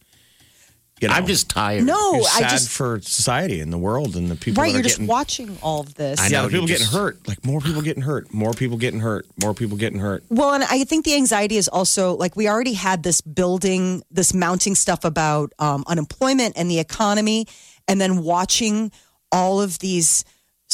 You 1.00 1.08
know, 1.08 1.14
I'm 1.14 1.26
just 1.26 1.50
tired. 1.50 1.84
No, 1.84 2.14
You're 2.14 2.22
I 2.22 2.40
sad 2.40 2.50
just 2.50 2.70
for 2.70 2.98
society 3.02 3.60
and 3.60 3.70
the 3.70 3.76
world 3.76 4.16
and 4.16 4.30
the 4.30 4.34
people 4.34 4.62
right. 4.62 4.68
that 4.68 4.72
are 4.72 4.78
You're 4.78 4.82
just 4.82 4.96
getting, 4.96 5.08
watching 5.08 5.58
all 5.60 5.80
of 5.80 5.94
this. 5.94 6.18
I 6.18 6.28
yeah, 6.28 6.38
know, 6.38 6.42
the 6.44 6.52
people 6.52 6.68
you 6.68 6.74
getting 6.74 6.86
hurt. 6.86 7.28
Like 7.28 7.44
more 7.44 7.60
people 7.60 7.82
getting 7.82 8.02
hurt, 8.02 8.32
more 8.32 8.54
people 8.54 8.78
getting 8.78 9.00
hurt, 9.00 9.26
more 9.42 9.52
people 9.52 9.76
getting 9.76 9.98
hurt. 9.98 10.24
Well, 10.30 10.54
and 10.54 10.64
I 10.64 10.84
think 10.84 11.04
the 11.04 11.14
anxiety 11.14 11.58
is 11.58 11.68
also 11.68 12.14
like 12.16 12.34
we 12.34 12.48
already 12.48 12.72
had 12.72 13.02
this 13.02 13.20
building, 13.20 14.04
this 14.10 14.32
mounting 14.32 14.74
stuff 14.74 15.04
about 15.04 15.52
um, 15.58 15.84
unemployment 15.86 16.56
and 16.56 16.70
the 16.70 16.78
economy, 16.78 17.46
and 17.86 18.00
then 18.00 18.22
watching 18.22 18.90
all 19.30 19.60
of 19.60 19.78
these 19.80 20.24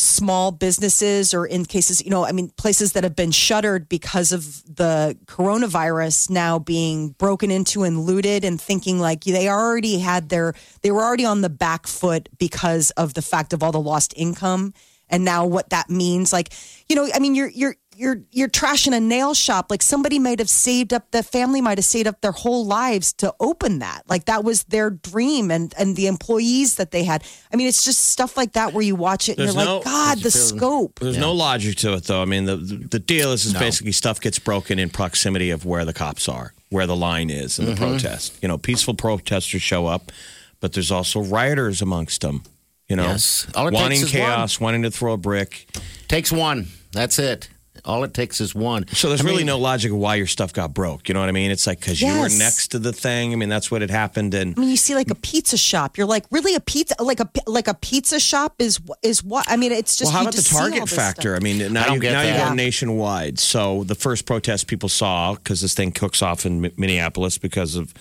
small 0.03 0.51
businesses 0.51 1.33
or 1.33 1.47
in 1.47 1.65
cases, 1.65 2.05
you 2.05 2.11
know, 2.11 2.25
I 2.27 2.33
mean, 2.33 2.51
places 2.51 2.93
that 2.93 3.05
have 3.05 3.17
been 3.17 3.31
shuttered 3.31 3.89
because 3.89 4.33
of 4.33 4.63
the 4.65 5.17
coronavirus 5.27 6.31
now 6.31 6.59
being 6.59 7.11
broken 7.11 7.51
into 7.51 7.85
and 7.85 8.01
looted 8.01 8.45
and 8.45 8.61
thinking 8.61 8.99
like 8.99 9.25
they 9.25 9.49
already 9.49 9.99
had 9.99 10.29
their, 10.29 10.55
they 10.83 10.91
were 10.91 11.03
already 11.03 11.25
on 11.25 11.41
the 11.41 11.51
back 11.51 11.87
foot 11.87 12.29
because 12.39 12.91
of 12.93 13.15
the 13.15 13.23
fact 13.23 13.53
of 13.53 13.63
all 13.63 13.73
the 13.73 13.81
lost 13.81 14.13
income. 14.17 14.75
And 15.09 15.25
now 15.25 15.45
what 15.45 15.71
that 15.71 15.91
means 15.91 16.33
like 16.33 16.55
you 16.89 16.97
know 16.97 17.07
i 17.15 17.19
mean 17.19 17.35
you're 17.35 17.49
you're 17.49 17.77
you're 17.97 18.23
you're 18.31 18.49
trashing 18.49 18.97
a 18.97 19.01
nail 19.01 19.35
shop 19.35 19.67
like 19.71 19.83
somebody 19.83 20.19
might 20.19 20.39
have 20.39 20.49
saved 20.49 20.93
up 20.93 21.11
the 21.11 21.23
family 21.23 21.61
might 21.61 21.79
have 21.79 21.85
saved 21.85 22.07
up 22.07 22.21
their 22.21 22.33
whole 22.33 22.65
lives 22.67 23.13
to 23.13 23.33
open 23.41 23.81
that 23.81 24.03
like 24.09 24.25
that 24.27 24.45
was 24.45 24.65
their 24.65 24.91
dream 24.91 25.51
and 25.51 25.75
and 25.79 25.95
the 25.97 26.07
employees 26.07 26.77
that 26.77 26.91
they 26.91 27.05
had 27.05 27.23
i 27.53 27.57
mean 27.57 27.67
it's 27.67 27.85
just 27.85 27.99
stuff 28.09 28.37
like 28.37 28.53
that 28.55 28.73
where 28.73 28.83
you 28.83 28.95
watch 28.97 29.29
it 29.29 29.39
and 29.39 29.47
There's 29.47 29.55
you're 29.55 29.65
no- 29.65 29.77
like 29.77 29.85
god 29.85 30.19
the 30.19 30.31
scope 30.31 30.99
There's 31.01 31.19
no 31.19 31.33
logic 31.33 31.77
to 31.79 31.95
it, 31.95 32.05
though. 32.05 32.23
I 32.23 32.25
mean, 32.25 32.45
the 32.45 32.57
the, 32.57 32.77
the 32.77 32.99
deal 32.99 33.33
is, 33.33 33.45
is 33.45 33.53
basically 33.55 33.93
stuff 33.93 34.21
gets 34.21 34.39
broken 34.39 34.79
in 34.79 34.89
proximity 34.91 35.51
of 35.51 35.65
where 35.65 35.85
the 35.85 35.93
cops 35.93 36.29
are, 36.29 36.55
where 36.71 36.87
the 36.87 36.97
line 36.97 37.31
is 37.31 37.59
in 37.59 37.65
the 37.67 37.73
Mm-hmm. 37.73 37.83
protest. 37.85 38.39
You 38.43 38.49
know, 38.49 38.59
peaceful 38.59 38.95
protesters 38.95 39.63
show 39.63 39.87
up, 39.87 40.13
but 40.61 40.73
there's 40.73 40.91
also 40.91 41.21
rioters 41.21 41.83
amongst 41.83 42.21
them. 42.23 42.43
You 42.89 42.97
know, 42.97 43.05
Yes. 43.05 43.47
All 43.55 43.69
it 43.69 43.75
wanting 43.75 44.01
takes 44.01 44.13
is 44.15 44.19
one. 44.21 44.29
chaos, 44.29 44.61
wanting 44.61 44.83
to 44.83 44.91
throw 44.91 45.13
a 45.15 45.17
brick. 45.17 45.67
Takes 46.09 46.31
one. 46.33 46.67
That's 46.93 47.19
it. 47.19 47.49
All 47.85 48.05
it 48.05 48.15
takes 48.15 48.41
is 48.41 48.55
one. 48.55 48.87
So 48.89 49.09
there's 49.09 49.23
I 49.23 49.25
really 49.25 49.39
mean, 49.39 49.47
no 49.47 49.59
logic 49.59 49.91
of 49.91 49.99
why 49.99 50.15
your 50.15 50.29
stuff 50.29 50.53
got 50.53 50.73
broke. 50.73 51.09
You 51.09 51.15
know 51.15 51.21
what 51.21 51.29
I 51.29 51.33
mean? 51.33 51.51
It's 51.51 51.67
like 51.67 51.81
because 51.81 52.01
you 52.01 52.07
were 52.17 52.29
next 52.29 52.69
to 52.69 52.79
the 52.79 52.93
thing. 52.93 53.33
I 53.33 53.37
mean, 53.37 53.49
that's 53.49 53.73
what 53.73 53.81
had 53.81 53.91
happened. 53.91 54.35
And 54.35 54.57
I 54.57 54.61
mean, 54.61 54.71
you 54.71 54.77
see 54.77 54.95
like 54.95 55.11
a 55.11 55.17
pizza 55.17 55.57
shop. 55.57 55.99
You're 55.99 56.07
like, 56.07 56.25
really 56.31 56.55
a 56.55 56.61
pizza, 56.61 56.95
like 57.03 57.19
a 57.19 57.29
like 57.49 57.67
a 57.67 57.75
pizza 57.75 58.21
shop 58.21 58.55
is 58.61 58.79
is 59.03 59.25
what? 59.25 59.47
I 59.51 59.57
mean, 59.57 59.73
it's 59.73 59.97
just. 59.97 60.11
well, 60.11 60.13
how 60.13 60.21
about 60.23 60.35
the 60.35 60.39
just 60.43 60.51
see 60.51 60.57
target 60.57 60.89
factor? 60.89 61.35
stuff. 61.35 61.41
I 61.41 61.43
mean, 61.43 61.73
now 61.73 61.87
don't 61.87 61.95
you 61.97 62.01
get 62.01 62.13
now 62.13 62.21
you 62.23 62.27
that. 62.29 62.39
go 62.39 62.45
Yeah. 62.51 62.55
nationwide. 62.55 63.41
So 63.41 63.83
the 63.85 63.97
first 63.97 64.27
protest 64.27 64.69
people 64.69 64.89
saw 64.89 65.35
because 65.35 65.61
this 65.61 65.75
thing 65.75 65.91
cooks 65.91 66.23
off 66.23 66.47
in 66.47 66.61
Mi- 66.61 66.73
Minneapolis 66.77 67.37
because 67.39 67.75
of 67.75 67.93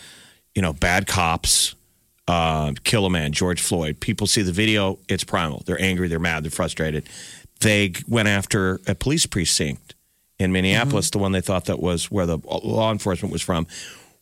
you 0.53 0.61
know 0.61 0.73
bad 0.73 1.07
cops 1.07 1.73
uh, 2.27 2.73
kill 2.83 3.05
a 3.05 3.09
man, 3.09 3.31
George 3.31 3.61
Floyd. 3.61 3.99
People 3.99 4.27
see 4.27 4.43
the 4.43 4.51
video; 4.51 4.99
it's 5.09 5.23
primal. 5.23 5.63
They're 5.65 5.81
angry, 5.81 6.07
they're 6.07 6.19
mad, 6.19 6.43
they're 6.43 6.51
frustrated. 6.51 7.09
They 7.61 7.93
went 8.07 8.27
after 8.27 8.79
a 8.87 8.95
police 8.95 9.25
precinct 9.25 9.95
in 10.39 10.51
Minneapolis, 10.51 11.07
Mm-hmm. 11.07 11.19
the 11.19 11.21
one 11.21 11.31
they 11.31 11.41
thought 11.41 11.65
that 11.65 11.79
was 11.79 12.09
where 12.11 12.25
the 12.25 12.37
law 12.63 12.91
enforcement 12.91 13.31
was 13.31 13.41
from. 13.41 13.67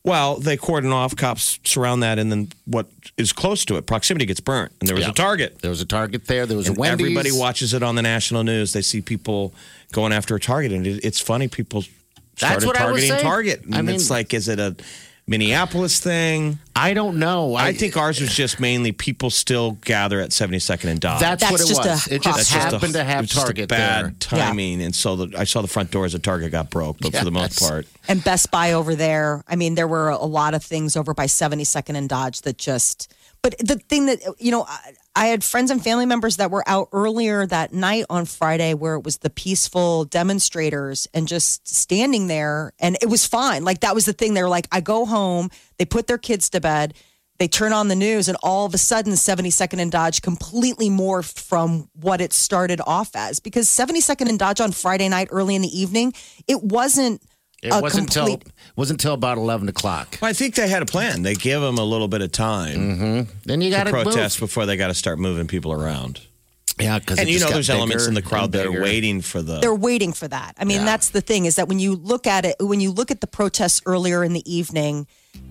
Well, 0.04 0.38
they 0.38 0.56
cordon 0.56 0.92
off, 0.94 1.16
cops 1.16 1.60
surround 1.66 2.04
that, 2.04 2.20
and 2.20 2.32
then 2.32 2.50
what 2.66 2.88
is 3.18 3.34
close 3.34 3.66
to 3.66 3.76
it, 3.76 3.86
proximity 3.86 4.26
gets 4.26 4.40
burnt, 4.40 4.72
and 4.80 4.88
there 4.88 4.96
was 4.96 5.04
Yeah. 5.06 5.12
a 5.12 5.14
target. 5.14 5.60
There 5.62 5.70
was 5.70 5.82
a 5.82 5.86
target 5.86 6.26
there. 6.28 6.46
There 6.46 6.56
was 6.58 6.68
And 6.70 6.78
a 6.78 6.80
Wendy's. 6.80 7.06
everybody 7.06 7.32
watches 7.34 7.74
it 7.74 7.84
on 7.84 7.96
the 7.96 8.02
national 8.02 8.44
news. 8.44 8.72
They 8.72 8.82
see 8.82 9.02
people 9.02 9.54
going 9.92 10.14
after 10.14 10.36
a 10.36 10.40
target, 10.40 10.72
and 10.72 10.88
it, 10.88 11.04
it's 11.04 11.20
funny. 11.20 11.48
People 11.50 11.84
started 12.38 12.66
what 12.66 12.78
I 12.80 12.92
was 12.92 13.02
targeting. 13.08 13.22
Target, 13.30 13.62
and 13.66 13.76
I 13.76 13.82
mean- 13.82 13.96
it's 13.96 14.10
like, 14.10 14.34
is 14.34 14.48
it 14.48 14.60
a 14.60 14.76
Minneapolis 15.30 16.00
thing? 16.00 16.60
I 16.76 16.94
don't 16.94 17.20
know. 17.20 17.56
I, 17.56 17.74
think 17.74 17.96
ours 17.98 18.20
was 18.20 18.34
just 18.34 18.60
mainly 18.60 18.92
people 18.92 19.30
still 19.30 19.74
gather 19.84 20.20
at 20.22 20.32
72nd 20.32 20.86
and 20.86 21.00
Dodge. 21.00 21.20
that's, 21.20 21.42
That's 21.42 21.52
what 21.52 21.62
it 21.62 21.68
just 21.68 21.86
was. 21.86 22.08
a 22.08 22.16
It 22.16 22.22
just 22.24 22.38
That's 22.38 22.50
just 22.52 22.68
a- 22.68 22.72
happened 22.72 22.94
to 22.94 23.00
it 23.02 23.06
have 23.06 23.22
was 23.22 23.30
just 23.30 23.42
a 23.42 23.46
Target 23.46 23.70
bad 23.70 24.06
there. 24.06 24.12
timing, 24.20 24.82
and 24.82 24.96
so 24.96 25.16
the, 25.16 25.38
I 25.40 25.44
saw 25.44 25.62
the 25.62 25.68
front 25.68 25.92
doors 25.92 26.14
of 26.16 26.22
Target 26.22 26.52
got 26.52 26.70
broke, 26.70 26.98
but 27.00 27.16
for 27.16 27.24
the 27.26 27.32
most 27.32 27.60
part, 27.60 27.86
and 28.08 28.24
Best 28.24 28.50
Buy 28.52 28.74
over 28.74 28.96
there. 28.96 29.44
I 29.48 29.56
mean, 29.56 29.76
there 29.76 29.88
were 29.88 30.10
a 30.10 30.18
lot 30.26 30.54
of 30.54 30.64
things 30.64 30.96
over 30.96 31.14
by 31.14 31.26
72nd 31.28 31.96
and 31.96 32.10
Dodge 32.10 32.42
that 32.42 32.58
just. 32.58 33.14
But 33.42 33.56
the 33.60 33.76
thing 33.76 34.08
that 34.08 34.20
you 34.40 34.52
know, 34.52 34.66
I, 35.20 35.28
had 35.28 35.44
friends 35.44 35.70
and 35.70 35.84
family 35.84 36.06
members 36.06 36.38
that 36.38 36.50
were 36.50 36.64
out 36.66 36.88
earlier 36.94 37.46
that 37.46 37.74
night 37.74 38.06
on 38.10 38.26
Friday, 38.26 38.74
where 38.74 38.96
it 38.96 39.04
was 39.04 39.18
the 39.18 39.30
peaceful 39.30 40.06
demonstrators 40.06 41.10
and 41.14 41.28
just 41.28 41.68
standing 41.68 42.28
there, 42.28 42.72
and 42.80 42.98
it 43.02 43.10
was 43.10 43.26
fine. 43.26 43.66
Like 43.66 43.82
that 43.82 43.94
was 43.94 44.06
the 44.06 44.14
thing. 44.14 44.34
They 44.34 44.42
were 44.42 44.48
like, 44.50 44.68
I 44.72 44.80
go 44.80 45.06
home, 45.06 45.50
they 45.78 45.84
put 45.84 46.08
their 46.08 46.18
kids 46.18 46.50
to 46.52 46.62
bed. 46.62 46.94
They 47.38 47.50
turn 47.50 47.74
on 47.74 47.90
the 47.90 47.96
news, 47.96 48.30
and 48.30 48.38
all 48.42 48.66
of 48.66 48.74
a 48.74 48.78
sudden, 48.78 49.14
72nd 49.14 49.82
and 49.82 49.92
Dodge 49.92 50.22
completely 50.22 50.90
morphed 50.90 51.40
from 51.40 51.90
what 51.94 52.22
it 52.22 52.34
started 52.34 52.82
off 52.86 53.12
as. 53.14 53.40
Because 53.40 53.68
72nd 53.68 54.30
and 54.30 54.40
Dodge 54.40 54.62
on 54.62 54.72
Friday 54.72 55.10
night, 55.10 55.30
early 55.32 55.56
in 55.56 55.62
the 55.62 55.80
evening, 55.80 56.14
it 56.48 56.64
wasn't 56.64 57.22
It 57.62 57.74
wasn't 57.82 58.08
until 58.08 58.28
complete- 58.28 58.54
wasn't 58.76 59.02
until 59.02 59.14
about 59.14 59.38
eleven 59.38 59.68
o'clock. 59.68 60.18
I 60.22 60.34
think 60.34 60.56
they 60.56 60.68
had 60.70 60.82
a 60.82 60.86
plan. 60.86 61.24
They 61.24 61.36
give 61.36 61.62
them 61.62 61.78
a 61.78 61.84
little 61.84 62.08
bit 62.08 62.22
of 62.22 62.32
time 62.32 62.78
mm-hmm. 62.78 63.32
Then 63.46 63.62
you 63.62 63.70
got 63.70 63.84
to 63.86 63.92
to 63.92 64.04
protest 64.04 64.40
move. 64.42 64.50
before 64.50 64.66
they 64.66 64.78
got 64.78 64.88
to 64.88 64.94
start 64.94 65.20
moving 65.20 65.48
people 65.48 65.74
around. 65.74 66.22
Yeah, 66.80 66.98
because 67.00 67.20
And 67.20 67.28
you 67.28 67.40
know, 67.40 67.50
there's 67.50 67.70
elements 67.70 68.08
in 68.08 68.14
the 68.14 68.22
crowd 68.22 68.54
that 68.54 68.66
are 68.66 68.82
waiting 68.82 69.20
for 69.22 69.42
the. 69.42 69.60
They're 69.60 69.76
waiting 69.76 70.14
for 70.14 70.30
that. 70.30 70.56
I 70.58 70.64
mean, 70.64 70.78
Yeah. 70.80 70.86
that's 70.86 71.10
the 71.10 71.20
thing 71.20 71.44
is 71.46 71.58
that 71.58 71.68
when 71.68 71.78
you 71.80 71.94
look 71.96 72.26
at 72.26 72.46
it, 72.46 72.56
when 72.62 72.80
you 72.80 72.92
look 72.92 73.12
at 73.12 73.20
the 73.20 73.28
protests 73.28 73.82
earlier 73.86 74.24
in 74.24 74.32
the 74.32 74.44
evening, 74.50 75.06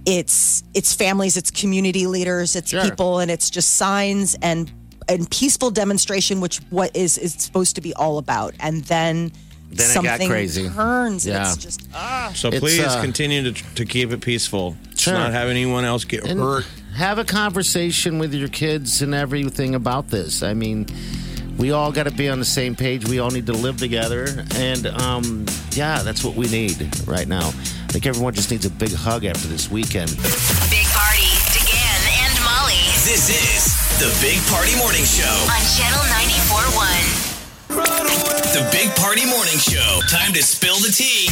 it's 0.07 0.63
it's 0.73 0.95
families, 0.95 1.37
it's 1.37 1.51
community 1.51 2.07
leaders, 2.07 2.57
it's 2.57 2.71
Sure. 2.71 2.83
people, 2.83 3.19
and 3.19 3.31
it's 3.31 3.51
just 3.51 3.75
signs 3.77 4.37
and 4.41 4.73
and 5.07 5.31
peaceful 5.31 5.71
demonstration, 5.71 6.41
which 6.41 6.61
what 6.71 6.97
is 6.97 7.19
is 7.19 7.35
supposed 7.35 7.75
to 7.75 7.83
be 7.83 7.93
all 7.93 8.17
about. 8.17 8.55
And 8.61 8.85
then, 8.85 9.33
Then 9.71 9.91
it 9.91 9.95
got 9.95 10.05
something 10.05 10.29
crazy. 10.29 10.69
turns. 10.69 11.27
Yeah. 11.27 11.53
It's 11.53 11.57
just 11.57 11.89
ah. 11.95 12.33
so 12.35 12.49
It's, 12.49 12.59
please 12.59 12.81
uh, 12.85 13.01
continue 13.03 13.53
to, 13.53 13.75
to 13.75 13.85
keep 13.85 14.11
it 14.13 14.21
peaceful. 14.21 14.77
Sure. 14.97 15.15
Not 15.15 15.33
have 15.33 15.49
anyone 15.49 15.85
else 15.85 16.05
get 16.05 16.25
And 16.25 16.41
hurt. 16.41 16.65
have 16.97 17.19
a 17.19 17.25
conversation 17.25 18.19
with 18.19 18.33
your 18.35 18.49
kids 18.49 19.03
and 19.03 19.15
everything 19.15 19.75
about 19.75 20.09
this. 20.09 20.43
I 20.43 20.55
mean, 20.55 20.87
we 21.59 21.71
all 21.73 21.93
got 21.93 22.05
to 22.05 22.11
be 22.13 22.29
on 22.29 22.39
the 22.39 22.45
same 22.45 22.75
page. 22.77 23.07
We 23.09 23.19
all 23.19 23.31
need 23.31 23.47
to 23.47 23.53
live 23.53 23.77
together, 23.79 24.27
and 24.55 24.87
um, 24.87 25.45
yeah, 25.73 26.03
that's 26.03 26.23
what 26.25 26.35
we 26.37 26.47
need 26.49 26.77
right 27.07 27.27
now. 27.29 27.49
I 27.49 27.91
think 27.93 28.07
everyone 28.07 28.33
just 28.35 28.51
needs 28.51 28.65
a 28.65 28.71
big 28.71 28.93
hug 28.95 29.25
after 29.25 29.49
this 29.49 29.69
weekend. 29.71 30.11
Big 30.71 30.87
Party, 30.95 31.27
DeGan 31.51 32.01
and 32.23 32.35
Molly 32.45 32.79
This 33.05 33.27
is 33.29 33.75
the 33.99 34.07
Big 34.25 34.39
Party 34.47 34.77
Morning 34.79 35.03
Show. 35.05 35.27
on 35.51 35.63
Channel 35.75 36.05
94.1. 36.15 37.18
The 37.69 38.69
Big 38.73 38.91
Party 38.97 39.27
Morning 39.27 39.59
Show. 39.59 40.01
Time 40.09 40.33
to 40.33 40.43
spill 40.43 40.77
the 40.77 40.91
tea. 40.91 41.29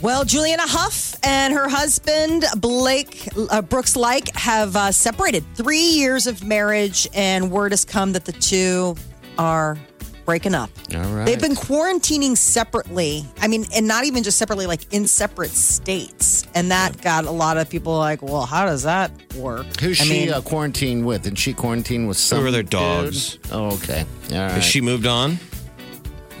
Well, 0.00 0.24
Julianne 0.24 0.58
Hough 0.60 1.16
and 1.22 1.52
her 1.52 1.68
husband 1.68 2.44
Blake 2.56 3.28
uh, 3.50 3.60
Brooks 3.60 3.94
Laich 3.96 4.34
have 4.36 4.74
uh, 4.76 4.92
separated. 4.92 5.44
Three 5.54 5.82
years 5.82 6.26
of 6.26 6.42
marriage, 6.44 7.08
and 7.14 7.50
word 7.50 7.72
has 7.72 7.84
come 7.84 8.12
that 8.12 8.24
the 8.24 8.32
two 8.32 8.96
are 9.38 9.76
breaking 10.30 10.54
up. 10.54 10.70
All 10.94 11.00
right. 11.12 11.26
They've 11.26 11.40
been 11.40 11.56
quarantining 11.56 12.36
separately. 12.36 13.24
I 13.40 13.48
mean, 13.48 13.66
and 13.74 13.88
not 13.88 14.04
even 14.04 14.22
just 14.22 14.38
separately, 14.38 14.66
like 14.66 14.92
in 14.94 15.08
separate 15.08 15.50
states. 15.50 16.46
And 16.54 16.70
that 16.70 17.02
got 17.02 17.24
a 17.24 17.30
lot 17.32 17.56
of 17.56 17.68
people 17.68 17.96
like, 17.98 18.22
well, 18.22 18.46
how 18.46 18.64
does 18.64 18.84
that 18.84 19.10
work? 19.34 19.66
Who's 19.80 20.00
I 20.00 20.04
she 20.04 20.10
mean, 20.10 20.32
uh, 20.32 20.40
quarantined 20.40 21.04
with? 21.04 21.26
And 21.26 21.36
she 21.36 21.52
quarantined 21.52 22.06
with 22.06 22.16
some 22.16 22.42
Who 22.42 22.46
are 22.46 22.50
their 22.52 22.62
dude? 22.62 22.70
dogs? 22.70 23.38
Oh, 23.50 23.72
okay. 23.74 24.04
All 24.30 24.36
right. 24.38 24.52
Has 24.52 24.64
she 24.64 24.80
moved 24.80 25.06
on? 25.06 25.38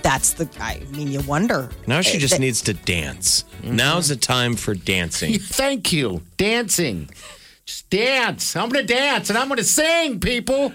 that's 0.02 0.32
the. 0.32 0.48
I 0.60 0.80
mean, 0.92 1.08
you 1.08 1.20
wonder. 1.22 1.68
Now 1.88 2.00
she 2.00 2.16
Uh, 2.16 2.20
just 2.20 2.34
th- 2.34 2.40
needs 2.40 2.62
to 2.62 2.72
dance. 2.74 3.44
Mm-hmm. 3.62 3.76
Now's 3.76 4.08
the 4.08 4.16
time 4.16 4.54
for 4.56 4.72
dancing. 4.74 5.38
Thank 5.38 5.92
you. 5.92 6.22
Dancing. 6.38 7.10
Just 7.66 7.90
dance. 7.90 8.54
I'm 8.56 8.68
going 8.70 8.86
to 8.86 8.94
dance 8.94 9.28
and 9.30 9.36
I'm 9.38 9.48
going 9.48 9.58
to 9.58 9.64
sing, 9.64 10.20
people. 10.20 10.72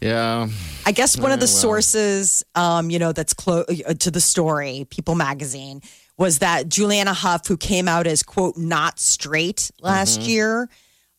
Yeah. 0.00 0.48
I 0.86 0.92
guess 0.92 1.16
one 1.16 1.32
of 1.32 1.40
the 1.40 1.44
well. 1.44 1.52
sources, 1.52 2.44
um, 2.54 2.90
you 2.90 2.98
know, 2.98 3.12
that's 3.12 3.34
close 3.34 3.66
to 3.66 4.10
the 4.10 4.20
story, 4.20 4.86
People 4.90 5.14
Magazine, 5.14 5.82
was 6.16 6.40
that 6.40 6.68
Julianne 6.68 7.06
Hough, 7.06 7.46
who 7.46 7.56
came 7.56 7.88
out 7.88 8.06
as 8.06 8.22
quote 8.22 8.56
not 8.56 8.98
straight 8.98 9.70
last 9.80 10.22
year, 10.22 10.68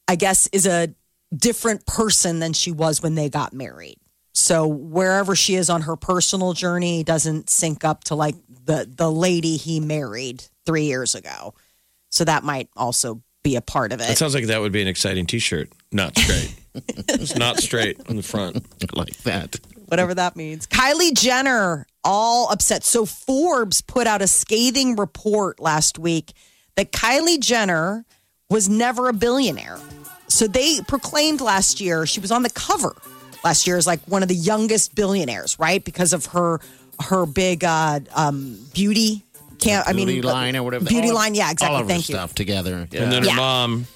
I 0.07 0.16
guess 0.16 0.47
is 0.51 0.68
a 0.68 0.93
different 1.36 1.86
person 1.86 2.39
than 2.39 2.53
she 2.53 2.72
was 2.72 3.01
when 3.01 3.16
they 3.16 3.30
got 3.30 3.53
married. 3.53 3.97
So 4.34 4.68
wherever 4.68 5.36
she 5.36 5.55
is 5.55 5.70
on 5.70 5.82
her 5.82 5.95
personal 5.95 6.53
journey 6.53 7.03
doesn't 7.03 7.49
sync 7.49 7.84
up 7.84 8.03
to 8.05 8.16
like 8.16 8.36
the 8.66 8.89
the 8.89 9.12
lady 9.12 9.57
he 9.57 9.80
married 9.80 10.43
three 10.66 10.86
years 10.86 11.16
ago. 11.16 11.53
So 12.09 12.26
that 12.26 12.43
might 12.43 12.70
also 12.76 13.22
be 13.44 13.56
a 13.56 13.62
part 13.62 13.92
of 13.92 14.00
That 14.00 14.12
it. 14.12 14.18
sounds 14.18 14.34
like 14.34 14.46
that 14.48 14.62
would 14.62 14.72
be 14.72 14.82
an 14.82 14.88
exciting 14.88 15.26
T-shirt. 15.26 15.70
Not 15.92 16.18
straight. 16.18 16.56
it's 16.76 17.36
not 17.36 17.58
straight 17.58 18.00
on 18.10 18.16
the 18.16 18.24
front. 18.24 18.66
like 18.96 19.18
that. 19.24 19.60
whatever 19.88 20.14
that 20.14 20.36
means. 20.36 20.68
Kylie 20.68 21.14
Jenner, 21.14 21.86
all 22.04 22.50
upset. 22.52 22.84
So 22.84 23.06
Forbes 23.06 23.82
put 23.82 24.08
out 24.08 24.22
a 24.22 24.28
scathing 24.28 24.96
report 24.96 25.60
last 25.60 25.98
week 26.00 26.34
that 26.76 26.92
Kylie 26.92 27.39
Jenner 27.39 28.06
was 28.50 28.70
never 28.70 29.10
a 29.10 29.14
billionaire. 29.14 29.78
So 30.28 30.48
they 30.48 30.80
proclaimed 30.88 31.42
last 31.42 31.82
year 31.82 32.06
she 32.06 32.20
was 32.22 32.32
on 32.32 32.44
the 32.44 32.50
cover 32.50 32.96
last 33.44 33.68
year 33.68 33.76
as 33.78 33.86
like 33.88 34.00
one 34.08 34.22
of 34.24 34.30
the 34.30 34.36
youngest 34.36 34.96
billionaires, 34.96 35.58
right? 35.60 35.84
Because 35.84 36.14
of 36.14 36.28
her 36.28 36.60
her 37.10 37.26
big 37.26 37.64
uh, 37.64 38.00
um, 38.16 38.60
beauty. 38.74 39.24
Can't 39.62 39.88
I 39.88 39.93
mean 39.93 40.07
Beauty 40.07 40.22
line 40.24 40.55
or 40.57 40.64
whatever. 40.64 40.86
Beauty 40.86 41.09
All- 41.09 41.16
line, 41.16 41.36
yeah, 41.36 41.51
exactly. 41.51 41.76
All 41.76 41.82
of 41.82 41.88
Thank 41.88 42.05
her 42.07 42.12
you. 42.12 42.16
stuff 42.18 42.36
together. 42.36 42.88
Yeah. 42.91 43.03
And 43.03 43.12
then 43.12 43.24
her 43.24 43.30
Yeah. 43.30 43.36
mom 43.36 43.88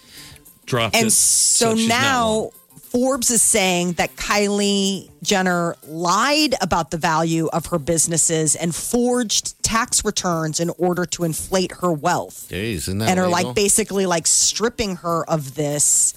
dropped 0.66 0.96
And 0.96 1.08
it. 1.08 1.12
so 1.12 1.70
said 1.72 1.78
she's 1.78 1.90
not 1.90 2.02
now 2.02 2.38
one. 2.40 2.50
Forbes 2.92 3.30
is 3.30 3.42
saying 3.42 3.94
that 3.94 4.16
Kylie 4.16 5.10
Jenner 5.22 5.76
lied 5.86 6.56
about 6.62 6.92
the 6.92 6.98
value 6.98 7.48
of 7.52 7.66
her 7.68 7.78
businesses 7.80 8.56
and 8.56 8.74
forged 8.74 9.62
tax 9.64 10.06
returns 10.06 10.62
in 10.62 10.70
order 10.78 11.06
to 11.08 11.26
inflate 11.26 11.74
her 11.82 11.92
wealth. 11.92 12.46
Jeez, 12.50 12.74
isn't 12.76 13.00
that 13.00 13.10
and 13.10 13.20
are 13.20 13.26
illegal? 13.26 13.48
like 13.50 13.56
basically 13.56 14.06
like 14.06 14.26
stripping 14.28 14.96
her 14.98 15.30
of 15.30 15.56
this. 15.56 16.14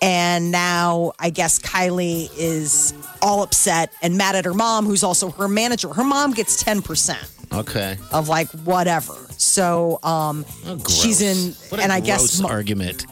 And 0.00 0.50
now 0.52 1.12
I 1.18 1.30
guess 1.30 1.58
Kylie 1.58 2.28
is 2.36 2.92
all 3.20 3.42
upset 3.42 3.92
and 4.02 4.16
mad 4.16 4.36
at 4.36 4.44
her 4.44 4.54
mom, 4.54 4.84
who's 4.86 5.02
also 5.04 5.30
her 5.30 5.48
manager. 5.48 5.88
Her 5.92 6.04
mom 6.04 6.32
gets 6.32 6.62
10% 6.62 7.16
Okay. 7.54 7.96
of 8.12 8.28
like 8.28 8.48
whatever. 8.64 9.14
So 9.38 9.98
um 10.02 10.44
Oh, 10.66 10.76
gross. 10.76 11.02
she's 11.02 11.20
in 11.20 11.52
What 11.68 11.80
a 11.80 11.82
and 11.84 11.92
I 11.92 12.00
gross 12.00 12.06
guess 12.32 12.40
mo- 12.40 12.48
argument. 12.48 13.06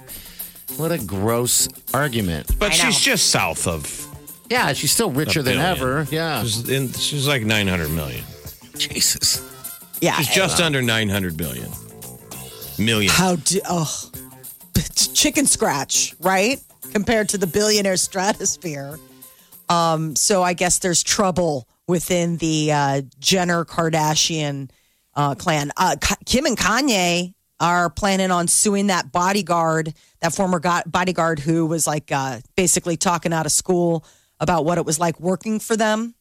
What 0.76 0.92
a 0.92 0.98
gross 0.98 1.68
argument. 1.92 2.58
But 2.58 2.72
I 2.72 2.76
know. 2.76 2.84
she's 2.84 3.00
just 3.00 3.26
south 3.30 3.66
of. 3.66 4.06
Yeah, 4.48 4.72
she's 4.72 4.90
still 4.92 5.10
richer 5.10 5.42
than 5.42 5.58
ever. 5.58 6.06
Yeah. 6.10 6.42
She's, 6.42 6.68
in, 6.68 6.92
she's 6.92 7.28
like 7.28 7.42
900 7.42 7.90
million. 7.90 8.24
Jesus. 8.78 9.42
yeah. 10.00 10.16
She's 10.16 10.28
just 10.34 10.60
under 10.60 10.80
900 10.82 11.36
billion. 11.36 11.70
Million. 12.78 13.12
How 13.12 13.36
do 13.36 13.60
oh 13.68 14.10
chicken 15.14 15.46
scratch, 15.46 16.14
right? 16.20 16.60
Compared 16.92 17.28
to 17.30 17.38
the 17.38 17.46
billionaire 17.46 17.96
stratosphere. 18.08 18.98
Um, 19.68 20.16
so 20.16 20.42
I 20.42 20.52
guess 20.54 20.78
there's 20.78 21.02
trouble 21.02 21.68
within 21.90 22.38
the 22.38 22.72
uh, 22.72 23.02
Jenner 23.18 23.64
Kardashian 23.64 24.70
uh, 25.14 25.34
clan. 25.34 25.72
Uh, 25.76 25.96
Kim 26.24 26.46
and 26.46 26.56
Kanye 26.56 27.34
are 27.58 27.90
planning 27.90 28.30
on 28.30 28.48
suing 28.48 28.86
that 28.86 29.12
bodyguard, 29.12 29.92
that 30.20 30.34
former 30.34 30.60
bodyguard 30.86 31.38
who 31.38 31.66
was 31.66 31.86
like 31.86 32.10
uh, 32.10 32.40
basically 32.56 32.96
talking 32.96 33.32
out 33.32 33.44
of 33.44 33.52
school 33.52 34.04
about 34.38 34.64
what 34.64 34.78
it 34.78 34.86
was 34.86 34.98
like 34.98 35.20
working 35.20 35.60
for 35.60 35.76
them. 35.76 36.14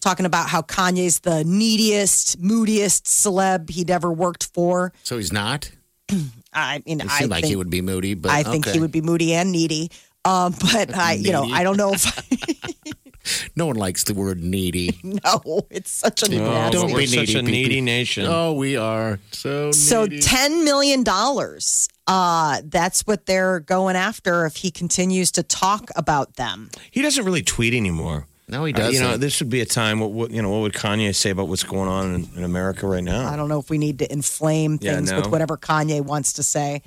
Talking 0.00 0.26
about 0.26 0.48
how 0.48 0.62
Kanye's 0.62 1.20
the 1.20 1.42
neediest, 1.44 2.38
moodiest 2.38 3.06
celeb 3.06 3.68
he'd 3.68 3.90
ever 3.90 4.12
worked 4.12 4.46
for. 4.54 4.92
So 5.02 5.16
he's 5.16 5.32
not? 5.32 5.72
I 6.52 6.82
mean, 6.86 7.02
I 7.02 7.24
like 7.24 7.42
think, 7.42 7.46
he 7.46 7.56
would 7.56 7.68
be 7.68 7.82
moody, 7.82 8.14
but 8.14 8.30
I 8.30 8.44
think 8.44 8.66
he 8.66 8.78
would 8.78 8.92
be 8.92 9.00
moody 9.00 9.34
and 9.34 9.50
needy. 9.50 9.90
Um, 10.24 10.54
but 10.60 10.94
I, 10.94 11.14
you 11.14 11.32
know, 11.32 11.44
I 11.44 11.64
don't 11.64 11.76
know 11.76 11.92
if 11.92 12.04
No 13.56 13.66
one 13.66 13.76
likes 13.76 14.04
the 14.04 14.14
word 14.14 14.42
needy. 14.42 14.98
no, 15.02 15.66
it's 15.70 15.90
such 15.90 16.22
a 16.22 16.26
Oh, 16.26 16.38
nasty. 16.38 16.78
don't 16.78 16.92
we're 16.92 16.98
be 17.00 17.06
such 17.06 17.28
needy, 17.28 17.38
a 17.38 17.42
needy 17.42 17.80
nation. 17.80 18.24
Oh, 18.26 18.52
we 18.54 18.76
are 18.76 19.18
so 19.32 19.70
So 19.72 20.04
needy. 20.04 20.20
ten 20.20 20.64
million 20.64 21.02
dollars. 21.04 21.88
Uh, 22.06 22.62
that's 22.64 23.02
what 23.02 23.26
they're 23.26 23.60
going 23.60 23.96
after 23.96 24.46
if 24.46 24.56
he 24.56 24.70
continues 24.70 25.30
to 25.32 25.42
talk 25.42 25.90
about 25.94 26.34
them. 26.36 26.70
He 26.90 27.02
doesn't 27.02 27.24
really 27.24 27.42
tweet 27.42 27.74
anymore. 27.74 28.26
No, 28.50 28.64
he 28.64 28.72
Uh, 28.72 28.88
you 28.88 28.98
know, 29.00 29.18
this 29.18 29.40
would 29.40 29.50
be 29.50 29.60
a 29.60 29.66
time. 29.66 30.00
What, 30.00 30.10
what 30.12 30.30
you 30.30 30.40
know? 30.40 30.48
What 30.48 30.60
would 30.62 30.72
Kanye 30.72 31.14
say 31.14 31.28
about 31.28 31.48
what's 31.48 31.64
going 31.64 31.88
on 31.88 32.14
in, 32.14 32.28
in 32.36 32.44
America 32.44 32.86
right 32.86 33.04
now? 33.04 33.28
I 33.30 33.36
don't 33.36 33.50
know 33.50 33.58
if 33.60 33.68
we 33.68 33.76
need 33.76 33.98
to 33.98 34.10
inflame 34.10 34.78
Yeah, 34.80 34.94
things 34.94 35.10
no. 35.10 35.18
with 35.18 35.26
whatever 35.26 35.58
Kanye 35.58 36.00
wants 36.00 36.32
to 36.34 36.42
say. 36.42 36.80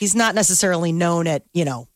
He's 0.00 0.16
not 0.16 0.34
necessarily 0.34 0.90
known 0.90 1.28
at 1.28 1.44
you 1.52 1.64
know. 1.64 1.86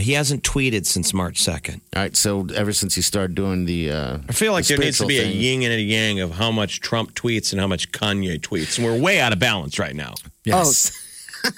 He 0.00 0.12
hasn't 0.14 0.42
tweeted 0.42 0.86
since 0.86 1.12
March 1.12 1.38
second. 1.38 1.82
All 1.94 2.02
right, 2.02 2.16
so 2.16 2.46
ever 2.54 2.72
since 2.72 2.94
he 2.94 3.02
started 3.02 3.34
doing 3.34 3.66
the, 3.66 3.90
uh, 3.90 4.18
I 4.28 4.32
feel 4.32 4.52
like 4.52 4.64
the 4.64 4.76
there 4.76 4.84
needs 4.86 4.98
to 4.98 5.06
be 5.06 5.18
a 5.18 5.20
spiritual 5.20 5.42
yin 5.42 5.62
and 5.64 5.72
a 5.74 5.80
yang 5.80 6.20
of 6.20 6.30
how 6.32 6.50
much 6.50 6.80
Trump 6.80 7.14
tweets 7.14 7.52
and 7.52 7.60
how 7.60 7.66
much 7.66 7.92
Kanye 7.92 8.40
tweets, 8.40 8.78
and 8.78 8.86
we're 8.86 8.98
way 8.98 9.20
out 9.20 9.32
of 9.34 9.38
balance 9.38 9.78
right 9.78 9.94
now. 9.94 10.14
Yes. 10.44 10.92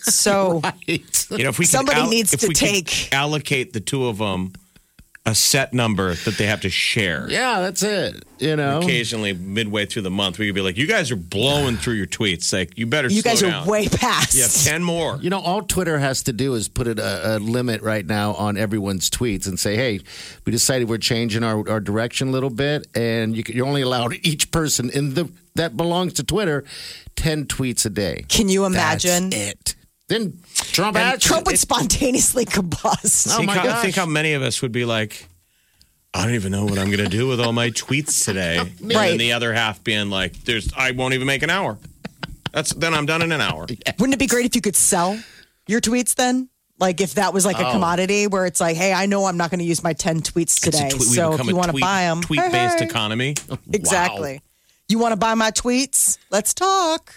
So 0.02 0.60
Right. 0.64 1.26
You 1.30 1.44
know, 1.44 1.50
if 1.50 1.58
we 1.60 1.64
could 1.64 1.70
Somebody 1.70 2.00
al- 2.00 2.08
needs 2.10 2.32
if 2.34 2.40
to 2.40 2.48
we 2.48 2.54
take- 2.54 3.12
allocate 3.14 3.72
the 3.72 3.80
two 3.80 4.06
of 4.08 4.18
them 4.18 4.52
a 5.26 5.34
set 5.34 5.72
number 5.72 6.14
that 6.14 6.36
they 6.36 6.44
have 6.46 6.60
to 6.60 6.68
share. 6.68 7.26
yeah, 7.30 7.60
that's 7.62 7.82
it. 7.82 8.22
You 8.38 8.56
know, 8.56 8.80
Occasionally, 8.80 9.32
midway 9.32 9.86
through 9.86 10.02
the 10.02 10.10
month, 10.10 10.38
we 10.38 10.44
could 10.46 10.54
be 10.54 10.60
like, 10.60 10.76
"You 10.76 10.86
guys 10.86 11.10
are 11.10 11.16
blowing 11.16 11.78
through 11.78 11.94
your 11.94 12.06
tweets. 12.06 12.52
Like, 12.52 12.76
you 12.76 12.86
better. 12.86 13.08
you 13.08 13.22
slow 13.22 13.30
guys 13.32 13.42
are 13.42 13.50
down. 13.50 13.66
way 13.66 13.88
past. 13.88 14.34
You 14.34 14.42
have 14.42 14.52
ten 14.52 14.82
more. 14.82 15.16
You 15.22 15.30
know, 15.30 15.40
all 15.40 15.62
Twitter 15.62 15.98
has 15.98 16.22
to 16.24 16.34
do 16.34 16.52
is 16.54 16.68
put 16.68 16.86
it 16.86 16.98
a, 16.98 17.36
a 17.36 17.38
limit 17.38 17.80
right 17.80 18.04
now 18.04 18.34
on 18.34 18.58
everyone's 18.58 19.08
tweets 19.08 19.46
and 19.46 19.58
say, 19.58 19.76
"Hey, 19.76 20.00
we 20.44 20.52
decided 20.52 20.90
we're 20.90 20.98
changing 20.98 21.42
our, 21.42 21.66
our 21.70 21.80
direction 21.80 22.28
a 22.28 22.30
little 22.30 22.50
bit, 22.50 22.86
and 22.94 23.34
you, 23.34 23.42
can- 23.42 23.56
you're 23.56 23.66
only 23.66 23.80
allowed 23.82 24.12
each 24.22 24.50
person 24.50 24.90
in 24.90 25.14
the 25.14 25.30
that 25.54 25.74
belongs 25.74 26.12
to 26.14 26.22
Twitter 26.24 26.64
ten 27.16 27.46
tweets 27.46 27.86
a 27.86 27.90
day." 27.90 28.26
Can 28.28 28.50
you 28.50 28.66
imagine? 28.66 29.30
That's 29.30 29.42
it. 29.50 29.74
Then 30.08 30.38
Trump 30.54 30.96
And 30.96 31.04
had 31.04 31.20
Trump 31.20 31.46
would 31.46 31.58
spontaneously 31.58 32.44
combust. 32.46 33.28
Oh 33.32 33.38
think, 33.38 33.46
my 33.46 33.54
how, 33.54 33.64
gosh. 33.64 33.82
think 33.82 33.94
how 33.94 34.06
many 34.06 34.34
of 34.34 34.42
us 34.42 34.60
would 34.60 34.72
be 34.72 34.84
like, 34.84 35.26
I 36.12 36.24
don't 36.24 36.34
even 36.34 36.52
know 36.52 36.64
what 36.64 36.78
I'm 36.78 36.90
going 36.90 37.04
to 37.04 37.08
do 37.08 37.26
with 37.26 37.40
all 37.40 37.52
my 37.52 37.70
tweets 37.70 38.24
today. 38.24 38.58
Right. 38.80 38.80
And 38.80 38.94
then 39.12 39.18
the 39.18 39.32
other 39.32 39.52
half 39.52 39.82
being 39.82 40.10
like, 40.10 40.44
"There's, 40.44 40.72
I 40.76 40.92
won't 40.92 41.14
even 41.14 41.26
make 41.26 41.42
an 41.42 41.50
hour." 41.50 41.78
That's 42.52 42.72
then 42.74 42.94
I'm 42.94 43.06
done 43.06 43.22
in 43.22 43.32
an 43.32 43.40
hour. 43.40 43.66
Wouldn't 43.98 44.14
it 44.14 44.18
be 44.18 44.26
great 44.26 44.44
if 44.44 44.54
you 44.54 44.60
could 44.60 44.76
sell 44.76 45.18
your 45.66 45.80
tweets 45.80 46.14
then? 46.14 46.48
Like 46.78 47.00
if 47.00 47.14
that 47.14 47.32
was 47.32 47.44
like 47.44 47.58
a 47.58 47.68
oh. 47.68 47.72
commodity 47.72 48.26
where 48.26 48.46
it's 48.46 48.60
like, 48.60 48.76
hey, 48.76 48.92
I 48.92 49.06
know 49.06 49.24
I'm 49.24 49.36
not 49.36 49.50
going 49.50 49.60
to 49.60 49.64
use 49.64 49.82
my 49.82 49.92
10 49.92 50.22
tweets 50.22 50.60
today. 50.60 50.90
tweet- 50.90 51.02
so 51.02 51.34
if 51.34 51.46
you 51.46 51.56
want 51.56 51.72
to 51.72 51.80
buy 51.80 52.02
them, 52.02 52.20
tweet-based 52.20 52.80
economy. 52.80 53.34
Exactly. 53.72 54.40
You 54.88 54.98
want 54.98 55.12
to 55.12 55.16
buy 55.16 55.34
my 55.34 55.50
tweets? 55.50 56.18
Let's 56.30 56.52
talk. 56.52 57.14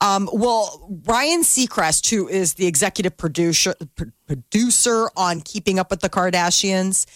Um, 0.00 0.28
well, 0.32 1.00
Ryan 1.06 1.42
Seacrest, 1.42 2.08
who 2.10 2.28
is 2.28 2.54
the 2.54 2.66
executive 2.66 3.16
producer 3.16 3.74
pr- 3.96 4.04
producer 4.26 5.10
on 5.16 5.40
Keeping 5.40 5.78
Up 5.78 5.90
with 5.90 6.00
the 6.00 6.08
Kardashians, 6.08 7.06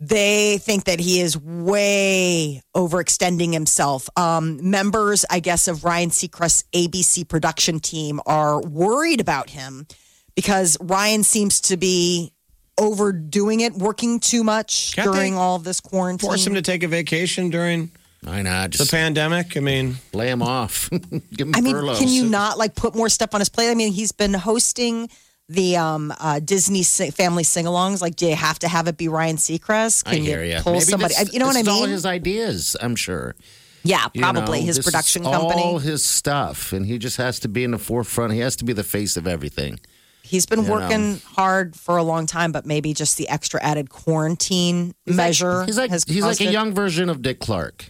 they 0.00 0.58
think 0.58 0.84
that 0.84 1.00
he 1.00 1.20
is 1.20 1.38
way 1.38 2.62
overextending 2.74 3.52
himself. 3.52 4.08
Um, 4.16 4.70
members, 4.70 5.24
I 5.30 5.40
guess, 5.40 5.68
of 5.68 5.84
Ryan 5.84 6.10
Seacrest's 6.10 6.64
ABC 6.72 7.26
production 7.28 7.80
team 7.80 8.20
are 8.26 8.60
worried 8.60 9.20
about 9.20 9.50
him 9.50 9.86
because 10.34 10.76
Ryan 10.80 11.22
seems 11.22 11.60
to 11.62 11.76
be 11.76 12.32
overdoing 12.78 13.60
it, 13.60 13.72
working 13.72 14.20
too 14.20 14.44
much 14.44 14.94
Can't 14.94 15.10
during 15.10 15.34
all 15.34 15.58
this 15.58 15.80
quarantine. 15.80 16.28
Force 16.28 16.46
him 16.46 16.54
to 16.54 16.62
take 16.62 16.82
a 16.82 16.88
vacation 16.88 17.48
during 17.48 17.90
Why 18.26 18.42
not? 18.42 18.72
the 18.72 18.86
pandemic. 18.90 19.56
I 19.56 19.60
mean, 19.60 19.96
lay 20.12 20.28
him 20.28 20.42
off. 20.42 20.90
Give 21.36 21.46
him 21.48 21.54
I 21.54 21.60
mean, 21.60 21.72
furloughs. 21.74 21.98
can 21.98 22.08
you 22.08 22.24
not 22.28 22.58
like 22.58 22.74
put 22.74 22.94
more 22.96 23.08
stuff 23.08 23.34
on 23.34 23.40
his 23.40 23.48
plate? 23.48 23.70
I 23.70 23.74
mean, 23.74 23.92
he's 23.92 24.10
been 24.12 24.34
hosting 24.34 25.08
the 25.48 25.76
um, 25.76 26.12
uh, 26.18 26.40
Disney 26.40 26.82
si- 26.82 27.10
family 27.12 27.44
sing-alongs. 27.44 28.02
Like, 28.02 28.16
do 28.16 28.26
you 28.26 28.34
have 28.34 28.58
to 28.60 28.68
have 28.68 28.88
it 28.88 28.96
be 28.96 29.06
Ryan 29.06 29.36
Seacrest? 29.36 30.02
I 30.08 30.14
Can 30.16 30.22
hear 30.24 30.42
you 30.42 30.56
you. 30.56 30.60
pull 30.60 30.80
somebody? 30.80 31.14
this- 31.14 31.32
you 31.32 31.38
know 31.38 31.46
what 31.46 31.56
I 31.56 31.62
mean? 31.62 31.68
all 31.70 31.84
his 31.86 32.04
ideas, 32.04 32.76
I'm 32.80 32.96
sure. 32.96 33.36
yeah, 33.84 34.08
You 34.12 34.22
probably 34.22 34.58
know, 34.60 34.66
his 34.66 34.76
this 34.78 34.84
production 34.84 35.22
is 35.22 35.28
company. 35.28 35.62
All 35.62 35.78
his 35.78 36.04
stuff, 36.04 36.72
and 36.72 36.84
he 36.84 36.98
just 36.98 37.18
has 37.18 37.38
to 37.40 37.48
be 37.48 37.62
in 37.62 37.70
the 37.70 37.78
forefront. 37.78 38.32
He 38.32 38.40
has 38.40 38.56
to 38.56 38.64
be 38.64 38.72
the 38.72 38.82
face 38.82 39.16
of 39.16 39.28
everything. 39.28 39.78
He's 40.24 40.46
been 40.46 40.64
you 40.64 40.70
working 40.72 41.12
know. 41.12 41.18
hard 41.36 41.76
for 41.76 41.96
a 41.96 42.02
long 42.02 42.26
time, 42.26 42.50
but 42.50 42.66
maybe 42.66 42.92
just 42.92 43.16
the 43.16 43.28
extra 43.28 43.62
added 43.62 43.88
quarantine 43.90 44.92
measure 45.06 45.62
He's 45.64 45.78
like 45.78 45.90
has 45.90 46.02
he's 46.02 46.24
like 46.24 46.40
a 46.40 46.46
it. 46.48 46.50
young 46.50 46.74
version 46.74 47.08
of 47.08 47.22
Dick 47.22 47.38
Clark. 47.38 47.84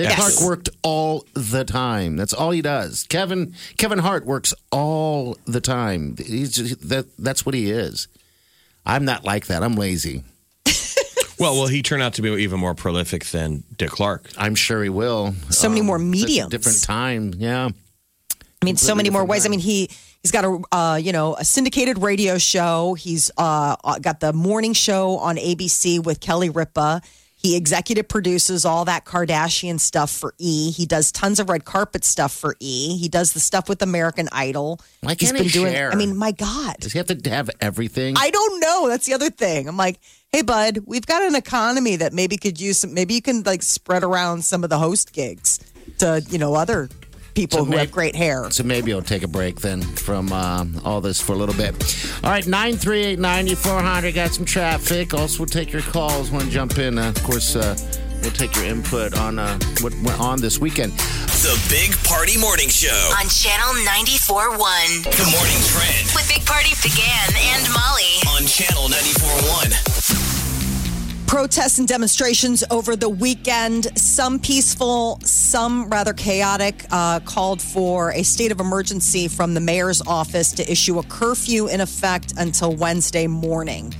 Dick 0.00 0.08
Yes. 0.16 0.38
Clark 0.38 0.48
worked 0.48 0.68
all 0.82 1.26
the 1.34 1.62
time. 1.64 2.16
That's 2.16 2.32
all 2.32 2.52
he 2.52 2.62
does. 2.62 3.04
Kevin 3.08 3.54
Kevin 3.76 3.98
Hart 3.98 4.24
works 4.24 4.54
all 4.72 5.36
the 5.44 5.60
time. 5.60 6.16
He's 6.16 6.52
just, 6.54 6.88
that 6.88 7.06
that's 7.18 7.44
what 7.44 7.54
he 7.54 7.70
is. 7.70 8.08
I'm 8.86 9.04
not 9.04 9.24
like 9.24 9.48
that. 9.48 9.62
I'm 9.62 9.74
lazy. 9.74 10.24
well, 11.38 11.54
will 11.54 11.66
he 11.66 11.82
turn 11.82 12.00
out 12.00 12.14
to 12.14 12.22
be 12.22 12.30
even 12.30 12.58
more 12.58 12.74
prolific 12.74 13.26
than 13.26 13.62
Dick 13.76 13.90
Clark? 13.90 14.30
I'm 14.38 14.54
sure 14.54 14.82
he 14.82 14.88
will. 14.88 15.34
So 15.50 15.68
many 15.68 15.82
more 15.82 15.98
mediums. 15.98 16.50
different 16.50 16.82
time. 16.82 17.34
Yeah. 17.36 17.68
I 17.68 18.64
mean, 18.64 18.76
so 18.76 18.94
many 18.94 19.10
more 19.10 19.20
different 19.20 19.30
ways. 19.30 19.46
I 19.46 19.48
mean, 19.50 19.60
he 19.60 19.90
he's 20.22 20.30
got 20.30 20.44
a 20.46 20.74
uh, 20.74 20.96
you 20.96 21.12
know 21.12 21.34
a 21.36 21.44
syndicated 21.44 21.98
radio 21.98 22.38
show. 22.38 22.94
He's 22.94 23.30
uh, 23.36 23.76
got 24.00 24.20
the 24.20 24.32
morning 24.32 24.72
show 24.72 25.18
on 25.18 25.36
ABC 25.36 26.02
with 26.02 26.20
Kelly 26.20 26.48
Ripa. 26.48 27.02
He 27.42 27.56
executive 27.56 28.06
produces 28.06 28.66
all 28.66 28.84
that 28.84 29.06
Kardashian 29.06 29.80
stuff 29.80 30.10
for 30.10 30.34
E. 30.36 30.70
He 30.70 30.84
does 30.84 31.10
tons 31.10 31.40
of 31.40 31.48
red 31.48 31.64
carpet 31.64 32.04
stuff 32.04 32.32
for 32.34 32.54
E. 32.60 32.98
He 32.98 33.08
does 33.08 33.32
the 33.32 33.40
stuff 33.40 33.66
with 33.66 33.80
American 33.80 34.28
Idol. 34.30 34.78
Why 35.00 35.14
He's 35.18 35.30
can't 35.30 35.38
been 35.38 35.44
he 35.46 35.50
doing. 35.50 35.72
share? 35.72 35.90
I 35.90 35.94
mean, 35.94 36.18
my 36.18 36.32
God. 36.32 36.76
Does 36.80 36.92
he 36.92 36.98
have 36.98 37.06
to 37.06 37.30
have 37.30 37.48
everything? 37.58 38.14
I 38.18 38.28
don't 38.28 38.60
know. 38.60 38.88
That's 38.88 39.06
the 39.06 39.14
other 39.14 39.30
thing. 39.30 39.68
I'm 39.68 39.78
like, 39.78 39.98
hey, 40.28 40.42
bud, 40.42 40.80
we've 40.84 41.06
got 41.06 41.22
an 41.22 41.34
economy 41.34 41.96
that 41.96 42.12
maybe 42.12 42.36
could 42.36 42.60
use 42.60 42.76
some. 42.76 42.92
Maybe 42.92 43.14
you 43.14 43.22
can 43.22 43.42
like 43.44 43.62
spread 43.62 44.04
around 44.04 44.44
some 44.44 44.62
of 44.62 44.68
the 44.68 44.78
host 44.78 45.14
gigs 45.14 45.60
to 45.98 46.22
you 46.28 46.36
know 46.36 46.54
other 46.54 46.90
people 47.40 47.58
So 47.60 47.64
who 47.64 47.70
may- 47.70 47.78
have 47.78 47.90
great 47.92 48.14
hair. 48.14 48.50
So 48.50 48.62
maybe 48.64 48.92
I'll 48.92 49.00
take 49.02 49.22
a 49.22 49.28
break 49.28 49.60
then 49.60 49.80
from 49.82 50.30
um, 50.32 50.80
all 50.84 51.00
this 51.00 51.20
for 51.20 51.32
a 51.32 51.36
little 51.36 51.54
bit. 51.54 51.72
All 52.22 52.30
right, 52.30 52.46
938 52.46 53.18
9400. 53.18 54.14
Got 54.14 54.30
some 54.34 54.44
traffic. 54.44 55.14
Also, 55.14 55.38
we'll 55.40 55.46
take 55.48 55.72
your 55.72 55.82
calls. 55.82 56.30
Want 56.30 56.44
to 56.44 56.50
jump 56.50 56.78
in? 56.78 56.98
Uh, 56.98 57.08
of 57.08 57.22
course, 57.22 57.56
uh, 57.56 57.74
we'll 58.22 58.30
take 58.32 58.54
your 58.56 58.66
input 58.66 59.16
on 59.16 59.38
uh, 59.38 59.58
what 59.80 59.94
went 60.02 60.20
on 60.20 60.40
this 60.40 60.58
weekend. 60.58 60.92
The 61.40 61.56
Big 61.70 61.96
Party 62.04 62.36
Morning 62.38 62.68
Show. 62.68 62.92
On 63.18 63.26
Channel 63.28 63.72
94.1. 63.88 65.04
The 65.16 65.28
morning 65.32 65.60
trend 65.72 66.12
With 66.14 66.28
Big 66.28 66.44
Party 66.44 66.70
DeGan 66.84 67.32
and 67.56 67.64
Molly. 67.72 68.20
on 68.36 68.46
Channel 68.46 68.88
94.1. 68.88 70.39
protests 71.30 71.78
and 71.78 71.86
demonstrations 71.86 72.64
over 72.72 72.96
the 72.96 73.08
weekend, 73.08 73.96
some 73.96 74.40
peaceful, 74.40 75.16
some 75.22 75.88
rather 75.88 76.12
chaotic, 76.12 76.84
uh, 76.90 77.20
called 77.20 77.62
for 77.62 78.10
a 78.14 78.24
state 78.24 78.50
of 78.50 78.58
emergency 78.58 79.28
from 79.28 79.54
the 79.54 79.60
mayor's 79.60 80.02
office 80.08 80.50
to 80.50 80.68
issue 80.68 80.98
a 80.98 81.04
curfew 81.04 81.68
in 81.68 81.80
effect 81.80 82.34
until 82.36 82.74
Wednesday 82.74 83.28
morning. 83.28 83.94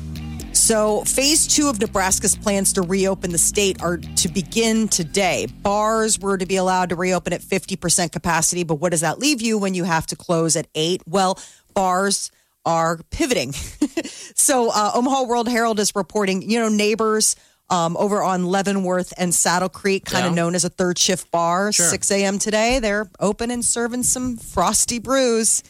So, 0.53 1.05
phase 1.05 1.47
two 1.47 1.69
of 1.69 1.79
Nebraska's 1.79 2.35
plans 2.35 2.73
to 2.73 2.83
reopen 2.83 3.31
the 3.31 3.39
state 3.39 3.81
are 3.81 3.99
to 3.99 4.29
begin 4.29 4.89
today. 4.89 5.47
Bars 5.63 6.19
were 6.19 6.37
to 6.37 6.47
be 6.47 6.57
allowed 6.57 6.89
to 6.89 6.97
reopen 6.97 7.33
at 7.33 7.43
50% 7.43 8.11
capacity, 8.11 8.65
but 8.65 8.81
what 8.81 8.91
does 8.91 9.03
that 9.03 9.21
leave 9.21 9.41
you 9.41 9.57
when 9.57 9.75
you 9.75 9.85
have 9.85 10.05
to 10.09 10.17
close 10.17 10.57
at 10.57 10.67
eight? 10.75 11.01
Well, 11.07 11.39
bars 11.75 12.33
are 12.65 12.99
pivoting. 13.11 13.53
so, 14.35 14.71
uh, 14.71 14.93
Omaha 14.95 15.25
World 15.25 15.49
Herald 15.49 15.81
is 15.81 15.95
reporting, 15.95 16.43
you 16.49 16.59
know, 16.59 16.69
neighbors 16.69 17.37
um, 17.71 17.97
over 17.97 18.23
on 18.23 18.47
Leavenworth 18.47 19.13
and 19.17 19.35
Saddle 19.35 19.69
Creek, 19.69 20.05
kind 20.05 20.27
of 20.27 20.33
Yeah. 20.33 20.37
known 20.43 20.55
as 20.55 20.65
a 20.65 20.69
third 20.69 20.99
shift 20.99 21.31
bar, 21.31 21.73
6 21.73 22.11
a.m. 22.11 22.39
today. 22.39 22.81
They're 22.81 23.09
open 23.21 23.51
and 23.51 23.65
serving 23.65 24.03
some 24.03 24.37
frosty 24.37 24.99
brews. 24.99 25.63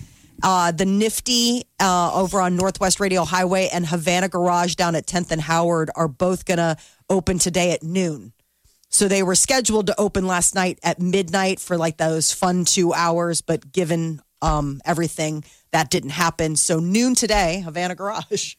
Uh, 0.43 0.73
the 0.73 0.87
Nifty 0.87 1.65
uh, 1.79 2.13
over 2.15 2.41
on 2.41 2.57
Northwest 2.57 2.99
Radial 2.99 3.27
Highway 3.27 3.69
and 3.71 3.87
Havana 3.87 4.29
Garage 4.29 4.75
down 4.75 4.95
at 4.95 5.07
10th 5.07 5.31
and 5.33 5.41
Howard 5.43 5.91
are 5.95 6.09
both 6.09 6.47
going 6.47 6.57
to 6.57 6.79
open 7.11 7.39
today 7.39 7.73
at 7.73 7.83
noon. 7.83 8.33
So 8.89 9.07
they 9.07 9.23
were 9.23 9.35
scheduled 9.35 9.89
to 9.89 10.01
open 10.01 10.27
last 10.27 10.55
night 10.55 10.79
at 10.83 10.99
midnight 10.99 11.61
for 11.61 11.77
like 11.77 11.99
those 11.99 12.33
fun 12.33 12.65
two 12.65 12.95
hours, 12.95 13.43
but 13.43 13.71
given 13.71 14.23
um, 14.43 14.81
everything, 14.85 15.45
that 15.73 15.91
didn't 15.91 16.11
happen. 16.11 16.57
So 16.57 16.79
noon 16.81 17.15
today, 17.15 17.61
Havana 17.61 17.95
Garage. 17.95 18.55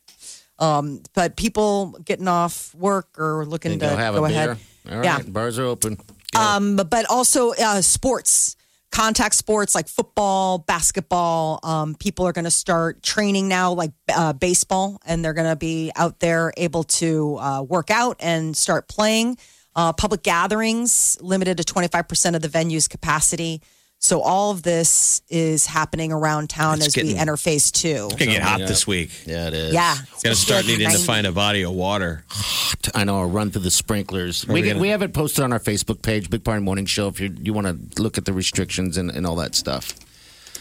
Um, 0.59 1.01
but 1.15 1.35
people 1.37 1.97
getting 2.05 2.27
off 2.27 2.73
work 2.75 3.17
or 3.17 3.45
looking 3.45 3.71
to 3.71 3.77
go 3.77 3.95
have 3.95 4.13
go 4.15 4.25
a 4.25 4.29
ahead. 4.29 4.57
beer. 4.85 4.93
All 4.93 4.97
right, 4.99 5.05
Yeah. 5.05 5.19
bars 5.27 5.57
are 5.57 5.65
open. 5.65 5.97
Um, 6.35 6.75
but, 6.75 6.89
but 6.89 7.05
also 7.09 7.51
uh, 7.53 7.81
sports, 7.81 8.55
contact 8.91 9.33
sports 9.35 9.73
like 9.73 9.87
football, 9.87 10.59
basketball. 10.59 11.59
Um, 11.63 11.95
people 11.95 12.27
are 12.27 12.31
going 12.31 12.45
to 12.45 12.51
start 12.51 13.01
training 13.01 13.47
now, 13.47 13.73
like 13.73 13.91
uh, 14.13 14.33
baseball, 14.33 15.01
and 15.05 15.25
they're 15.25 15.33
going 15.33 15.49
to 15.49 15.55
be 15.55 15.91
out 15.95 16.19
there 16.19 16.53
able 16.57 16.83
to 16.85 17.37
uh, 17.39 17.61
work 17.63 17.89
out 17.89 18.17
and 18.19 18.55
start 18.55 18.87
playing. 18.87 19.37
Uh, 19.75 19.93
public 19.93 20.21
gatherings 20.21 21.17
limited 21.21 21.57
to 21.57 21.63
25% 21.63 22.35
of 22.35 22.41
the 22.41 22.49
venue's 22.49 22.87
capacity. 22.87 23.61
So 24.03 24.21
all 24.21 24.49
of 24.49 24.63
this 24.63 25.21
is 25.29 25.67
happening 25.67 26.11
around 26.11 26.49
town 26.49 26.79
It's 26.79 26.87
as 26.87 26.95
we 26.95 27.03
getting- 27.03 27.19
enter 27.19 27.37
phase 27.37 27.69
two. 27.71 28.07
It's 28.09 28.15
gonna 28.15 28.31
get 28.31 28.41
hot 28.41 28.59
Yeah. 28.61 28.65
this 28.65 28.87
week. 28.87 29.11
Yeah, 29.27 29.47
it 29.47 29.53
is. 29.53 29.73
Yeah. 29.75 29.95
It's 30.13 30.23
gonna 30.23 30.35
start 30.35 30.65
needing 30.65 30.89
to 30.89 30.97
find 30.97 31.27
a 31.27 31.31
body 31.31 31.61
of 31.61 31.71
water. 31.73 32.23
Hot. 32.29 32.89
I 32.95 33.03
know. 33.03 33.19
I'll 33.19 33.29
run 33.29 33.51
through 33.51 33.61
the 33.61 33.69
sprinklers. 33.69 34.47
We 34.47 34.55
We, 34.55 34.67
gonna- 34.67 34.79
we 34.79 34.89
have 34.89 35.03
it 35.03 35.13
posted 35.13 35.43
on 35.43 35.53
our 35.53 35.59
Facebook 35.59 36.01
page, 36.01 36.31
Big 36.31 36.43
Party 36.43 36.63
Morning 36.63 36.87
Show, 36.87 37.09
if 37.09 37.19
you 37.19 37.31
you 37.43 37.53
want 37.53 37.67
to 37.67 38.01
look 38.01 38.17
at 38.17 38.25
the 38.25 38.33
restrictions 38.33 38.97
and, 38.97 39.11
and 39.11 39.27
all 39.27 39.35
that 39.35 39.53
stuff. 39.53 39.93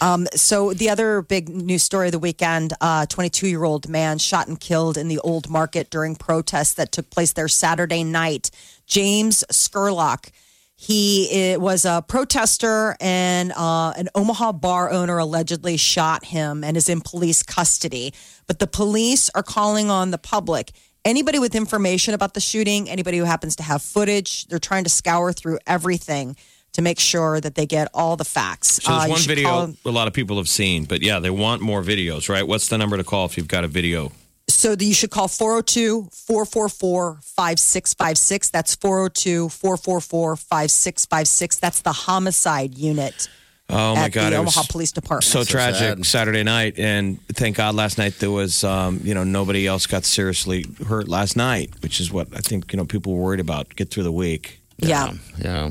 Um, 0.02 0.26
so 0.34 0.74
the 0.74 0.90
other 0.90 1.22
big 1.22 1.48
news 1.48 1.82
story 1.82 2.08
of 2.08 2.12
the 2.12 2.18
weekend: 2.18 2.74
uh, 2.82 3.06
22-year-old 3.06 3.88
man 3.88 4.18
shot 4.18 4.48
and 4.48 4.60
killed 4.60 4.98
in 4.98 5.08
the 5.08 5.18
Old 5.20 5.48
Market 5.48 5.88
during 5.90 6.14
protests 6.14 6.74
that 6.74 6.92
took 6.92 7.08
place 7.08 7.32
there 7.32 7.48
Saturday 7.48 8.04
night. 8.04 8.50
James 8.86 9.44
Scurlock. 9.50 10.26
He 10.82 11.52
uh, 11.54 11.60
was 11.60 11.84
a 11.84 12.02
protester, 12.08 12.96
and 13.02 13.52
uh, 13.52 13.92
an 13.98 14.08
Omaha 14.14 14.52
bar 14.52 14.90
owner 14.90 15.18
allegedly 15.18 15.76
shot 15.76 16.24
him 16.24 16.64
and 16.64 16.74
is 16.74 16.88
in 16.88 17.02
police 17.02 17.42
custody. 17.42 18.14
But 18.46 18.60
the 18.60 18.66
police 18.66 19.28
are 19.34 19.42
calling 19.42 19.90
on 19.90 20.10
the 20.10 20.16
public. 20.16 20.72
Anybody 21.04 21.38
with 21.38 21.54
information 21.54 22.14
about 22.14 22.32
the 22.32 22.40
shooting, 22.40 22.88
anybody 22.88 23.18
who 23.18 23.24
happens 23.24 23.56
to 23.56 23.62
have 23.62 23.82
footage, 23.82 24.46
they're 24.46 24.58
trying 24.58 24.84
to 24.84 24.90
scour 24.90 25.34
through 25.34 25.58
everything 25.66 26.34
to 26.72 26.80
make 26.80 26.98
sure 26.98 27.42
that 27.42 27.56
they 27.56 27.66
get 27.66 27.88
all 27.92 28.16
the 28.16 28.24
facts. 28.24 28.82
So 28.82 28.90
Uh, 28.90 28.98
there's 29.00 29.06
you 29.08 29.12
one 29.12 29.20
video 29.22 29.48
call- 29.48 29.74
a 29.84 29.90
lot 29.90 30.08
of 30.08 30.14
people 30.14 30.38
have 30.38 30.48
seen, 30.48 30.84
but 30.86 31.02
yeah, 31.02 31.18
they 31.18 31.28
want 31.30 31.60
more 31.60 31.82
videos, 31.82 32.30
right? 32.30 32.46
What's 32.46 32.68
the 32.68 32.78
number 32.78 32.96
to 32.96 33.04
call 33.04 33.26
if 33.26 33.36
you've 33.36 33.48
got 33.48 33.64
a 33.64 33.68
video? 33.68 34.12
So 34.54 34.74
that 34.74 34.84
you 34.84 34.94
should 34.94 35.10
call 35.10 35.28
402 35.28 36.08
444 36.12 37.18
5656. 37.22 38.50
That's 38.50 38.74
402 38.74 39.48
444 39.48 40.36
5656. 40.36 41.56
That's 41.58 41.82
the 41.82 41.92
homicide 41.92 42.76
unit 42.76 43.28
Oh 43.72 43.94
my 43.94 44.06
at 44.06 44.12
God! 44.12 44.32
the 44.32 44.36
it 44.36 44.40
was 44.40 44.56
Omaha 44.56 44.62
Police 44.70 44.92
Department. 44.92 45.24
So 45.24 45.44
tragic 45.44 45.78
sad. 45.98 46.06
Saturday 46.06 46.42
night, 46.42 46.78
and 46.78 47.24
thank 47.28 47.56
God 47.56 47.74
last 47.74 47.98
night 47.98 48.18
there 48.18 48.30
was, 48.30 48.64
um, 48.64 49.00
you 49.04 49.14
know, 49.14 49.22
nobody 49.24 49.66
else 49.66 49.86
got 49.86 50.04
seriously 50.04 50.64
hurt 50.88 51.08
last 51.08 51.36
night, 51.36 51.70
which 51.82 52.00
is 52.00 52.12
what 52.12 52.28
I 52.34 52.40
think 52.40 52.72
you 52.72 52.76
know 52.76 52.84
people 52.84 53.14
were 53.14 53.22
worried 53.22 53.40
about. 53.40 53.74
Get 53.76 53.90
through 53.90 54.02
the 54.04 54.12
week. 54.12 54.60
yeah. 54.78 55.12
Yeah. 55.38 55.70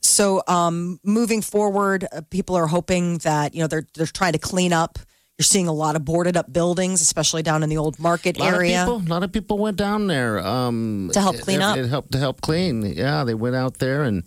So, 0.00 0.42
um, 0.46 1.00
moving 1.02 1.40
forward, 1.42 2.06
uh, 2.12 2.20
people 2.30 2.56
are 2.56 2.66
hoping 2.66 3.18
that 3.18 3.54
you 3.54 3.60
know 3.60 3.66
they're 3.66 3.86
they're 3.94 4.06
trying 4.06 4.32
to 4.32 4.38
clean 4.38 4.72
up. 4.72 4.98
You're 5.38 5.44
seeing 5.44 5.66
a 5.66 5.72
lot 5.72 5.96
of 5.96 6.04
boarded 6.04 6.36
up 6.36 6.52
buildings, 6.52 7.00
especially 7.00 7.42
down 7.42 7.64
in 7.64 7.68
the 7.68 7.76
old 7.76 7.98
market 7.98 8.36
A 8.36 8.40
lot 8.40 8.54
area. 8.54 8.82
of 8.82 8.86
people, 9.00 9.08
a 9.08 9.10
lot 9.10 9.22
of 9.24 9.32
people 9.32 9.58
went 9.58 9.76
down 9.76 10.06
there 10.06 10.38
um, 10.38 11.10
To 11.12 11.20
help 11.20 11.40
clean 11.40 11.60
it, 11.60 11.64
up? 11.64 11.76
It 11.76 11.88
helped 11.88 12.12
to 12.12 12.18
help 12.18 12.40
clean. 12.40 12.82
Yeah, 12.86 13.24
they 13.24 13.34
went 13.34 13.56
out 13.56 13.78
there 13.78 14.04
and 14.04 14.22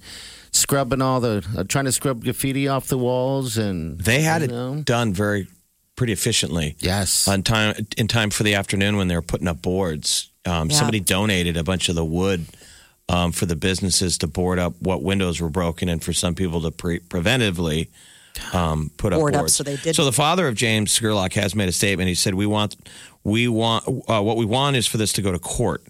scrubbing 0.52 1.02
all 1.02 1.22
the, 1.22 1.46
uh, 1.58 1.64
trying 1.64 1.86
to 1.86 1.94
scrub 1.94 2.26
graffiti 2.26 2.68
off 2.68 2.88
the 2.88 2.98
walls, 2.98 3.58
and 3.58 3.98
They 4.02 4.22
had 4.22 4.42
you 4.42 4.46
it 4.48 4.52
know. 4.52 4.82
done 4.84 5.14
very, 5.14 5.48
pretty 5.96 6.12
efficiently. 6.12 6.76
Yes, 6.80 7.26
on 7.26 7.42
time 7.42 7.76
in 7.96 8.10
time 8.10 8.30
for 8.30 8.44
the 8.44 8.56
afternoon 8.56 8.98
when 8.98 9.08
they 9.08 9.16
were 9.16 9.22
putting 9.22 9.48
up 9.48 9.62
boards. 9.62 10.30
Um, 10.46 10.70
Yeah. 10.70 10.76
Somebody 10.76 11.00
donated 11.00 11.56
a 11.56 11.64
bunch 11.64 11.88
of 11.88 11.96
the 11.96 12.04
wood 12.06 12.46
um, 13.08 13.32
for 13.32 13.46
the 13.46 13.56
businesses 13.56 14.18
to 14.18 14.28
board 14.28 14.60
up 14.60 14.74
what 14.82 15.02
windows 15.04 15.40
were 15.40 15.50
broken, 15.50 15.88
and 15.88 16.04
for 16.04 16.12
some 16.12 16.36
people 16.36 16.60
to 16.64 16.72
pre- 16.72 17.00
preventively 17.00 17.88
um, 18.54 18.92
put 18.98 19.14
up 19.14 19.20
Board 19.20 19.36
up 19.36 19.50
so 19.50 19.64
they 19.64 19.76
didn't. 19.76 19.96
So 19.96 20.06
the 20.06 20.12
father 20.12 20.48
of 20.48 20.56
James 20.56 20.98
Scurlock 20.98 21.34
has 21.34 21.56
made 21.56 21.70
a 21.70 21.72
statement. 21.72 22.08
He 22.08 22.16
said, 22.16 22.34
"We 22.34 22.46
want, 22.46 22.76
we 23.24 23.48
want, 23.48 23.88
uh, 24.08 24.22
what 24.22 24.38
we 24.38 24.46
want 24.46 24.76
is 24.76 24.88
for 24.88 24.98
this 24.98 25.14
to 25.14 25.22
go 25.22 25.32
to 25.32 25.40
court." 25.40 25.84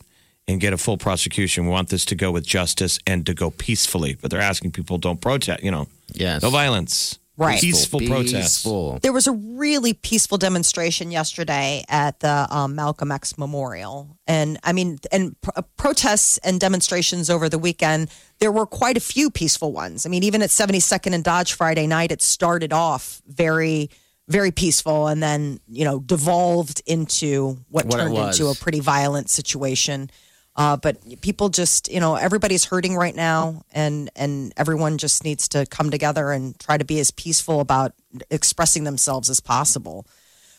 And 0.49 0.61
get 0.61 0.71
a 0.71 0.77
full 0.77 0.97
prosecution. 0.97 1.65
We 1.65 1.71
want 1.71 1.89
this 1.89 2.05
to 2.05 2.15
go 2.15 2.31
with 2.31 2.45
justice 2.45 2.99
and 3.05 3.25
to 3.25 3.33
go 3.33 3.49
peacefully. 3.51 4.15
But 4.21 4.31
they're 4.31 4.39
asking 4.39 4.71
people 4.71 4.97
don't 4.97 5.19
protest. 5.19 5.61
You 5.61 5.71
know, 5.71 5.87
yes, 6.13 6.41
no 6.41 6.49
violence. 6.49 7.19
Right. 7.37 7.61
Peaceful, 7.61 7.99
protest. 7.99 8.33
Peaceful. 8.33 8.97
There 9.03 9.13
was 9.13 9.27
a 9.27 9.31
really 9.31 9.93
peaceful 9.93 10.39
demonstration 10.39 11.11
yesterday 11.11 11.85
at 11.87 12.19
the 12.19 12.47
um, 12.49 12.73
Malcolm 12.73 13.11
X 13.11 13.37
Memorial, 13.37 14.17
and 14.25 14.57
I 14.63 14.73
mean, 14.73 14.97
and 15.11 15.39
pr- 15.41 15.61
protests 15.77 16.39
and 16.39 16.59
demonstrations 16.59 17.29
over 17.29 17.47
the 17.47 17.59
weekend. 17.59 18.09
There 18.39 18.51
were 18.51 18.65
quite 18.65 18.97
a 18.97 18.99
few 18.99 19.29
peaceful 19.29 19.71
ones. 19.71 20.05
I 20.05 20.09
mean, 20.09 20.23
even 20.23 20.41
at 20.41 20.49
72nd 20.49 21.13
and 21.13 21.23
Dodge 21.23 21.53
Friday 21.53 21.85
night, 21.85 22.11
it 22.11 22.23
started 22.23 22.73
off 22.73 23.21
very, 23.27 23.91
very 24.27 24.49
peaceful, 24.51 25.05
and 25.07 25.21
then 25.21 25.59
you 25.67 25.85
know 25.85 25.99
devolved 25.99 26.81
into 26.87 27.59
what, 27.69 27.85
What 27.85 27.97
turned 27.97 28.17
into 28.17 28.47
a 28.47 28.55
pretty 28.55 28.79
violent 28.79 29.29
situation. 29.29 30.09
Uh, 30.57 30.75
but 30.75 31.21
people 31.21 31.49
just, 31.49 31.91
you 31.91 31.99
know, 31.99 32.15
everybody's 32.15 32.65
hurting 32.65 32.95
right 32.95 33.15
now, 33.15 33.61
and 33.71 34.09
and 34.15 34.51
everyone 34.57 34.97
just 34.97 35.23
needs 35.23 35.47
to 35.49 35.67
come 35.67 35.91
together 35.91 36.31
and 36.31 36.57
try 36.59 36.77
to 36.77 36.85
be 36.85 36.99
as 36.99 37.11
peaceful 37.11 37.59
about 37.59 37.93
expressing 38.31 38.83
themselves 38.83 39.29
as 39.29 39.39
possible. 39.39 40.07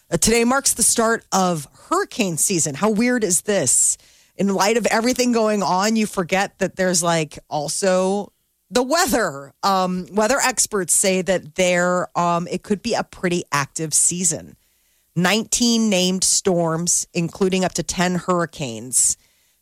Uh, 0.08 0.16
today 0.16 0.44
marks 0.44 0.72
the 0.74 0.84
start 0.84 1.24
of 1.32 1.66
hurricane 1.88 2.36
season. 2.36 2.76
How 2.76 2.90
weird 2.90 3.24
is 3.24 3.42
this? 3.42 3.98
In 4.36 4.54
light 4.54 4.76
of 4.76 4.86
everything 4.86 5.32
going 5.32 5.64
on, 5.64 5.96
you 5.96 6.06
forget 6.06 6.56
that 6.60 6.76
there's 6.76 7.02
like 7.02 7.40
also 7.50 8.32
the 8.70 8.84
weather. 8.84 9.52
Um, 9.64 10.06
weather 10.12 10.38
experts 10.38 10.94
say 10.94 11.22
that 11.22 11.56
there 11.56 12.16
um, 12.16 12.46
it 12.48 12.62
could 12.62 12.82
be 12.82 12.94
a 12.94 13.02
pretty 13.02 13.42
active 13.50 13.92
season. 13.92 14.56
19 15.16 15.90
named 15.90 16.22
storms, 16.22 17.08
including 17.12 17.64
up 17.64 17.74
to 17.74 17.82
10 17.82 18.14
hurricanes. 18.14 19.16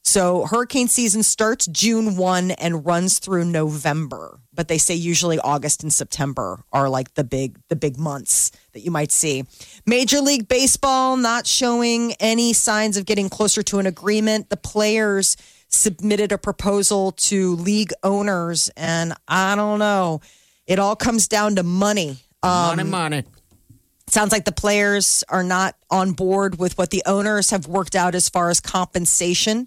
So 0.07 0.47
hurricane 0.47 0.87
season 0.87 1.25
starts 1.25 1.67
June 1.67 2.17
1 2.17 2.53
and 2.53 2.87
runs 2.87 3.19
through 3.19 3.45
November. 3.45 4.39
But 4.55 4.69
they 4.69 4.79
say 4.79 4.95
usually 4.95 5.41
August 5.41 5.83
and 5.83 5.93
September 5.93 6.63
are 6.73 6.89
like 6.89 7.15
the 7.15 7.25
big 7.25 7.59
the 7.69 7.75
big 7.75 7.99
months 7.99 8.53
that 8.73 8.81
you 8.81 8.93
might 8.93 9.11
see. 9.11 9.45
Major 9.85 10.21
League 10.21 10.47
Baseball 10.47 11.17
not 11.17 11.45
showing 11.45 12.13
any 12.21 12.53
signs 12.53 12.97
of 12.97 13.05
getting 13.05 13.29
closer 13.29 13.65
to 13.65 13.81
an 13.81 13.87
agreement. 13.87 14.49
The 14.49 14.57
players 14.57 15.37
submitted 15.69 16.31
a 16.31 16.39
proposal 16.39 17.11
to 17.11 17.57
league 17.57 17.93
owners 18.05 18.71
and 18.77 19.13
I 19.27 19.57
don't 19.57 19.81
know. 19.81 20.21
It 20.69 20.79
all 20.79 20.95
comes 20.95 21.27
down 21.27 21.57
to 21.57 21.65
money. 21.65 22.19
money, 22.45 22.83
um, 22.83 22.91
money. 22.91 23.25
Sounds 24.07 24.31
like 24.31 24.45
the 24.45 24.53
players 24.53 25.25
are 25.29 25.43
not 25.43 25.75
on 25.91 26.13
board 26.13 26.61
with 26.61 26.79
what 26.79 26.91
the 26.91 27.03
owners 27.07 27.51
have 27.51 27.67
worked 27.67 27.97
out 27.97 28.15
as 28.15 28.29
far 28.29 28.51
as 28.51 28.61
compensation. 28.61 29.67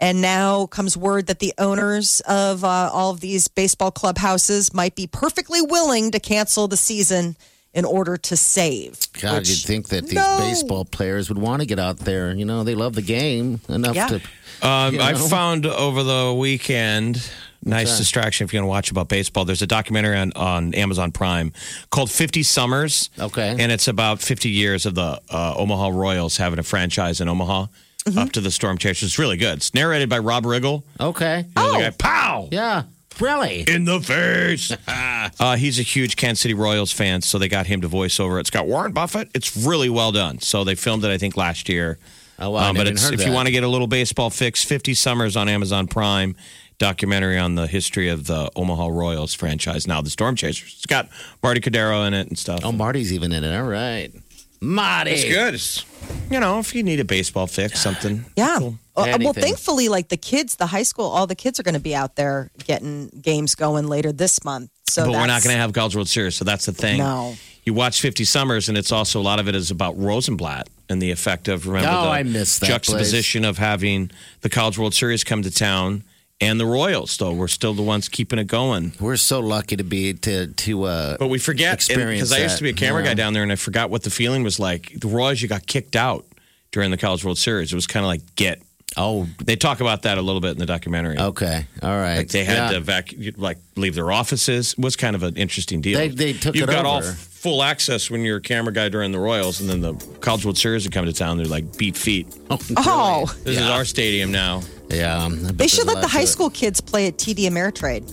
And 0.00 0.20
now 0.20 0.66
comes 0.66 0.96
word 0.96 1.26
that 1.26 1.40
the 1.40 1.52
owners 1.58 2.20
of 2.20 2.62
uh, 2.64 2.90
all 2.92 3.10
of 3.10 3.20
these 3.20 3.48
baseball 3.48 3.90
clubhouses 3.90 4.72
might 4.72 4.94
be 4.94 5.06
perfectly 5.08 5.60
willing 5.60 6.12
to 6.12 6.20
cancel 6.20 6.68
the 6.68 6.76
season 6.76 7.36
in 7.74 7.84
order 7.84 8.16
to 8.16 8.36
save. 8.36 8.98
God, 9.20 9.38
which- 9.40 9.50
you'd 9.50 9.58
think 9.60 9.88
that 9.88 10.04
these 10.04 10.14
No. 10.14 10.38
baseball 10.38 10.84
players 10.84 11.28
would 11.28 11.38
want 11.38 11.60
to 11.62 11.66
get 11.66 11.78
out 11.78 11.98
there. 11.98 12.32
You 12.32 12.44
know, 12.44 12.62
they 12.64 12.74
love 12.74 12.94
the 12.94 13.02
game 13.02 13.60
enough 13.68 13.94
Yeah. 13.96 14.06
to. 14.08 14.20
Um, 14.66 14.94
You 14.94 15.00
I 15.00 15.14
found 15.14 15.66
over 15.66 16.02
the 16.02 16.32
weekend, 16.36 17.20
nice 17.64 17.98
distraction 17.98 18.44
if 18.44 18.52
you're 18.52 18.60
going 18.62 18.68
to 18.68 18.70
watch 18.70 18.90
about 18.90 19.08
baseball. 19.08 19.44
There's 19.44 19.62
a 19.62 19.66
documentary 19.66 20.16
on, 20.16 20.32
on 20.34 20.74
Amazon 20.74 21.12
Prime 21.12 21.52
called 21.90 22.10
50 22.10 22.42
Summers. 22.42 23.10
Okay. 23.18 23.56
And 23.58 23.70
it's 23.72 23.86
about 23.88 24.20
50 24.22 24.48
years 24.48 24.86
of 24.86 24.94
the 24.94 25.20
uh, 25.30 25.54
Omaha 25.56 25.88
Royals 25.88 26.36
having 26.38 26.58
a 26.58 26.62
franchise 26.62 27.20
in 27.20 27.28
Omaha 27.28 27.66
Mm-hmm. 28.14 28.18
up 28.26 28.32
to 28.32 28.40
the 28.40 28.50
Storm 28.50 28.78
Chasers. 28.78 29.10
It's 29.10 29.18
really 29.18 29.36
good. 29.36 29.58
It's 29.58 29.74
narrated 29.74 30.08
by 30.08 30.18
Rob 30.18 30.44
Riggle. 30.44 30.82
Okay. 31.00 31.44
You 31.56 31.62
know, 31.62 31.72
the 31.72 31.78
guy, 31.78 31.90
Pow! 31.90 32.48
Yeah. 32.50 32.84
Really? 33.20 33.62
In 33.66 33.84
the 33.84 33.98
face. 34.00 34.70
uh, 35.40 35.56
he's 35.56 35.78
a 35.80 35.82
huge 35.82 36.14
Kansas 36.16 36.40
City 36.40 36.54
Royals 36.54 36.92
fan, 36.92 37.20
so 37.20 37.36
they 37.38 37.48
got 37.48 37.66
him 37.66 37.80
to 37.80 37.88
voice 37.88 38.20
over. 38.20 38.38
it. 38.38 38.42
It's 38.42 38.50
got 38.50 38.66
Warren 38.68 38.92
Buffett. 38.92 39.28
It's 39.34 39.56
really 39.56 39.88
well 39.88 40.12
done. 40.12 40.38
So 40.40 40.62
they 40.62 40.76
filmed 40.76 41.04
it, 41.04 41.10
I 41.10 41.18
think, 41.18 41.36
last 41.36 41.68
year. 41.68 41.98
Oh, 42.38 42.50
wow, 42.50 42.70
Um, 42.70 42.76
but 42.76 42.86
it's, 42.86 43.10
if 43.10 43.18
that. 43.18 43.26
you 43.26 43.32
want 43.32 43.46
to 43.46 43.52
get 43.52 43.64
a 43.64 43.68
little 43.68 43.88
baseball 43.88 44.30
fix, 44.30 44.62
50 44.62 44.94
Summers 44.94 45.36
on 45.36 45.48
Amazon 45.48 45.88
Prime, 45.88 46.36
documentary 46.78 47.36
on 47.38 47.56
the 47.56 47.66
history 47.66 48.08
of 48.08 48.28
the 48.28 48.48
Omaha 48.54 48.86
Royals 48.86 49.34
franchise, 49.34 49.88
now 49.88 50.00
the 50.00 50.10
Storm 50.10 50.36
Chasers. 50.36 50.74
It's 50.76 50.86
got 50.86 51.08
Marty 51.42 51.60
Cadero 51.60 52.06
in 52.06 52.14
it 52.14 52.28
and 52.28 52.38
stuff. 52.38 52.60
Oh, 52.62 52.70
Marty's 52.70 53.12
even 53.12 53.32
in 53.32 53.42
it. 53.42 53.52
All 53.56 53.66
right. 53.66 54.12
Marty. 54.60 55.12
it's 55.12 55.24
good. 55.24 55.54
It's, 55.54 55.84
you 56.30 56.40
know, 56.40 56.58
if 56.58 56.74
you 56.74 56.82
need 56.82 57.00
a 57.00 57.04
baseball 57.04 57.46
fix, 57.46 57.80
something. 57.80 58.24
Yeah. 58.36 58.58
Cool. 58.58 58.78
Uh, 58.96 59.16
well, 59.20 59.32
thankfully, 59.32 59.88
like 59.88 60.08
the 60.08 60.16
kids, 60.16 60.56
the 60.56 60.66
high 60.66 60.82
school, 60.82 61.06
all 61.06 61.26
the 61.26 61.36
kids 61.36 61.60
are 61.60 61.62
going 61.62 61.74
to 61.74 61.80
be 61.80 61.94
out 61.94 62.16
there 62.16 62.50
getting 62.64 63.08
games 63.22 63.54
going 63.54 63.86
later 63.86 64.10
this 64.10 64.44
month. 64.44 64.70
So 64.88 65.04
but 65.04 65.12
we're 65.12 65.26
not 65.26 65.44
going 65.44 65.54
to 65.54 65.60
have 65.60 65.72
College 65.72 65.94
World 65.94 66.08
Series, 66.08 66.34
so 66.34 66.44
that's 66.44 66.66
the 66.66 66.72
thing. 66.72 66.98
No. 66.98 67.34
You 67.64 67.74
watch 67.74 68.00
50 68.00 68.24
Summers, 68.24 68.68
and 68.68 68.76
it's 68.78 68.90
also 68.90 69.20
a 69.20 69.22
lot 69.22 69.38
of 69.38 69.46
it 69.48 69.54
is 69.54 69.70
about 69.70 69.96
Rosenblatt 69.98 70.68
and 70.88 71.00
the 71.02 71.10
effect 71.10 71.46
of 71.48 71.66
remember 71.68 71.90
Oh, 71.90 72.04
the 72.04 72.08
I 72.10 72.22
missed 72.22 72.60
that 72.60 72.66
juxtaposition 72.66 73.44
of 73.44 73.58
having 73.58 74.10
the 74.40 74.48
College 74.48 74.78
World 74.78 74.94
Series 74.94 75.22
come 75.22 75.42
to 75.42 75.50
town 75.50 76.02
and 76.40 76.58
the 76.60 76.66
Royals. 76.66 77.16
Though 77.16 77.32
we're 77.32 77.48
still 77.48 77.74
the 77.74 77.82
ones 77.82 78.08
keeping 78.08 78.38
it 78.38 78.46
going. 78.46 78.92
We're 79.00 79.16
so 79.16 79.40
lucky 79.40 79.76
to 79.76 79.84
be 79.84 80.14
to 80.14 80.46
to 80.48 80.84
uh 80.84 81.16
But 81.18 81.28
we 81.28 81.38
forget 81.38 81.74
Experience 81.74 82.28
because 82.30 82.32
I 82.32 82.42
used 82.42 82.58
to 82.58 82.62
be 82.62 82.70
a 82.70 82.74
camera 82.74 83.02
yeah. 83.02 83.08
guy 83.10 83.14
down 83.14 83.32
there, 83.32 83.42
and 83.42 83.52
I 83.52 83.56
forgot 83.56 83.90
what 83.90 84.02
the 84.02 84.10
feeling 84.10 84.42
was 84.42 84.58
like. 84.60 84.92
The 85.00 85.08
Royals, 85.08 85.40
you 85.42 85.48
got 85.48 85.66
kicked 85.66 85.96
out 85.96 86.26
during 86.72 86.90
the 86.90 86.96
College 86.98 87.24
World 87.24 87.38
Series. 87.38 87.72
It 87.72 87.76
was 87.76 87.86
kind 87.86 88.04
of 88.04 88.08
like 88.08 88.22
get. 88.36 88.62
Oh, 88.96 89.26
They 89.44 89.54
talk 89.54 89.80
about 89.82 90.02
that 90.02 90.16
a 90.16 90.22
little 90.22 90.40
bit 90.40 90.52
in 90.52 90.58
the 90.58 90.64
documentary. 90.66 91.18
okay. 91.18 91.66
All 91.82 91.90
right. 91.90 92.16
Like 92.16 92.28
they 92.28 92.42
had 92.42 92.56
Yeah. 92.56 92.70
to 92.70 92.76
evacuate, 92.78 93.38
like 93.38 93.58
leave 93.76 93.94
their 93.94 94.10
offices. 94.10 94.72
It 94.72 94.78
was 94.78 94.96
kind 94.96 95.14
of 95.14 95.22
an 95.22 95.36
interesting 95.36 95.82
deal. 95.82 95.98
They- 95.98 96.08
they 96.08 96.32
took 96.32 96.54
You've 96.54 96.70
it 96.70 96.72
got 96.72 96.86
all 96.86 97.02
full 97.02 97.62
access 97.62 98.10
when 98.10 98.22
you're 98.22 98.38
a 98.38 98.40
camera 98.40 98.72
guy 98.72 98.88
during 98.88 99.12
the 99.12 99.18
Royals, 99.18 99.60
and 99.60 99.68
then 99.68 99.82
the 99.82 99.92
College 100.20 100.46
World 100.46 100.56
Series 100.56 100.84
would 100.84 100.92
come 100.94 101.04
to 101.04 101.12
town. 101.12 101.36
They're 101.36 101.46
like 101.46 101.76
beat 101.76 101.96
feet. 101.98 102.28
Oh, 102.78 103.26
This 103.44 103.58
is 103.58 103.62
our 103.66 103.84
stadium 103.84 104.32
now. 104.32 104.62
Yeah. 104.90 105.28
They 105.30 105.66
should 105.68 105.86
let 105.86 105.96
the 105.96 106.02
to 106.02 106.08
high 106.08 106.22
it. 106.22 106.26
school 106.28 106.50
kids 106.50 106.80
play 106.80 107.06
at 107.08 107.16
TD 107.18 107.40
Ameritrade. 107.48 108.08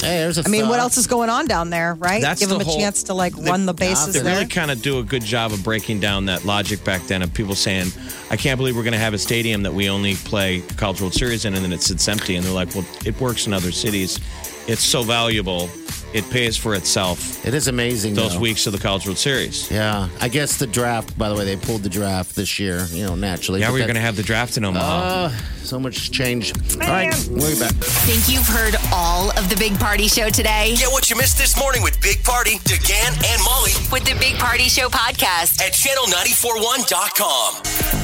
Hey, 0.00 0.18
there's 0.18 0.38
a 0.38 0.44
I 0.44 0.48
mean, 0.48 0.68
what 0.68 0.80
else 0.80 0.96
is 0.98 1.06
going 1.06 1.30
on 1.30 1.46
down 1.46 1.70
there, 1.70 1.94
right? 1.94 2.20
That's 2.20 2.40
Give 2.40 2.48
them 2.48 2.60
a 2.60 2.64
whole- 2.64 2.76
chance 2.78 3.04
to 3.04 3.14
like 3.14 3.34
they- 3.36 3.48
run 3.50 3.64
the 3.64 3.72
bases 3.72 4.14
They 4.14 4.20
there. 4.20 4.34
really 4.34 4.46
kind 4.46 4.70
of 4.70 4.82
do 4.82 4.98
a 4.98 5.02
good 5.02 5.24
job 5.24 5.52
of 5.52 5.62
breaking 5.62 6.00
down 6.00 6.26
that 6.26 6.44
logic 6.44 6.84
back 6.84 7.06
then 7.06 7.22
of 7.22 7.32
people 7.32 7.54
saying, 7.54 7.90
"I 8.34 8.36
can't 8.36 8.58
believe 8.58 8.74
we're 8.76 8.82
going 8.82 8.94
to 8.94 8.98
have 8.98 9.14
a 9.14 9.18
stadium 9.18 9.62
that 9.62 9.72
we 9.72 9.88
only 9.88 10.16
play 10.16 10.60
College 10.76 11.00
World 11.00 11.14
Series 11.14 11.44
in, 11.44 11.54
and 11.54 11.64
then 11.64 11.72
it 11.72 11.82
sits 11.82 12.08
empty." 12.08 12.34
And 12.34 12.44
they're 12.44 12.52
like, 12.52 12.74
"Well, 12.74 12.84
it 13.06 13.18
works 13.20 13.46
in 13.46 13.52
other 13.52 13.70
cities. 13.70 14.18
It's 14.66 14.82
so 14.82 15.04
valuable. 15.04 15.70
It 16.12 16.28
pays 16.30 16.56
for 16.56 16.74
itself." 16.74 17.46
It 17.46 17.54
is 17.54 17.68
amazing. 17.68 18.14
Those 18.14 18.34
though. 18.34 18.40
weeks 18.40 18.66
of 18.66 18.72
the 18.72 18.80
College 18.80 19.06
World 19.06 19.18
Series. 19.18 19.70
Yeah, 19.70 20.08
I 20.20 20.26
guess 20.28 20.56
the 20.56 20.66
draft. 20.66 21.16
By 21.16 21.28
the 21.28 21.36
way, 21.36 21.44
they 21.44 21.54
pulled 21.56 21.84
the 21.84 21.88
draft 21.88 22.34
this 22.34 22.58
year. 22.58 22.84
You 22.90 23.06
know, 23.06 23.14
naturally. 23.14 23.60
Yeah, 23.60 23.70
we're 23.70 23.78
going 23.86 23.94
to 23.94 24.00
have 24.00 24.16
the 24.16 24.22
draft 24.24 24.56
in 24.56 24.64
Omaha. 24.64 24.98
Uh, 24.98 25.30
so 25.62 25.78
much 25.78 26.10
change. 26.10 26.52
All 26.74 26.80
right, 26.88 27.14
we'll 27.30 27.54
be 27.54 27.60
back. 27.60 27.72
Think 27.72 28.28
you've 28.28 28.48
heard 28.48 28.74
all 28.92 29.30
of 29.38 29.48
the 29.48 29.56
Big 29.56 29.78
Party 29.78 30.08
Show 30.08 30.28
today? 30.28 30.74
Get 30.76 30.90
what 30.92 31.08
you 31.08 31.16
missed 31.16 31.38
this 31.38 31.56
morning 31.58 31.82
with 31.82 31.98
Big 32.02 32.22
Party, 32.24 32.58
DeGan, 32.64 33.14
and 33.32 33.42
Molly 33.44 33.70
With 33.90 34.04
the 34.04 34.14
Big 34.18 34.34
Party 34.36 34.64
Show 34.64 34.88
podcast. 34.88 35.62
at 35.62 35.72
channel941.com. 35.72 38.03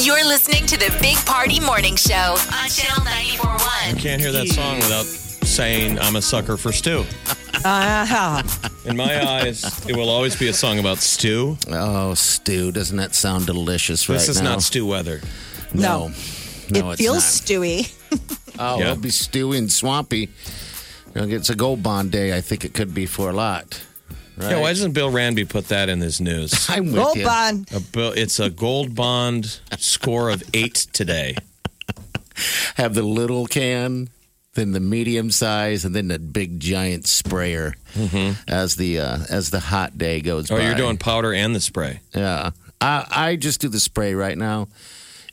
You're 0.00 0.24
listening 0.26 0.66
to 0.66 0.76
the 0.78 0.94
Big 1.00 1.16
Party 1.26 1.60
Morning 1.60 1.94
Show 1.96 2.14
on 2.14 2.68
Channel 2.68 3.02
I 3.06 3.34
941. 3.38 3.96
can't 4.00 4.20
hear 4.20 4.32
that 4.32 4.48
song 4.48 4.76
without 4.76 5.04
saying 5.04 5.98
I'm 6.00 6.16
a 6.16 6.22
sucker 6.22 6.56
for 6.56 6.72
stew. 6.72 7.04
Ah, 7.64 8.42
In 8.84 8.96
my 8.96 9.24
eyes, 9.24 9.86
it 9.88 9.94
will 9.94 10.08
always 10.08 10.34
be 10.34 10.48
a 10.48 10.52
song 10.52 10.78
about 10.80 10.98
stew. 10.98 11.56
Oh, 11.70 12.14
stew. 12.14 12.72
Doesn't 12.72 12.96
that 12.96 13.14
sound 13.14 13.46
delicious 13.46 14.08
right 14.08 14.14
This 14.18 14.28
is 14.28 14.40
now? 14.40 14.52
not 14.52 14.62
stew 14.62 14.86
weather. 14.86 15.20
No. 15.72 16.10
No, 16.70 16.90
it 16.90 16.92
it's 16.94 17.02
feels 17.02 17.14
not. 17.24 17.60
stewy. 17.60 17.92
Oh, 18.58 18.78
Yeah. 18.78 18.90
it'll 18.92 18.96
be 19.02 19.10
stewy 19.10 19.58
and 19.58 19.70
swampy. 19.70 20.30
You 21.14 21.26
know, 21.26 21.28
it's 21.36 21.50
a 21.50 21.54
gold 21.54 21.82
bond 21.82 22.10
day. 22.10 22.36
I 22.36 22.40
think 22.40 22.64
it 22.64 22.74
could 22.74 22.92
be 22.94 23.06
for 23.06 23.30
a 23.30 23.32
lot. 23.32 23.80
Right? 24.42 24.50
Yeah, 24.52 24.60
why 24.60 24.68
doesn't 24.70 24.92
Bill 24.92 25.10
Randby 25.10 25.48
put 25.48 25.68
that 25.68 25.88
in 25.88 26.00
his 26.00 26.20
news? 26.20 26.66
I'm 26.70 26.86
with 26.86 26.94
Gold 26.96 27.16
you. 27.16 27.24
bond. 27.24 27.68
A 27.74 27.80
bill, 27.80 28.12
it's 28.12 28.38
a 28.40 28.50
gold 28.50 28.94
bond 28.94 29.60
score 29.78 30.30
of 30.30 30.42
eight 30.54 30.74
today. 30.92 31.36
Have 32.76 32.94
the 32.94 33.02
little 33.02 33.46
can, 33.46 34.08
then 34.54 34.72
the 34.72 34.80
medium 34.80 35.30
size, 35.30 35.84
and 35.84 35.94
then 35.94 36.08
the 36.08 36.18
big 36.18 36.58
giant 36.60 37.06
sprayer 37.06 37.74
as 38.48 38.76
the 38.76 38.98
uh, 39.00 39.18
as 39.28 39.50
the 39.50 39.60
hot 39.60 39.96
day 39.98 40.20
goes 40.20 40.50
Oh, 40.50 40.56
by. 40.56 40.64
you're 40.66 40.74
doing 40.74 40.96
powder 40.96 41.32
and 41.32 41.54
the 41.54 41.60
spray. 41.60 42.00
Yeah, 42.14 42.50
I 42.80 43.06
I 43.10 43.36
just 43.36 43.60
do 43.60 43.68
the 43.68 43.80
spray 43.80 44.14
right 44.14 44.36
now. 44.36 44.68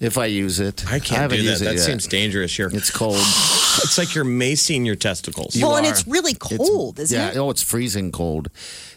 If 0.02 0.18
I 0.18 0.28
use 0.28 0.60
it, 0.62 0.86
I 0.88 1.00
can't 1.00 1.22
haven't 1.22 1.38
do 1.40 1.44
that. 1.44 1.50
used 1.52 1.62
it 1.62 1.66
That 1.66 1.76
yet. 1.76 1.82
seems 1.84 2.08
dangerous. 2.08 2.58
You're, 2.58 2.74
It's 2.74 2.90
cold. 2.90 3.16
it's 3.18 3.98
like 3.98 4.16
you're 4.16 4.24
macing 4.24 4.86
your 4.86 4.96
testicles. 4.96 5.58
well, 5.62 5.76
and 5.76 5.86
are. 5.86 5.90
it's 5.90 6.08
really 6.08 6.32
It's- 6.32 6.58
cold, 6.58 7.00
isn't 7.00 7.18
yeah, 7.18 7.32
it? 7.32 7.38
oh, 7.38 7.50
it's 7.50 7.62
freezing 7.64 8.12
cold. 8.14 8.50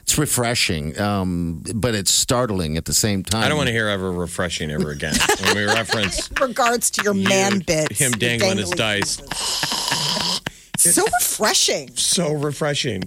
It's 0.03 0.19
refreshing, 0.19 0.99
um, 1.01 1.63
but 1.75 1.95
it's 1.95 2.11
startling 2.11 2.77
at 2.77 2.85
the 2.85 2.93
same 2.95 3.23
time. 3.23 3.45
I 3.45 3.49
don't 3.49 3.57
want 3.57 3.69
to 3.69 3.73
hear 3.73 3.89
ever 3.89 4.11
refreshing 4.11 4.71
ever 4.71 4.91
again. 4.91 5.15
when 5.45 5.57
we 5.57 5.65
reference 5.65 6.29
In 6.29 6.43
regards 6.49 6.91
to 6.93 7.05
your 7.05 7.15
you- 7.15 7.29
man 7.29 7.61
bits, 7.61 7.99
him 7.99 8.11
your 8.11 8.19
dangling 8.19 8.59
his 8.59 8.71
dice. 8.71 9.21
pieces. 9.21 10.95
So 10.95 11.05
refreshing. 11.05 11.91
So 11.97 12.33
refreshing. 12.33 13.05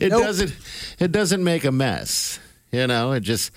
It 0.00 0.10
Nope. 0.10 0.22
doesn't. 0.22 0.54
It 1.00 1.10
doesn't 1.10 1.42
make 1.42 1.64
a 1.64 1.72
mess. 1.72 2.38
You 2.70 2.86
know, 2.86 3.12
it 3.12 3.20
just. 3.20 3.50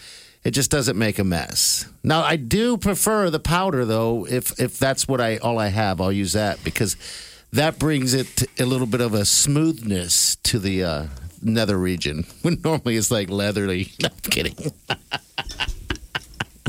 It 0.43 0.51
just 0.51 0.71
doesn't 0.71 0.97
make 0.97 1.19
a 1.19 1.23
mess. 1.23 1.85
Now, 2.03 2.23
I 2.23 2.35
do 2.35 2.75
prefer 2.75 3.29
the 3.29 3.39
powder, 3.39 3.85
though. 3.85 4.25
If 4.25 4.59
if 4.59 4.79
that's 4.79 5.07
what 5.07 5.21
I 5.21 5.37
all 5.37 5.59
I 5.59 5.67
have, 5.67 6.01
I'll 6.01 6.11
use 6.11 6.33
that 6.33 6.63
because 6.63 6.95
that 7.53 7.77
brings 7.77 8.15
it 8.15 8.45
a 8.59 8.65
little 8.65 8.87
bit 8.87 9.01
of 9.01 9.13
a 9.13 9.23
smoothness 9.23 10.37
to 10.37 10.57
the 10.57 10.83
uh, 10.83 11.05
nether 11.41 11.77
region. 11.77 12.25
When 12.41 12.59
normally 12.63 12.95
it's 12.97 13.11
like 13.11 13.29
leathery. 13.29 13.91
No, 14.01 14.09
I'm 14.09 14.31
kidding. 14.31 14.55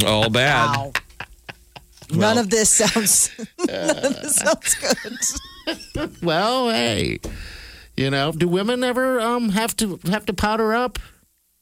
All 0.05 0.29
bad. 0.31 0.67
Wow. 0.77 0.93
None 2.13 2.39
of 2.39 2.51
this 2.51 2.69
sounds. 2.69 3.31
none 3.67 3.91
of 4.05 4.21
this 4.21 4.37
sounds 4.37 4.75
good. 5.95 6.23
Well, 6.23 6.69
hey, 6.71 7.21
you 7.97 8.11
know, 8.11 8.33
do 8.33 8.49
women 8.49 8.83
ever 8.85 9.21
um 9.21 9.51
have 9.51 9.77
to 9.77 9.99
have 10.11 10.27
to 10.27 10.33
powder 10.35 10.75
up? 10.75 10.99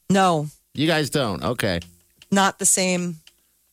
No, 0.09 0.47
You 0.73 0.87
guys 0.87 1.09
don't. 1.09 1.41
Okay, 1.43 1.79
not 2.31 2.59
the 2.59 2.65
same. 2.65 3.17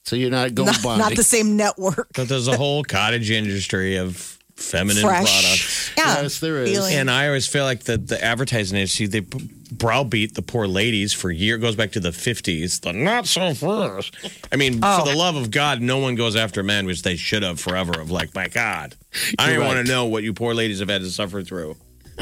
so 0.05 0.15
you're 0.15 0.31
not 0.31 0.55
gold 0.55 0.67
Not, 0.69 0.83
bonding. 0.83 1.09
not 1.09 1.17
the 1.17 1.25
same 1.25 1.57
network. 1.57 2.11
But 2.15 2.29
there's 2.29 2.47
a 2.47 2.57
whole 2.57 2.85
cottage 2.85 3.31
industry 3.31 3.97
of 3.97 4.38
feminine 4.59 5.03
Fresh. 5.03 5.23
products. 5.23 5.91
Yeah, 5.97 6.23
Yes, 6.23 6.41
there 6.41 6.63
is. 6.63 6.71
feeling- 6.73 6.95
And 6.97 7.11
I 7.11 7.27
always 7.29 7.47
feel 7.47 7.65
like 7.65 7.85
the, 7.85 7.97
the 7.97 8.23
advertising 8.23 8.77
agency, 8.77 9.07
they 9.07 9.21
browbeat 9.21 10.35
the 10.35 10.43
poor 10.43 10.67
ladies 10.67 11.13
for 11.13 11.31
years. 11.31 11.61
goes 11.61 11.77
back 11.77 11.93
to 11.93 12.01
the 12.01 12.11
50s. 12.11 12.81
The 12.81 12.93
not 12.93 13.27
so 13.27 13.55
first. 13.55 14.15
I 14.53 14.57
mean, 14.57 14.81
Oh. 14.83 15.05
for 15.05 15.11
the 15.11 15.17
love 15.17 15.37
of 15.37 15.51
God, 15.51 15.81
no 15.81 15.99
one 15.99 16.17
goes 16.17 16.35
after 16.37 16.63
men, 16.63 16.87
which 16.87 17.03
they 17.03 17.17
should 17.17 17.43
have 17.45 17.61
forever. 17.61 18.01
Of 18.01 18.11
like, 18.11 18.35
my 18.35 18.49
God, 18.49 18.95
I 19.39 19.47
don't 19.47 19.55
You're 19.57 19.65
want 19.65 19.87
to 19.87 19.91
know 19.93 20.07
what 20.07 20.23
you 20.25 20.33
poor 20.35 20.55
ladies 20.55 20.81
have 20.81 20.89
had 20.89 21.03
to 21.03 21.11
suffer 21.11 21.43
through. 21.43 21.77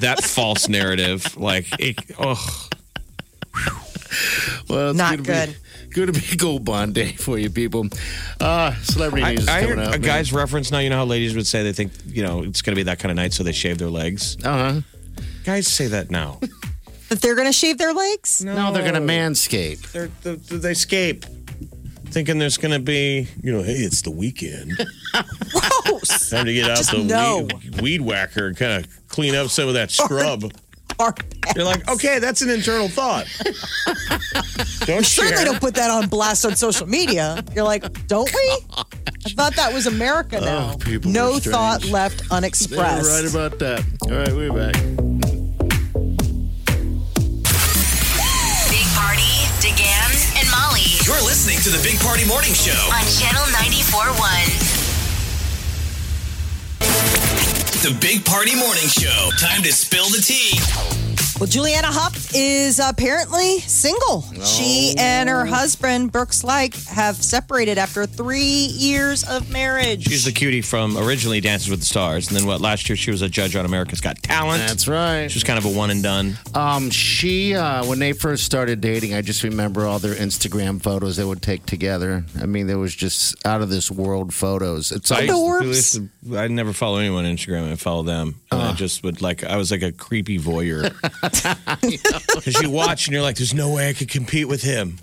that 0.00 0.22
false 0.22 0.68
narrative, 0.68 1.36
like, 1.36 1.66
it, 1.80 1.96
oh, 2.18 2.68
Well, 4.68 4.90
it's 4.90 4.98
Not 4.98 5.22
gonna 5.24 5.48
Be, 5.48 5.54
good 5.90 6.12
to 6.12 6.20
be 6.20 6.36
Gold 6.36 6.64
Bond 6.64 6.94
Day 6.94 7.12
for 7.12 7.38
you 7.38 7.50
people. 7.50 7.86
Uh, 8.40 8.74
celebrity 8.82 9.24
I, 9.24 9.30
news 9.32 9.40
is 9.42 9.48
I 9.48 9.60
coming 9.62 9.78
heard 9.78 9.86
up. 9.88 9.94
a 9.94 9.98
guy's 9.98 10.32
reference 10.32 10.70
now. 10.70 10.78
You 10.78 10.90
know 10.90 10.96
how 10.98 11.04
ladies 11.04 11.34
would 11.34 11.46
say 11.46 11.62
they 11.62 11.72
think 11.72 11.92
you 12.06 12.22
know 12.22 12.42
it's 12.42 12.62
going 12.62 12.74
to 12.74 12.78
be 12.78 12.84
that 12.84 12.98
kind 12.98 13.10
of 13.10 13.16
night, 13.16 13.32
so 13.32 13.42
they 13.42 13.52
shave 13.52 13.78
their 13.78 13.90
legs. 13.90 14.36
Uh 14.44 14.72
huh. 14.72 14.80
Guys 15.44 15.66
say 15.66 15.86
that 15.88 16.10
now. 16.10 16.40
that 17.08 17.20
they're 17.20 17.34
going 17.34 17.46
to 17.48 17.52
shave 17.52 17.78
their 17.78 17.92
legs. 17.94 18.44
No, 18.44 18.72
they're 18.72 18.84
gonna 18.84 19.00
manscape. 19.04 19.90
They're, 19.92 20.10
they 20.22 20.34
they 20.34 20.72
escape, 20.72 21.24
thinking 22.06 22.38
there's 22.38 22.58
going 22.58 22.72
to 22.72 22.78
be 22.80 23.28
you 23.42 23.52
know, 23.52 23.62
hey, 23.62 23.72
it's 23.72 24.02
the 24.02 24.10
weekend. 24.10 24.72
Gross. 25.52 26.30
Time 26.30 26.46
to 26.46 26.52
get 26.52 26.70
out 26.70 26.76
Just 26.76 26.90
the 26.90 27.04
no. 27.04 27.48
weed, 27.62 27.80
weed 27.80 28.00
whacker 28.02 28.46
and 28.48 28.56
kind 28.56 28.84
of 28.84 29.08
clean 29.08 29.34
up 29.34 29.48
some 29.48 29.68
of 29.68 29.74
that 29.74 29.90
scrub. 29.90 30.52
Hard 31.00 31.22
You're 31.56 31.64
like, 31.64 31.88
okay, 31.88 32.18
that's 32.18 32.42
an 32.42 32.50
internal 32.50 32.88
thought. 32.88 33.26
don't 34.86 35.04
Certainly 35.04 35.36
share. 35.36 35.44
don't 35.44 35.60
put 35.60 35.74
that 35.76 35.90
on 35.90 36.08
blast 36.08 36.44
on 36.44 36.56
social 36.56 36.86
media. 36.86 37.42
You're 37.54 37.64
like, 37.64 38.06
don't 38.06 38.30
we? 38.34 38.58
I 38.76 39.30
thought 39.30 39.54
that 39.56 39.72
was 39.72 39.86
America 39.86 40.38
oh, 40.40 40.44
now. 40.44 40.72
Oh, 40.74 40.78
people 40.78 41.10
no 41.10 41.34
are 41.34 41.40
strange. 41.40 41.54
thought 41.54 41.84
left 41.86 42.22
You're 42.22 42.32
unexpressed. 42.38 43.08
right 43.08 43.30
about 43.30 43.58
that. 43.60 43.84
All 44.02 44.10
right, 44.10 44.32
we're 44.32 44.52
back. 44.52 44.74
Big 48.68 48.86
Party, 48.94 49.32
DeGan, 49.62 50.10
and 50.38 50.46
Molly 50.50 50.82
You're 51.06 51.22
listening 51.24 51.58
to 51.60 51.70
the 51.70 51.80
Big 51.82 51.98
Party 52.00 52.26
Morning 52.26 52.52
Show. 52.52 52.72
on 52.92 53.04
Channel 53.18 53.44
94.1. 53.56 54.67
The 57.80 57.96
Big 58.00 58.24
Party 58.24 58.56
Morning 58.56 58.88
Show. 58.88 59.30
Time 59.38 59.62
to 59.62 59.72
spill 59.72 60.06
the 60.06 60.20
tea. 60.20 61.07
Well, 61.38 61.46
Julianne 61.46 61.84
Hough 61.84 62.34
is 62.34 62.80
apparently 62.80 63.60
single. 63.60 64.22
She 64.44 64.96
and 64.98 65.28
her 65.28 65.46
husband, 65.46 66.10
Brooks 66.10 66.42
Laich, 66.42 66.84
have 66.88 67.14
separated 67.14 67.78
after 67.78 68.06
three 68.06 68.40
years 68.42 69.22
of 69.22 69.48
marriage. 69.48 70.02
She's 70.02 70.24
the 70.24 70.32
cutie 70.32 70.62
from 70.62 70.98
originally 70.98 71.40
Dances 71.40 71.70
with 71.70 71.78
the 71.78 71.86
Stars, 71.86 72.26
and 72.26 72.36
then 72.36 72.44
what? 72.44 72.60
Last 72.60 72.88
year 72.88 72.96
she 72.96 73.12
was 73.12 73.22
a 73.22 73.28
judge 73.28 73.54
on 73.54 73.64
America's 73.64 74.00
Got 74.00 74.20
Talent. 74.20 74.66
That's 74.66 74.88
right. 74.88 75.30
She 75.30 75.36
was 75.36 75.44
kind 75.44 75.60
of 75.60 75.64
a 75.64 75.68
one 75.68 75.90
and 75.90 76.02
done. 76.02 76.36
Um, 76.54 76.90
she 76.90 77.54
uh, 77.54 77.86
when 77.86 78.00
they 78.00 78.14
first 78.14 78.42
started 78.42 78.80
dating, 78.80 79.14
I 79.14 79.22
just 79.22 79.44
remember 79.44 79.86
all 79.86 80.00
their 80.00 80.16
Instagram 80.16 80.82
photos 80.82 81.16
they 81.18 81.24
would 81.24 81.40
take 81.40 81.64
together. 81.66 82.24
I 82.42 82.46
mean, 82.46 82.66
there 82.66 82.80
was 82.80 82.96
just 82.96 83.46
out 83.46 83.62
of 83.62 83.70
this 83.70 83.92
world 83.92 84.34
photos. 84.34 84.90
It's 84.90 85.12
I, 85.12 85.26
like, 85.26 85.62
used 85.62 85.94
to- 85.94 86.36
I 86.36 86.48
never 86.48 86.72
follow 86.72 86.98
anyone 86.98 87.26
on 87.26 87.36
Instagram. 87.36 87.70
I 87.70 87.76
follow 87.76 88.02
them. 88.02 88.40
And 88.50 88.60
I 88.60 88.72
just 88.72 89.04
would 89.04 89.22
like, 89.22 89.44
I 89.44 89.56
was 89.56 89.70
like 89.70 89.82
a 89.82 89.92
creepy 89.92 90.38
voyeur. 90.38 90.92
Because 92.34 92.60
you 92.62 92.70
watch 92.70 93.06
and 93.06 93.14
you're 93.14 93.22
like, 93.22 93.36
there's 93.36 93.54
no 93.54 93.74
way 93.74 93.88
I 93.88 93.92
could 93.92 94.08
compete 94.08 94.48
with 94.48 94.62
him. 94.62 94.98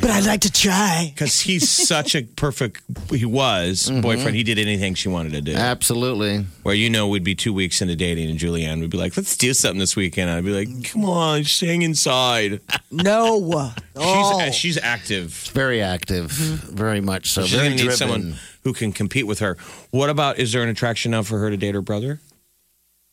but 0.00 0.10
I'd 0.10 0.24
like 0.24 0.40
to 0.40 0.50
try. 0.52 1.10
Because 1.12 1.40
he's 1.40 1.68
such 1.68 2.14
a 2.14 2.22
perfect, 2.22 2.82
he 3.10 3.26
was 3.26 3.88
mm-hmm. 3.90 4.00
boyfriend. 4.00 4.36
He 4.36 4.42
did 4.42 4.58
anything 4.58 4.94
she 4.94 5.08
wanted 5.08 5.32
to 5.32 5.42
do. 5.42 5.54
absolutely. 5.54 6.46
Where 6.62 6.74
you 6.74 6.88
know, 6.88 7.08
we'd 7.08 7.24
be 7.24 7.34
two 7.34 7.52
weeks 7.52 7.82
into 7.82 7.94
dating 7.94 8.30
and 8.30 8.38
Julianne 8.38 8.80
would 8.80 8.90
be 8.90 8.96
like, 8.96 9.16
let's 9.16 9.36
do 9.36 9.52
something 9.52 9.78
this 9.78 9.94
weekend. 9.94 10.30
I'd 10.30 10.44
be 10.44 10.64
like, 10.64 10.90
come 10.90 11.04
on, 11.04 11.42
just 11.42 11.60
hang 11.60 11.82
inside. 11.82 12.60
No. 12.94 13.72
Oh. 13.96 14.38
She's, 14.38 14.48
uh, 14.48 14.50
she's 14.50 14.78
active. 14.78 15.30
Very 15.54 15.80
active, 15.80 16.30
mm-hmm. 16.30 16.76
very 16.76 17.00
much 17.00 17.30
so. 17.30 17.42
She's 17.42 17.52
very 17.52 17.68
going 17.68 17.78
to 17.78 17.84
need 17.84 17.88
driven. 17.88 17.96
someone 17.96 18.34
who 18.64 18.74
can 18.74 18.92
compete 18.92 19.26
with 19.26 19.38
her. 19.38 19.56
What 19.90 20.10
about, 20.10 20.38
is 20.38 20.52
there 20.52 20.62
an 20.62 20.68
attraction 20.68 21.12
now 21.12 21.22
for 21.22 21.38
her 21.38 21.48
to 21.48 21.56
date 21.56 21.74
her 21.74 21.80
brother? 21.80 22.20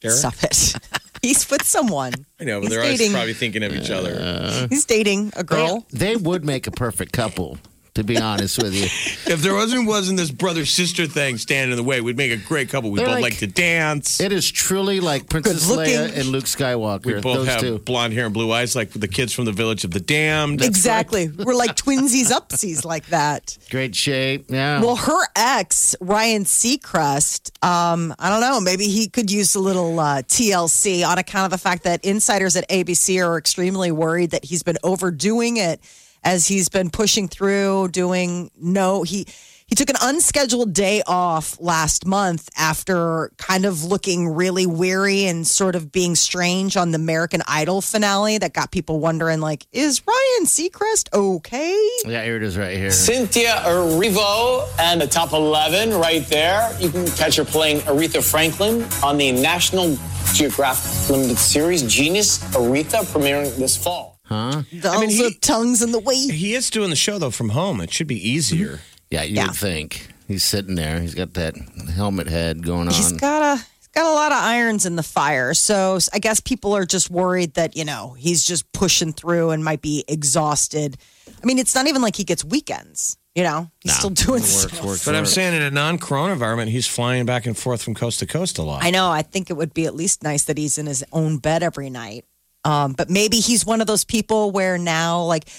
Derek? 0.02 0.18
Stop 0.18 0.44
it. 0.44 0.76
He's 1.22 1.50
with 1.50 1.64
someone. 1.64 2.14
I 2.40 2.44
know, 2.46 2.60
but 2.60 2.64
He's 2.64 2.70
they're 2.72 2.82
always 2.82 2.98
dating. 3.00 3.14
probably 3.14 3.34
thinking 3.34 3.64
of 3.64 3.74
each 3.76 3.90
other. 3.90 4.68
He's 4.70 4.86
dating 4.86 5.32
a 5.36 5.44
girl. 5.44 5.86
They, 5.92 6.14
they 6.14 6.16
would 6.16 6.46
make 6.46 6.68
a 6.68 6.72
perfect 6.72 7.12
couple, 7.14 7.58
to 8.00 8.04
be 8.04 8.18
honest 8.18 8.62
with 8.62 8.74
you. 8.74 8.88
If 9.30 9.42
there 9.44 9.54
wasn't 9.54 9.86
wasn't 9.86 10.18
this 10.18 10.32
brother 10.32 10.66
sister 10.66 11.06
thing 11.06 11.38
standing 11.38 11.72
in 11.72 11.78
the 11.78 11.84
way, 11.88 12.02
we'd 12.02 12.18
make 12.18 12.32
a 12.32 12.38
great 12.38 12.70
couple. 12.70 12.90
We 12.90 12.98
They're 12.98 13.06
both 13.06 13.16
like- 13.22 13.34
like, 13.34 13.38
to 13.40 13.48
dance. 13.48 14.20
It 14.20 14.32
is 14.32 14.50
truly 14.50 15.00
like 15.00 15.30
Princess 15.30 15.70
Leia 15.70 16.16
and 16.18 16.30
Luke 16.30 16.46
Skywalker. 16.46 17.06
we 17.06 17.14
both 17.14 17.24
those 17.38 17.48
have 17.48 17.60
two. 17.62 17.78
blonde 17.80 18.14
hair 18.14 18.26
and 18.26 18.34
blue 18.34 18.52
eyes, 18.52 18.76
like 18.76 18.90
the 18.92 19.08
kids 19.08 19.32
from 19.34 19.46
the 19.46 19.52
Village 19.52 19.84
of 19.84 19.92
the 19.92 20.00
Damned. 20.00 20.64
exactly. 20.64 21.28
We're 21.30 21.54
like 21.54 21.76
twinsies 21.76 22.32
upsies 22.32 22.84
like 22.86 23.06
that. 23.08 23.56
Great 23.70 23.96
shape. 23.96 24.46
Yeah. 24.50 24.82
Well, 24.82 24.96
her 24.96 25.22
ex, 25.36 25.96
Ryan 26.02 26.46
Seacrest, 26.46 27.52
um, 27.64 28.16
I 28.18 28.30
don't 28.30 28.42
know, 28.42 28.60
maybe 28.60 28.86
he 28.88 29.10
could 29.10 29.30
use 29.30 29.54
a 29.56 29.60
little 29.60 30.00
uh, 30.00 30.22
TLC 30.24 31.06
on 31.08 31.18
account 31.20 31.46
of 31.46 31.52
the 31.52 31.58
fact 31.58 31.84
that 31.84 32.04
insiders 32.04 32.56
at 32.56 32.68
ABC 32.70 33.24
are 33.24 33.38
extremely 33.38 33.92
worried 33.92 34.32
that 34.32 34.46
he's 34.46 34.64
been 34.64 34.78
overdoing 34.84 35.58
it 35.58 35.80
as 36.24 36.48
he's 36.48 36.70
been 36.70 36.90
pushing 36.90 37.28
through 37.28 37.88
doing 37.90 38.52
no 38.60 39.04
he 39.04 39.26
He 39.70 39.76
took 39.76 39.92
an 39.92 39.98
unscheduled 40.02 40.74
day 40.74 41.04
off 41.06 41.56
last 41.60 42.04
month 42.04 42.50
after 42.58 43.32
kind 43.38 43.66
of 43.66 43.84
looking 43.84 44.28
really 44.28 44.66
weary 44.66 45.26
and 45.26 45.46
sort 45.46 45.76
of 45.76 45.92
being 45.92 46.16
strange 46.16 46.76
on 46.76 46.90
the 46.90 46.96
American 46.96 47.44
Idol 47.48 47.82
finale 47.82 48.40
that 48.40 48.52
got 48.52 48.72
people 48.72 49.00
wondering, 49.00 49.42
like, 49.42 49.68
is 49.72 50.02
Ryan 50.08 50.48
Seacrest 50.48 51.14
okay? 51.14 51.78
Yeah, 52.04 52.24
here 52.24 52.38
it 52.38 52.42
is 52.42 52.58
right 52.58 52.76
here. 52.76 52.90
Cynthia 52.90 53.62
Erivo 53.64 54.68
and 54.80 55.02
the 55.02 55.08
top 55.08 55.34
11 55.34 55.94
right 55.94 56.26
there. 56.26 56.76
You 56.80 56.90
can 56.90 57.06
catch 57.12 57.36
her 57.36 57.46
playing 57.46 57.82
Aretha 57.82 58.24
Franklin 58.24 58.88
on 59.04 59.20
the 59.20 59.32
National 59.32 59.96
Geographic 60.34 61.12
Limited 61.12 61.38
series 61.38 61.84
Genius 61.84 62.40
Aretha 62.56 63.06
premiering 63.06 63.56
this 63.58 63.78
fall. 63.78 64.19
Huh? 64.30 64.62
I 64.86 65.00
mean, 65.02 65.10
he- 65.10 65.24
the 65.24 65.36
tongues 65.42 65.82
in 65.82 65.92
the 65.92 66.00
way. 66.00 66.16
He 66.16 66.54
is 66.54 66.70
doing 66.70 66.90
the 66.92 66.96
show 66.96 67.18
though 67.20 67.32
from 67.32 67.50
home. 67.50 67.82
It 67.82 67.92
should 67.92 68.08
be 68.08 68.30
easier. 68.30 68.74
Mm-hmm. 68.76 68.84
Yeah, 69.12 69.24
you 69.24 69.36
Yeah. 69.38 69.48
would 69.48 69.56
think. 69.56 70.08
He's 70.28 70.44
sitting 70.44 70.76
there. 70.76 71.02
He's 71.02 71.16
got 71.16 71.34
that 71.34 71.56
helmet 71.96 72.28
head 72.28 72.64
going 72.64 72.88
on. 72.88 72.94
He's 72.94 73.12
got 73.14 73.42
a 73.42 73.58
he's 73.58 73.88
got 73.96 74.06
a 74.06 74.14
lot 74.14 74.32
of 74.32 74.38
irons 74.38 74.86
in 74.86 74.96
the 74.96 75.02
fire. 75.04 75.56
So 75.56 75.98
I 76.14 76.20
guess 76.20 76.40
people 76.40 76.76
are 76.76 76.86
just 76.86 77.10
worried 77.10 77.56
that, 77.56 77.76
you 77.76 77.84
know, 77.84 78.14
he's 78.20 78.44
just 78.44 78.72
pushing 78.72 79.12
through 79.14 79.50
and 79.50 79.64
might 79.66 79.82
be 79.82 80.06
exhausted. 80.08 80.98
I 81.42 81.46
mean, 81.48 81.58
it's 81.58 81.74
not 81.74 81.88
even 81.88 82.04
like 82.04 82.16
he 82.16 82.24
gets 82.24 82.46
weekends, 82.46 83.18
you 83.34 83.42
know. 83.44 83.72
He's 83.80 83.96
still 83.96 84.10
doing 84.12 84.42
works, 84.42 84.50
stuff. 84.50 84.84
works, 84.84 85.06
But 85.06 85.16
I'm 85.16 85.26
saying 85.26 85.56
in 85.56 85.64
a 85.64 85.72
non-corona 85.72 86.34
environment, 86.34 86.70
he's 86.70 86.86
flying 86.86 87.26
back 87.26 87.48
and 87.48 87.58
forth 87.58 87.82
from 87.82 87.96
coast 87.96 88.20
to 88.20 88.28
coast 88.28 88.60
a 88.60 88.62
lot. 88.62 88.84
I 88.84 88.92
know. 88.92 89.10
I 89.10 89.24
think 89.24 89.50
it 89.50 89.54
would 89.54 89.74
be 89.74 89.86
at 89.88 89.96
least 89.96 90.22
nice 90.22 90.44
that 90.44 90.60
he's 90.60 90.78
in 90.78 90.86
his 90.86 91.04
own 91.12 91.38
bed 91.40 91.64
every 91.64 91.90
night. 91.90 92.26
Um, 92.66 92.94
but 92.94 93.10
maybe 93.10 93.38
he's 93.38 93.66
one 93.66 93.82
of 93.82 93.88
those 93.88 94.04
people 94.04 94.52
where 94.52 94.78
now, 94.78 95.24
like, 95.24 95.50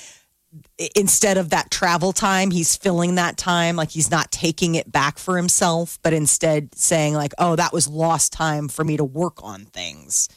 instead 0.96 1.38
of 1.38 1.51
that 1.51 1.70
travel 1.70 2.12
time, 2.12 2.51
he's 2.51 2.76
filling 2.76 3.14
that 3.14 3.36
time. 3.36 3.76
Like, 3.76 3.90
he's 3.90 4.11
not 4.11 4.30
taking 4.32 4.74
it 4.74 4.90
back 4.90 5.18
for 5.18 5.36
himself, 5.36 5.98
but 6.03 6.12
instead 6.12 6.74
saying, 6.74 7.14
like, 7.14 7.32
oh, 7.38 7.57
that 7.57 7.72
was 7.72 7.88
lost 7.88 8.32
time 8.32 8.68
for 8.68 8.84
me 8.84 8.96
to 8.96 9.05
work 9.05 9.42
on 9.42 9.64
things. 9.66 10.28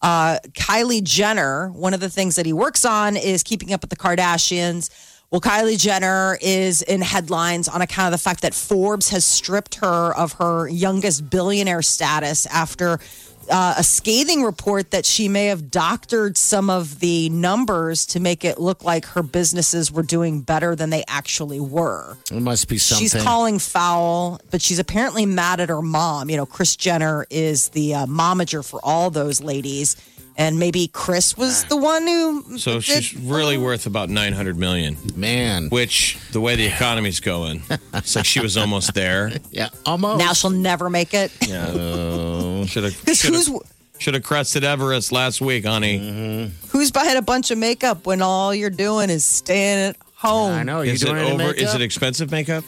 Uh, 0.00 0.38
Kylie 0.52 1.02
Jenner, 1.02 1.70
one 1.70 1.92
of 1.92 2.00
the 2.00 2.08
things 2.08 2.36
that 2.36 2.46
he 2.46 2.52
works 2.52 2.84
on 2.84 3.16
is 3.16 3.42
keeping 3.42 3.72
up 3.72 3.80
with 3.80 3.90
the 3.90 3.96
Kardashians. 3.96 4.90
Well, 5.30 5.40
Kylie 5.40 5.78
Jenner 5.78 6.38
is 6.40 6.80
in 6.82 7.02
headlines 7.02 7.68
on 7.68 7.82
account 7.82 8.06
of 8.06 8.12
the 8.12 8.22
fact 8.22 8.42
that 8.42 8.54
Forbes 8.54 9.10
has 9.10 9.24
stripped 9.26 9.74
her 9.76 10.16
of 10.16 10.34
her 10.34 10.68
youngest 10.68 11.28
billionaire 11.28 11.82
status 11.82 12.46
after 12.46 12.98
uh, 13.50 13.74
a 13.78 13.84
scathing 13.84 14.42
report 14.42 14.90
that 14.90 15.04
she 15.04 15.28
may 15.28 15.46
have 15.46 15.70
doctored 15.70 16.36
some 16.36 16.70
of 16.70 17.00
the 17.00 17.28
numbers 17.30 18.06
to 18.06 18.20
make 18.20 18.44
it 18.44 18.58
look 18.58 18.84
like 18.84 19.04
her 19.06 19.22
businesses 19.22 19.90
were 19.90 20.02
doing 20.02 20.40
better 20.40 20.74
than 20.74 20.90
they 20.90 21.04
actually 21.08 21.60
were. 21.60 22.16
It 22.30 22.40
must 22.40 22.68
be 22.68 22.78
something. 22.78 23.04
She's 23.04 23.14
calling 23.22 23.58
foul, 23.58 24.40
but 24.50 24.62
she's 24.62 24.78
apparently 24.78 25.26
mad 25.26 25.60
at 25.60 25.68
her 25.68 25.82
mom. 25.82 26.30
You 26.30 26.36
know, 26.36 26.46
Kris 26.46 26.76
Jenner 26.76 27.26
is 27.30 27.70
the 27.70 27.94
uh, 27.94 28.06
momager 28.06 28.68
for 28.68 28.80
all 28.82 29.10
those 29.10 29.40
ladies, 29.40 29.96
and 30.38 30.58
maybe 30.58 30.86
Kris 30.86 31.36
was 31.36 31.64
ah. 31.64 31.68
the 31.68 31.76
one 31.76 32.06
who. 32.06 32.58
So 32.58 32.74
did- 32.74 32.84
she's 32.84 33.16
really 33.16 33.58
worth 33.58 33.86
about 33.86 34.08
900 34.08 34.56
million. 34.56 34.96
Man. 35.16 35.68
Which 35.68 36.16
the 36.32 36.40
way 36.40 36.56
the 36.56 36.66
economy's 36.66 37.20
going, 37.20 37.62
it's 37.92 38.16
like 38.16 38.24
she 38.24 38.40
was 38.40 38.56
almost 38.56 38.94
there. 38.94 39.32
Yeah, 39.50 39.70
almost. 39.86 40.18
now 40.18 40.32
she'll 40.34 40.50
never 40.50 40.88
make 40.90 41.14
it. 41.14 41.32
Yeah. 41.46 42.64
Should 42.66 42.84
have 42.84 43.00
Because 43.00 43.22
who's 43.22 43.50
should 43.98 44.14
have 44.14 44.22
crested 44.22 44.62
Everest 44.62 45.10
last 45.10 45.40
week, 45.40 45.64
honey. 45.64 45.98
Mm-hmm. 45.98 46.68
who's 46.68 46.92
buying 46.92 47.16
a 47.16 47.22
bunch 47.22 47.50
of 47.50 47.58
makeup 47.58 48.06
when 48.06 48.22
all 48.22 48.54
you're 48.54 48.70
doing 48.70 49.10
is 49.10 49.24
staying 49.24 49.90
at 49.90 49.96
home? 50.14 50.52
I 50.52 50.62
know. 50.62 50.82
You 50.82 50.92
Is 50.92 51.02
it 51.02 51.06
doing 51.06 51.18
any 51.18 51.32
over? 51.32 51.52
Is 51.54 51.74
it 51.74 51.80
expensive 51.80 52.30
makeup? 52.30 52.62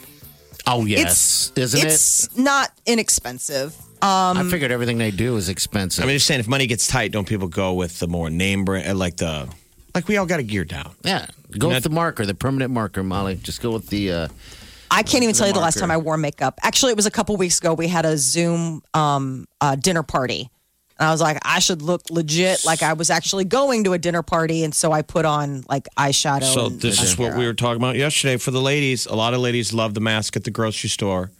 Oh, 0.67 0.81
It's 0.85 0.89
yes. 0.89 1.51
Isn't 1.55 1.85
it's 1.89 2.37
not 2.37 2.71
inexpensive. 2.85 3.75
Um. 4.01 4.37
I 4.37 4.43
figured 4.49 4.71
everything 4.71 4.97
they 4.97 5.11
do 5.11 5.35
is 5.37 5.49
expensive. 5.49 6.03
I 6.03 6.07
mean, 6.07 6.15
just 6.15 6.27
saying, 6.27 6.39
if 6.39 6.47
money 6.47 6.67
gets 6.67 6.87
tight, 6.87 7.11
don't 7.11 7.27
people 7.27 7.47
go 7.47 7.73
with 7.73 7.99
the 7.99 8.07
more 8.07 8.29
name 8.29 8.65
brand, 8.65 8.87
uh, 8.89 8.95
like 8.95 9.17
the, 9.17 9.47
like 9.93 10.07
we 10.07 10.17
all 10.17 10.25
got 10.25 10.39
a 10.39 10.43
gear 10.43 10.65
down. 10.65 10.93
yeah. 11.03 11.27
Go 11.57 11.67
Not- 11.67 11.75
with 11.75 11.83
the 11.83 11.89
marker, 11.89 12.25
the 12.25 12.33
permanent 12.33 12.71
marker, 12.71 13.03
Molly. 13.03 13.35
Just 13.35 13.61
go 13.61 13.71
with 13.71 13.87
the. 13.89 14.11
Uh, 14.11 14.27
I 14.89 15.03
can't 15.03 15.23
even 15.23 15.35
tell 15.35 15.47
you 15.47 15.53
the 15.53 15.59
last 15.59 15.75
marker. 15.75 15.87
time 15.87 15.91
I 15.91 15.97
wore 15.97 16.17
makeup. 16.17 16.59
Actually, 16.63 16.91
it 16.91 16.95
was 16.95 17.05
a 17.05 17.11
couple 17.11 17.35
weeks 17.37 17.59
ago. 17.59 17.73
We 17.73 17.87
had 17.87 18.05
a 18.05 18.17
Zoom 18.17 18.81
um, 18.93 19.45
uh, 19.59 19.75
dinner 19.75 20.03
party. 20.03 20.49
And 20.99 21.07
I 21.07 21.11
was 21.11 21.19
like, 21.21 21.39
I 21.43 21.59
should 21.59 21.81
look 21.81 22.09
legit, 22.09 22.63
like 22.63 22.83
I 22.83 22.93
was 22.93 23.09
actually 23.09 23.45
going 23.45 23.85
to 23.85 23.93
a 23.93 23.97
dinner 23.97 24.21
party. 24.21 24.63
And 24.63 24.73
so 24.75 24.91
I 24.91 25.01
put 25.01 25.25
on 25.25 25.63
like 25.67 25.87
eyeshadow. 25.97 26.43
So 26.43 26.67
and 26.67 26.79
this 26.79 27.01
is 27.01 27.17
what 27.17 27.35
we 27.35 27.45
were 27.45 27.53
talking 27.53 27.77
about 27.81 27.95
yesterday 27.95 28.37
for 28.37 28.51
the 28.51 28.61
ladies. 28.61 29.07
A 29.07 29.15
lot 29.15 29.33
of 29.33 29.39
ladies 29.39 29.73
love 29.73 29.93
the 29.93 29.99
mask 29.99 30.35
at 30.35 30.43
the 30.43 30.51
grocery 30.51 30.89
store 30.89 31.31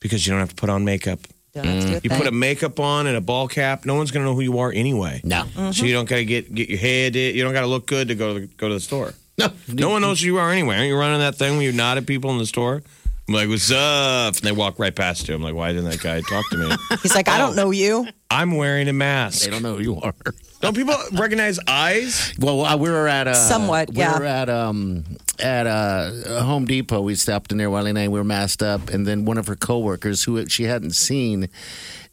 because 0.00 0.26
you 0.26 0.32
don't 0.32 0.40
have 0.40 0.48
to 0.50 0.56
put 0.56 0.70
on 0.70 0.84
makeup. 0.84 1.20
Don't 1.56 1.66
have 1.66 1.82
to 1.82 1.88
do 1.90 1.96
a 1.96 2.00
You 2.02 2.10
put 2.10 2.26
a 2.26 2.32
makeup 2.32 2.78
on 2.80 3.06
and 3.06 3.16
a 3.16 3.20
ball 3.20 3.48
cap. 3.48 3.84
No 3.86 3.94
one's 3.94 4.10
gonna 4.10 4.24
know 4.24 4.34
who 4.34 4.42
you 4.42 4.58
are 4.58 4.70
anyway. 4.72 5.20
no. 5.24 5.42
Mm-hmm. 5.44 5.72
So 5.72 5.84
you 5.86 5.92
don't 5.92 6.08
gotta 6.08 6.24
get 6.24 6.54
get 6.54 6.68
your 6.68 6.78
head. 6.78 7.16
You 7.16 7.42
don't 7.42 7.52
gotta 7.52 7.66
look 7.66 7.86
good 7.86 8.08
to 8.08 8.14
go 8.14 8.34
to 8.34 8.40
the, 8.40 8.46
go 8.46 8.68
to 8.68 8.74
the 8.74 8.80
store. 8.80 9.14
No. 9.38 9.48
No 9.68 9.90
one 9.90 10.00
knows 10.02 10.20
who 10.20 10.26
you 10.26 10.38
are 10.38 10.50
anyway. 10.50 10.76
Aren't 10.76 10.88
you 10.88 10.96
running 10.96 11.20
that 11.20 11.34
thing 11.36 11.52
when 11.56 11.62
you 11.62 11.72
nod 11.72 11.98
at 11.98 12.06
people 12.06 12.30
in 12.30 12.38
the 12.38 12.46
store? 12.46 12.82
I'm 13.28 13.34
like, 13.34 13.48
what's 13.48 13.72
up? 13.72 14.34
And 14.36 14.42
they 14.44 14.52
walk 14.52 14.78
right 14.78 14.94
past 14.94 15.28
you. 15.28 15.34
I'm 15.34 15.42
like, 15.42 15.54
why 15.54 15.72
didn't 15.72 15.90
that 15.90 16.00
guy 16.00 16.20
talk 16.20 16.48
to 16.50 16.56
me? 16.56 16.70
He's 17.02 17.14
like, 17.14 17.28
I 17.28 17.38
don't 17.38 17.56
know 17.56 17.72
you. 17.72 18.06
I'm 18.30 18.52
wearing 18.56 18.86
a 18.88 18.92
mask. 18.92 19.44
They 19.44 19.50
don't 19.50 19.62
know 19.62 19.74
who 19.76 19.82
you 19.82 20.00
are. 20.00 20.14
Don't 20.60 20.76
people 20.76 20.94
recognize 21.12 21.58
eyes? 21.66 22.32
Well, 22.38 22.64
uh, 22.64 22.76
we 22.76 22.88
were 22.88 23.08
at 23.08 23.26
uh, 23.26 23.34
Somewhat, 23.34 23.90
We 23.90 23.96
yeah. 23.96 24.18
were 24.18 24.24
at 24.24 24.48
um 24.48 25.04
at 25.40 25.66
uh, 25.66 26.42
Home 26.42 26.64
Depot. 26.64 27.00
We 27.00 27.14
stopped 27.14 27.52
in 27.52 27.58
there, 27.58 27.70
Wiley 27.70 27.90
and 27.90 27.98
I. 27.98 28.08
We 28.08 28.18
were 28.18 28.24
masked 28.24 28.62
up, 28.62 28.88
and 28.90 29.06
then 29.06 29.24
one 29.24 29.38
of 29.38 29.46
her 29.46 29.56
coworkers, 29.56 30.22
who 30.24 30.44
she 30.46 30.64
hadn't 30.64 30.92
seen 30.92 31.48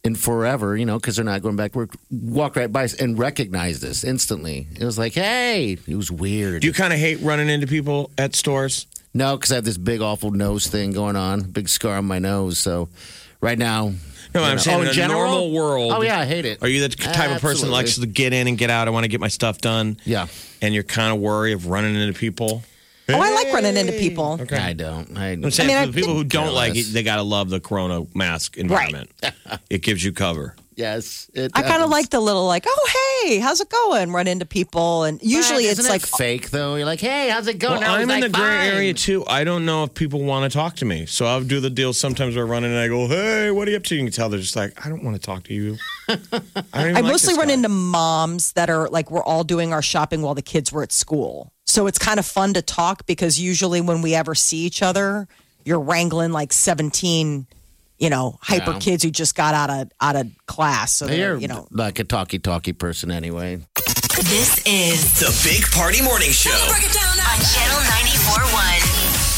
in 0.02 0.14
forever, 0.14 0.76
you 0.76 0.84
know, 0.84 0.98
because 0.98 1.16
they're 1.16 1.24
not 1.24 1.40
going 1.42 1.56
back 1.56 1.72
to 1.72 1.78
work, 1.78 1.90
walked 2.10 2.56
right 2.56 2.70
by 2.70 2.84
us 2.84 2.94
and 2.94 3.18
recognized 3.18 3.82
us 3.84 4.04
instantly. 4.04 4.66
It 4.78 4.84
was 4.84 4.98
like, 4.98 5.14
hey, 5.14 5.78
it 5.86 5.96
was 5.96 6.10
weird. 6.10 6.60
Do 6.60 6.66
you 6.66 6.74
kind 6.74 6.92
of 6.92 6.98
hate 6.98 7.20
running 7.22 7.48
into 7.48 7.66
people 7.66 8.10
at 8.18 8.34
stores? 8.36 8.86
no, 9.16 9.36
because 9.36 9.52
I 9.52 9.54
have 9.54 9.64
this 9.64 9.78
big 9.78 10.00
awful 10.00 10.32
nose 10.32 10.66
thing 10.66 10.90
going 10.90 11.14
on, 11.16 11.42
big 11.42 11.68
scar 11.68 11.96
on 11.98 12.04
my 12.04 12.18
nose. 12.18 12.58
So 12.58 12.88
right 13.40 13.56
now, 13.56 13.92
No, 14.34 14.42
I'm 14.42 14.56
know- 14.56 14.62
saying 14.62 14.78
oh, 14.78 14.82
in 14.82 14.88
a 14.88 14.92
general? 14.92 15.20
normal 15.30 15.52
world. 15.52 15.92
Oh 15.92 16.02
yeah, 16.02 16.18
I 16.18 16.24
hate 16.26 16.44
it. 16.44 16.60
Are 16.62 16.68
you 16.68 16.80
the 16.80 16.88
type 16.88 17.30
of 17.30 17.40
person 17.40 17.68
that 17.68 17.72
likes 17.72 17.96
to 17.96 18.06
get 18.06 18.32
in 18.32 18.48
and 18.48 18.58
get 18.58 18.70
out? 18.70 18.88
I 18.88 18.90
want 18.90 19.04
to 19.04 19.08
get 19.08 19.20
my 19.20 19.28
stuff 19.28 19.58
done. 19.58 19.98
Yeah. 20.04 20.26
And 20.60 20.74
you're 20.74 20.82
kind 20.82 21.14
of 21.14 21.20
worried 21.20 21.52
of 21.52 21.66
running 21.68 21.94
into 21.94 22.18
people. 22.18 22.64
Oh, 23.08 23.20
I 23.20 23.34
like 23.34 23.52
running 23.52 23.76
into 23.76 23.92
people. 23.92 24.38
Okay. 24.40 24.56
I 24.56 24.72
don't. 24.72 25.16
I, 25.16 25.32
I'm 25.32 25.50
saying 25.50 25.70
I 25.70 25.84
mean, 25.84 25.86
for 25.86 25.92
the 25.92 26.00
people 26.00 26.14
who 26.14 26.24
don't 26.24 26.54
like 26.54 26.74
it, 26.74 26.84
they 26.84 27.02
got 27.02 27.16
to 27.16 27.22
love 27.22 27.50
the 27.50 27.60
Corona 27.60 28.06
mask 28.14 28.56
environment. 28.56 29.10
it 29.70 29.82
gives 29.82 30.02
you 30.02 30.12
cover. 30.12 30.56
Yes, 30.76 31.30
it 31.34 31.52
I 31.54 31.62
kind 31.62 31.82
of 31.82 31.90
like 31.90 32.10
the 32.10 32.20
little 32.20 32.46
like, 32.46 32.64
oh 32.66 32.88
hey, 33.24 33.38
how's 33.38 33.60
it 33.60 33.68
going? 33.68 34.12
Run 34.12 34.26
into 34.26 34.44
people, 34.46 35.04
and 35.04 35.20
usually 35.22 35.64
it's 35.64 35.78
isn't 35.78 35.90
like 35.90 36.02
it 36.02 36.08
fake 36.08 36.50
though. 36.50 36.74
You're 36.76 36.86
like, 36.86 37.00
hey, 37.00 37.28
how's 37.30 37.46
it 37.46 37.58
going? 37.58 37.80
Well, 37.80 37.90
I 37.90 37.98
was 37.98 38.02
I'm 38.04 38.10
in 38.10 38.20
like, 38.20 38.32
the 38.32 38.38
gray 38.38 38.46
"Fine." 38.46 38.68
area 38.68 38.94
too. 38.94 39.24
I 39.26 39.44
don't 39.44 39.64
know 39.64 39.84
if 39.84 39.94
people 39.94 40.22
want 40.22 40.50
to 40.50 40.56
talk 40.56 40.76
to 40.76 40.84
me. 40.84 41.06
So 41.06 41.26
I'll 41.26 41.42
do 41.42 41.60
the 41.60 41.70
deal 41.70 41.92
sometimes 41.92 42.36
where 42.36 42.44
I 42.44 42.48
run 42.48 42.64
in 42.64 42.70
and 42.70 42.80
I 42.80 42.88
go, 42.88 43.06
hey, 43.08 43.50
what 43.50 43.66
are 43.68 43.70
you 43.70 43.76
up 43.76 43.84
to? 43.84 43.94
You 43.94 44.02
can 44.04 44.12
tell 44.12 44.28
they're 44.28 44.40
just 44.40 44.56
like, 44.56 44.84
I 44.84 44.88
don't 44.88 45.02
want 45.04 45.16
to 45.16 45.22
talk 45.22 45.44
to 45.44 45.54
you. 45.54 45.76
I, 46.08 46.18
I 46.72 46.92
like 46.92 47.04
mostly 47.04 47.34
run 47.34 47.48
guy. 47.48 47.54
into 47.54 47.68
moms 47.68 48.52
that 48.52 48.70
are 48.70 48.88
like 48.88 49.10
we're 49.10 49.24
all 49.24 49.44
doing 49.44 49.72
our 49.72 49.82
shopping 49.82 50.22
while 50.22 50.34
the 50.34 50.42
kids 50.42 50.72
were 50.72 50.82
at 50.82 50.92
school. 50.92 51.52
So 51.66 51.86
it's 51.86 51.98
kind 51.98 52.18
of 52.18 52.26
fun 52.26 52.54
to 52.54 52.62
talk 52.62 53.06
because 53.06 53.40
usually 53.40 53.80
when 53.80 54.02
we 54.02 54.14
ever 54.14 54.34
see 54.34 54.58
each 54.58 54.82
other, 54.82 55.26
you're 55.64 55.80
wrangling 55.80 56.30
like 56.30 56.52
17, 56.52 57.46
you 57.98 58.10
know, 58.10 58.38
hyper 58.42 58.72
Yeah. 58.72 58.78
kids 58.78 59.02
who 59.04 59.10
just 59.10 59.34
got 59.34 59.54
out 59.54 59.70
of 59.70 59.90
out 60.00 60.16
of 60.16 60.26
class. 60.46 60.92
So 60.92 61.06
they're, 61.06 61.16
You're 61.32 61.36
you 61.38 61.48
know, 61.48 61.66
like 61.70 61.98
a 61.98 62.04
talky 62.04 62.38
talky 62.38 62.72
person 62.72 63.10
anyway. 63.10 63.60
This 64.24 64.62
is 64.66 65.18
The 65.20 65.30
Big 65.48 65.64
Party 65.72 66.00
Morning 66.02 66.30
Show. 66.30 66.50
on 66.50 66.80
Channel 66.80 67.80
94.1. 67.80 69.34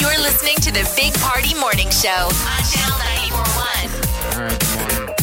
You're 0.00 0.18
listening 0.20 0.56
to 0.56 0.72
the 0.72 0.90
Big 0.96 1.14
Party 1.14 1.54
Morning 1.54 1.88
Show 1.90 2.08
on 2.08 2.62
Channel 2.72 2.98
94.1. 2.98 4.34
All 4.34 4.42
right, 4.42 4.58
good 4.58 4.74
morning. 4.78 5.14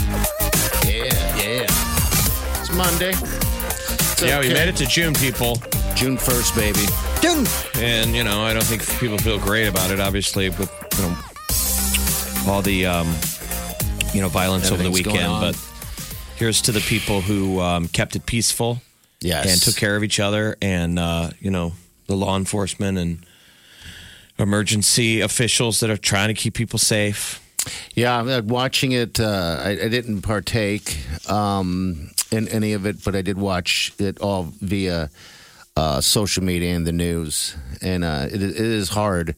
Yeah, 0.85 1.37
yeah. 1.37 2.61
It's 2.61 2.71
Monday. 2.71 3.11
It's 3.11 4.21
Yeah, 4.21 4.39
we 4.39 4.49
made 4.53 4.69
it 4.69 4.75
to 4.77 4.85
June, 4.85 5.13
people. 5.13 5.57
June 5.95 6.17
first, 6.17 6.55
baby. 6.55 6.85
Dun. 7.21 7.45
And, 7.75 8.15
you 8.15 8.23
know, 8.23 8.41
I 8.41 8.53
don't 8.53 8.63
think 8.63 8.87
people 8.99 9.17
feel 9.17 9.39
great 9.39 9.67
about 9.67 9.91
it, 9.91 9.99
obviously, 9.99 10.49
with, 10.49 10.71
you 10.97 11.03
know, 11.03 12.51
all 12.51 12.61
the, 12.61 12.85
um, 12.85 13.07
you 14.13 14.21
know, 14.21 14.29
violence 14.29 14.71
over 14.71 14.81
the 14.81 14.91
weekend. 14.91 15.27
But 15.41 15.57
here's 16.37 16.61
to 16.63 16.71
the 16.71 16.79
people 16.81 17.21
who 17.21 17.59
um, 17.59 17.87
kept 17.87 18.15
it 18.15 18.25
peaceful 18.25 18.81
Yes. 19.21 19.51
and 19.51 19.61
took 19.61 19.75
care 19.75 19.97
of 19.97 20.03
each 20.03 20.19
other 20.19 20.55
and, 20.61 20.97
uh, 20.97 21.31
you 21.41 21.51
know, 21.51 21.73
the 22.07 22.15
law 22.15 22.37
enforcement 22.37 22.97
and 22.97 23.25
emergency 24.37 25.19
officials 25.19 25.81
that 25.81 25.89
are 25.89 25.97
trying 25.97 26.29
to 26.29 26.33
keep 26.33 26.53
people 26.53 26.79
safe. 26.79 27.41
Yeah, 27.93 28.17
I'm 28.17 28.29
uh, 28.29 28.41
watching 28.41 28.93
it, 28.93 29.19
uh, 29.19 29.59
I, 29.61 29.71
I 29.71 29.87
didn't 29.89 30.21
partake 30.21 30.97
um, 31.29 32.11
in 32.31 32.47
any 32.47 32.71
of 32.71 32.85
it, 32.85 33.03
but 33.03 33.15
I 33.15 33.21
did 33.21 33.37
watch 33.37 33.91
it 33.99 34.19
all 34.21 34.53
via 34.61 35.09
uh, 35.79 36.01
social 36.01 36.43
media 36.43 36.75
and 36.75 36.85
the 36.85 36.91
news, 36.91 37.55
and 37.81 38.03
uh, 38.03 38.25
it, 38.33 38.41
it 38.41 38.55
is 38.57 38.89
hard, 38.89 39.35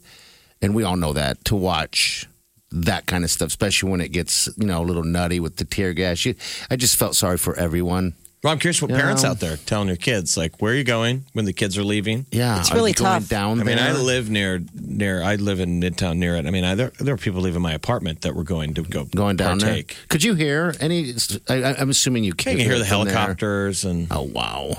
and 0.61 0.73
we 0.75 0.83
all 0.83 0.97
know 0.97 1.13
that 1.13 1.43
to 1.45 1.55
watch 1.55 2.27
that 2.71 3.05
kind 3.05 3.23
of 3.23 3.29
stuff, 3.29 3.49
especially 3.49 3.91
when 3.91 4.01
it 4.01 4.11
gets 4.11 4.49
you 4.57 4.65
know 4.65 4.81
a 4.81 4.87
little 4.89 5.03
nutty 5.03 5.39
with 5.39 5.55
the 5.57 5.65
tear 5.65 5.93
gas. 5.93 6.25
You, 6.25 6.35
I 6.71 6.75
just 6.77 6.95
felt 6.97 7.15
sorry 7.15 7.37
for 7.37 7.55
everyone. 7.55 8.13
Well, 8.43 8.51
I'm 8.53 8.57
curious 8.57 8.81
what 8.81 8.89
You 8.89 8.97
parents 8.97 9.21
know. 9.21 9.29
out 9.31 9.39
there 9.39 9.55
telling 9.57 9.85
their 9.85 9.95
kids, 10.09 10.35
like, 10.35 10.59
where 10.59 10.73
are 10.73 10.75
you 10.75 10.83
going 10.83 11.25
when 11.33 11.45
the 11.45 11.53
kids 11.53 11.77
are 11.77 11.83
leaving? 11.83 12.25
Yeah, 12.31 12.59
It's 12.59 12.73
really 12.73 12.89
you 12.89 12.95
going 12.95 13.19
tough. 13.21 13.29
down 13.29 13.61
I 13.61 13.63
mean, 13.63 13.77
I 13.77 13.91
live 13.91 14.31
near 14.31 14.63
near. 14.73 15.21
I 15.21 15.35
live 15.35 15.59
in 15.59 15.79
Midtown 15.79 16.17
near 16.17 16.35
it. 16.37 16.47
I 16.47 16.49
mean, 16.49 16.63
I, 16.63 16.73
there 16.73 16.91
there 16.99 17.13
were 17.13 17.19
people 17.21 17.41
leaving 17.41 17.61
my 17.61 17.73
apartment 17.73 18.21
that 18.21 18.33
were 18.33 18.43
going 18.55 18.73
to 18.73 18.81
go 18.81 19.03
going 19.05 19.35
down 19.35 19.59
partake. 19.59 19.89
there. 19.89 19.97
Could 20.09 20.23
you 20.23 20.33
hear 20.33 20.73
any? 20.79 21.13
I, 21.49 21.53
I- 21.61 21.75
I'm 21.81 21.91
assuming 21.91 22.23
you 22.23 22.29
You 22.29 22.33
can 22.33 22.57
can 22.57 22.65
hear 22.65 22.79
the 22.79 22.85
from 22.85 23.05
there. 23.05 23.13
helicopters 23.13 23.85
and 23.85 24.07
Oh 24.09 24.23
wow! 24.23 24.73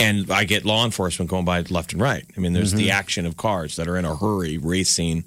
And 0.00 0.30
I 0.30 0.44
get 0.44 0.64
law 0.64 0.84
enforcement 0.84 1.30
going 1.30 1.44
by 1.44 1.60
left 1.62 1.92
and 1.92 2.00
right. 2.02 2.24
I 2.36 2.40
mean, 2.40 2.52
there's 2.52 2.72
the 2.72 2.90
action 2.90 3.26
of 3.26 3.36
cars 3.36 3.76
that 3.76 3.86
are 3.86 3.96
in 3.96 4.04
a 4.04 4.16
hurry 4.16 4.58
racing 4.58 5.24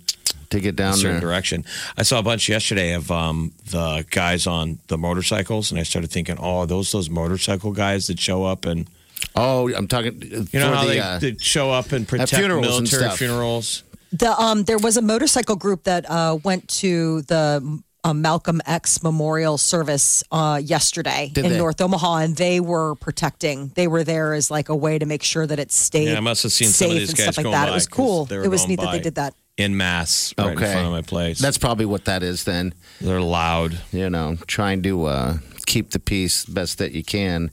To 0.49 0.59
get 0.59 0.75
down 0.75 0.93
a 0.93 0.97
certain 0.97 1.13
there, 1.13 1.21
direction. 1.21 1.65
I 1.97 2.03
saw 2.03 2.19
a 2.19 2.23
bunch 2.23 2.49
yesterday 2.49 2.93
of 2.93 3.11
um, 3.11 3.53
the 3.69 4.05
guys 4.09 4.47
on 4.47 4.79
the 4.87 4.97
motorcycles, 4.97 5.71
and 5.71 5.79
I 5.79 5.83
started 5.83 6.11
thinking, 6.11 6.37
oh, 6.39 6.59
are 6.59 6.67
those 6.67 6.91
those 6.91 7.09
motorcycle 7.09 7.71
guys 7.71 8.07
that 8.07 8.19
show 8.19 8.43
up 8.45 8.65
and 8.65 8.87
oh, 9.35 9.73
I'm 9.73 9.87
talking. 9.87 10.21
you 10.51 10.59
know 10.59 10.73
how 10.73 10.83
the, 10.83 10.89
they, 10.89 10.99
uh, 10.99 11.19
they 11.19 11.35
show 11.37 11.71
up 11.71 11.91
and 11.91 12.07
protect 12.07 12.35
funerals 12.35 12.65
military 12.65 13.03
stuff. 13.03 13.17
funerals. 13.17 13.83
The 14.11 14.31
um, 14.39 14.63
there 14.65 14.77
was 14.77 14.97
a 14.97 15.01
motorcycle 15.01 15.55
group 15.55 15.83
that 15.85 16.09
uh, 16.09 16.37
went 16.43 16.67
to 16.81 17.21
the 17.23 17.81
uh, 18.03 18.13
Malcolm 18.13 18.61
X 18.65 19.01
Memorial 19.03 19.57
Service 19.57 20.23
uh, 20.31 20.59
yesterday 20.63 21.31
Did 21.33 21.45
in 21.45 21.51
they? 21.53 21.57
North 21.57 21.79
Omaha, 21.81 22.17
and 22.17 22.35
they 22.35 22.59
were 22.59 22.95
protecting. 22.95 23.71
They 23.75 23.87
were 23.87 24.03
there 24.03 24.33
as 24.33 24.51
like 24.51 24.69
a 24.69 24.75
way 24.75 24.99
to 24.99 25.05
make 25.05 25.23
sure 25.23 25.47
that 25.47 25.59
it 25.59 25.71
stayed. 25.71 26.09
Yeah, 26.09 26.17
I 26.17 26.19
must 26.19 26.43
have 26.43 26.51
seen 26.51 26.67
safe 26.67 26.75
some 26.87 26.91
of 26.91 26.97
these 26.99 27.09
and 27.09 27.17
guys 27.17 27.23
stuff 27.25 27.37
like 27.37 27.43
going 27.45 27.51
that. 27.53 27.65
by 27.65 27.71
It 27.71 27.73
was 27.75 27.87
'cause 27.87 27.95
cool. 27.95 28.25
they 28.25 28.37
were 28.37 28.43
It 28.43 28.49
was 28.49 28.61
going 28.61 28.69
neat 28.71 28.79
that 28.81 28.91
they 28.91 28.99
did 28.99 29.15
that. 29.15 29.33
in 29.57 29.77
mass 29.77 30.33
right 30.37 30.45
okay, 30.57 30.65
in 30.65 30.71
front 30.73 30.85
of 30.87 30.91
my 30.91 31.01
place. 31.01 31.39
That's 31.39 31.57
probably 31.57 31.85
what 31.85 32.05
that 32.05 32.23
is 32.23 32.43
then. 32.43 32.73
they're 32.99 33.21
loud. 33.21 33.79
You 33.91 34.09
know, 34.09 34.37
trying 34.47 34.81
to 34.83 35.05
uh, 35.05 35.37
keep 35.65 35.91
the 35.91 35.99
peace 35.99 36.45
best 36.45 36.79
that 36.79 36.91
you 36.91 37.03
can 37.03 37.51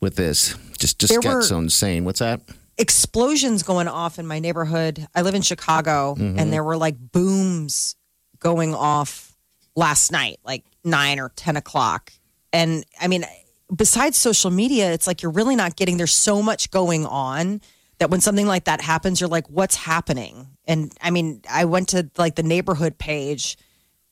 with 0.00 0.14
this. 0.16 0.54
Just 0.78 0.98
just 1.00 1.12
There 1.12 1.20
got 1.20 1.34
were- 1.36 1.42
so 1.42 1.58
insane. 1.58 2.04
What's 2.04 2.20
that? 2.20 2.40
explosions 2.80 3.64
going 3.64 3.88
off 3.88 4.20
in 4.20 4.26
my 4.28 4.38
neighborhood. 4.38 5.04
I 5.12 5.22
live 5.22 5.34
in 5.34 5.42
Chicago, 5.42 6.14
Mm-hmm. 6.16 6.38
and 6.38 6.52
there 6.52 6.62
were 6.62 6.76
like 6.76 6.94
booms 7.12 7.96
going 8.38 8.72
off 8.72 9.27
last 9.78 10.10
night, 10.10 10.40
like 10.44 10.64
nine 10.84 11.20
or 11.20 11.30
10 11.36 11.56
o'clock. 11.56 12.12
And 12.52 12.84
I 13.00 13.06
mean, 13.06 13.24
besides 13.74 14.16
social 14.18 14.50
media, 14.50 14.92
it's 14.92 15.06
like 15.06 15.22
you're 15.22 15.30
really 15.30 15.54
not 15.54 15.76
getting, 15.76 15.96
there's 15.98 16.12
so 16.12 16.42
much 16.42 16.72
going 16.72 17.06
on 17.06 17.60
that 17.98 18.10
when 18.10 18.20
something 18.20 18.46
like 18.46 18.64
that 18.64 18.80
happens, 18.80 19.20
you're 19.20 19.28
like, 19.28 19.46
what's 19.48 19.76
happening? 19.76 20.48
And 20.66 20.92
I 21.00 21.10
mean, 21.10 21.42
I 21.48 21.64
went 21.64 21.90
to 21.90 22.10
like 22.18 22.34
the 22.34 22.42
neighborhood 22.42 22.98
page 22.98 23.56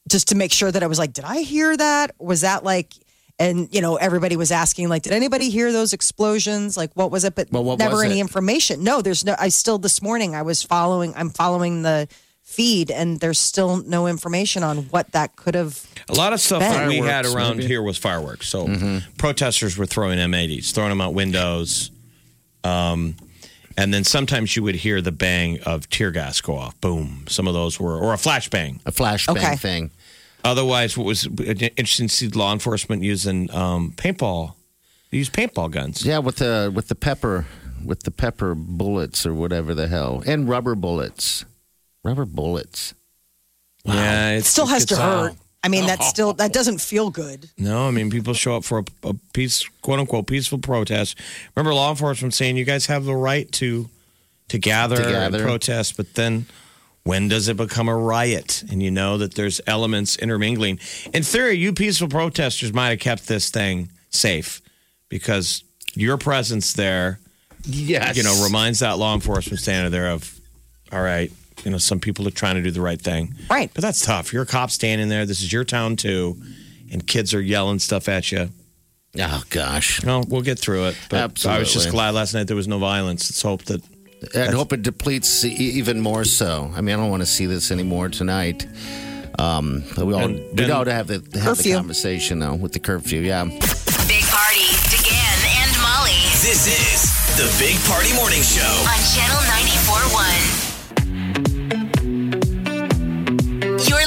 just 0.09 0.29
to 0.29 0.37
make 0.37 0.53
sure 0.53 0.71
that 0.71 0.85
I 0.85 0.87
was 0.87 1.01
like, 1.01 1.13
did 1.13 1.25
I 1.25 1.41
hear 1.41 1.77
that? 1.77 2.13
Was 2.21 2.43
that 2.43 2.63
like, 2.63 2.95
and 3.39 3.69
you 3.75 3.81
know, 3.81 3.97
everybody 3.97 4.37
was 4.37 4.51
asking, 4.53 4.89
like, 4.89 5.03
did 5.03 5.13
anybody 5.13 5.51
hear 5.51 5.71
those 5.73 5.93
explosions? 5.93 6.77
Like, 6.77 6.91
what 6.95 7.11
was 7.11 7.25
it? 7.25 7.35
But 7.35 7.51
Well, 7.51 7.77
never 7.77 8.03
any 8.03 8.19
it? 8.19 8.21
information. 8.23 8.83
No, 8.83 9.03
there's 9.03 9.25
no. 9.25 9.35
I 9.39 9.49
still 9.51 9.79
this 9.79 10.01
morning 10.01 10.35
I 10.35 10.43
was 10.43 10.63
following. 10.63 11.13
I'm 11.17 11.29
following 11.31 11.83
the 11.83 12.09
feed, 12.47 12.91
and 12.91 13.19
there's 13.21 13.39
still 13.41 13.83
no 13.83 14.07
information 14.07 14.63
on 14.63 14.85
what 14.85 15.11
that 15.13 15.35
could 15.37 15.55
have. 15.55 15.85
A 16.09 16.15
lot 16.15 16.33
of 16.33 16.41
stuff 16.41 16.61
that 16.61 16.89
we 16.89 16.99
had 16.99 17.27
around 17.27 17.57
maybe. 17.59 17.67
here 17.69 17.83
was 17.83 17.99
fireworks. 17.99 18.49
So 18.49 19.01
protesters 19.19 19.77
were 19.77 19.85
throwing 19.85 20.19
M80s, 20.19 20.73
throwing 20.73 20.91
them 20.91 21.01
out 21.01 21.13
windows. 21.13 21.91
Um, 22.65 23.17
and 23.77 23.93
then 23.93 24.05
sometimes 24.05 24.57
you 24.57 24.63
would 24.63 24.77
hear 24.77 25.03
the 25.03 25.13
bang 25.13 25.61
of 25.65 25.91
tear 25.91 26.11
gas 26.13 26.41
go 26.41 26.57
off. 26.57 26.81
Boom. 26.81 27.25
Some 27.29 27.47
of 27.47 27.53
those 27.53 27.79
were, 27.79 27.99
or 27.99 28.15
a 28.15 28.17
flashbang. 28.17 28.81
A 28.87 28.93
flashbang 28.93 29.37
Okay. 29.37 29.57
thing. 29.57 29.91
Otherwise, 30.45 30.97
what 30.97 31.05
was 31.05 31.27
interesting 31.27 32.07
to 32.09 32.15
see 32.15 32.29
law 32.29 32.53
enforcement 32.53 33.03
using 33.03 33.53
um, 33.53 33.93
paintball. 33.97 34.55
They 35.11 35.19
use 35.19 35.29
paintball 35.29 35.73
guns. 35.73 36.07
Yeah, 36.07 36.19
with 36.19 36.37
the 36.37 36.71
with 36.75 36.87
the 36.89 36.95
pepper 36.95 37.47
with 37.85 38.05
the 38.05 38.11
pepper 38.13 38.55
bullets 38.55 39.27
or 39.27 39.35
whatever 39.35 39.75
the 39.75 39.89
hell, 39.89 40.23
and 40.25 40.49
rubber 40.49 40.75
bullets. 40.77 41.45
Rubber 42.07 42.25
bullets. 42.25 42.95
Yeah, 43.85 44.31
It 44.33 44.45
still 44.45 44.67
has 44.67 44.85
to 44.87 44.95
all- 45.01 45.25
hurt. 45.25 45.35
I 45.65 45.69
mean, 45.69 45.87
that 45.87 46.03
still 46.05 46.33
that 46.35 46.53
doesn't 46.59 46.81
feel 46.81 47.11
good. 47.11 47.51
No, 47.59 47.89
I 47.89 47.91
mean 47.91 48.09
people 48.09 48.35
show 48.35 48.55
up 48.57 48.63
for 48.65 48.79
a, 48.79 49.09
a 49.09 49.15
peace, 49.35 49.69
quote 49.83 49.99
unquote, 49.99 50.29
peaceful 50.29 50.59
protest. 50.59 51.19
Remember, 51.57 51.75
law 51.75 51.91
enforcement 51.91 52.35
saying 52.35 52.57
you 52.57 52.65
guys 52.65 52.87
have 52.87 53.05
the 53.05 53.17
right 53.17 53.51
to 53.53 53.89
to 54.49 54.59
gather, 54.59 54.97
To 54.97 55.19
and 55.19 55.35
protest, 55.43 55.97
but 55.97 56.15
then 56.15 56.47
when 57.03 57.27
does 57.27 57.49
it 57.49 57.57
become 57.57 57.89
a 57.89 57.97
riot? 57.97 58.63
And 58.71 58.81
you 58.81 58.93
know 58.93 59.19
that 59.19 59.35
there's 59.35 59.61
elements 59.67 60.17
intermingling. 60.17 60.79
In 61.13 61.25
theory, 61.25 61.55
you 61.59 61.73
peaceful 61.73 62.07
protesters 62.09 62.73
might 62.73 62.91
have 62.91 63.01
kept 63.01 63.27
this 63.27 63.51
thing 63.51 63.91
safe 64.11 64.63
because 65.09 65.65
your 65.95 66.17
presence 66.17 66.75
there, 66.75 67.19
Yes. 67.65 68.17
you 68.17 68.23
know, 68.23 68.41
reminds 68.45 68.79
that 68.81 68.99
law 68.99 69.15
enforcement 69.15 69.59
standard 69.59 69.91
there 69.91 70.11
of, 70.11 70.33
all 70.93 71.03
right, 71.03 71.33
you 71.67 71.73
know, 71.73 71.79
some 71.79 71.99
people 71.99 72.27
are 72.29 72.31
trying 72.31 72.55
to 72.55 72.63
do 72.63 72.71
the 72.71 72.81
right 72.81 73.01
thing. 73.01 73.35
Right. 73.51 73.71
But 73.75 73.83
that's 73.83 74.01
tough. 74.07 74.33
You're 74.33 74.45
a 74.45 74.47
cop 74.47 74.71
standing 74.71 75.09
there. 75.09 75.27
This 75.27 75.43
is 75.43 75.53
your 75.53 75.65
town 75.65 75.97
too, 75.97 76.41
and 76.93 77.05
kids 77.05 77.35
are 77.35 77.41
yelling 77.41 77.81
stuff 77.81 78.09
at 78.09 78.31
you. 78.31 78.51
Oh 79.19 79.43
gosh. 79.51 80.03
No, 80.05 80.23
we'll 80.29 80.43
get 80.43 80.59
through 80.61 80.87
it. 80.87 80.97
But 81.11 81.45
I 81.45 81.59
was 81.59 81.73
just 81.73 81.91
glad 81.91 82.15
last 82.15 82.35
night 82.35 82.47
there 82.47 82.55
was 82.57 82.69
no 82.69 82.79
violence. 82.79 83.29
Let's 83.31 83.43
hope 83.43 83.65
that. 83.65 83.83
I 84.35 84.53
hope 84.55 84.73
it 84.73 84.83
depletes 84.83 85.45
e- 85.45 85.49
even 85.55 86.01
more 86.01 86.25
so. 86.25 86.71
I 86.75 86.81
mean, 86.83 86.95
I 86.95 86.99
don't 87.03 87.11
want 87.11 87.23
to 87.23 87.27
see 87.27 87.47
this 87.47 87.71
anymore 87.73 88.09
tonight. 88.09 88.67
Um, 89.39 89.83
but 89.97 90.07
we 90.07 90.15
all 90.15 90.21
And- 90.21 90.39
we 90.57 90.65
and- 90.65 90.73
all 90.73 90.85
have 90.87 91.09
the 91.09 91.15
have 91.15 91.31
the 91.33 91.41
Curfew. 91.41 91.75
conversation 91.75 92.39
though 92.39 92.55
with 92.55 92.73
the 92.73 92.79
curfew. 92.79 93.21
Yeah. 93.23 93.45
Big 93.45 94.25
Party, 94.31 94.69
DeGan 94.95 95.39
and 95.61 95.73
Molly 95.83 96.17
This 96.47 96.65
is 96.71 97.11
the 97.37 97.49
Big 97.59 97.77
Party 97.85 98.13
Morning 98.15 98.43
Show. 98.43 98.63
on 98.89 99.01
Channel 99.13 99.43
94.1. 99.51 100.56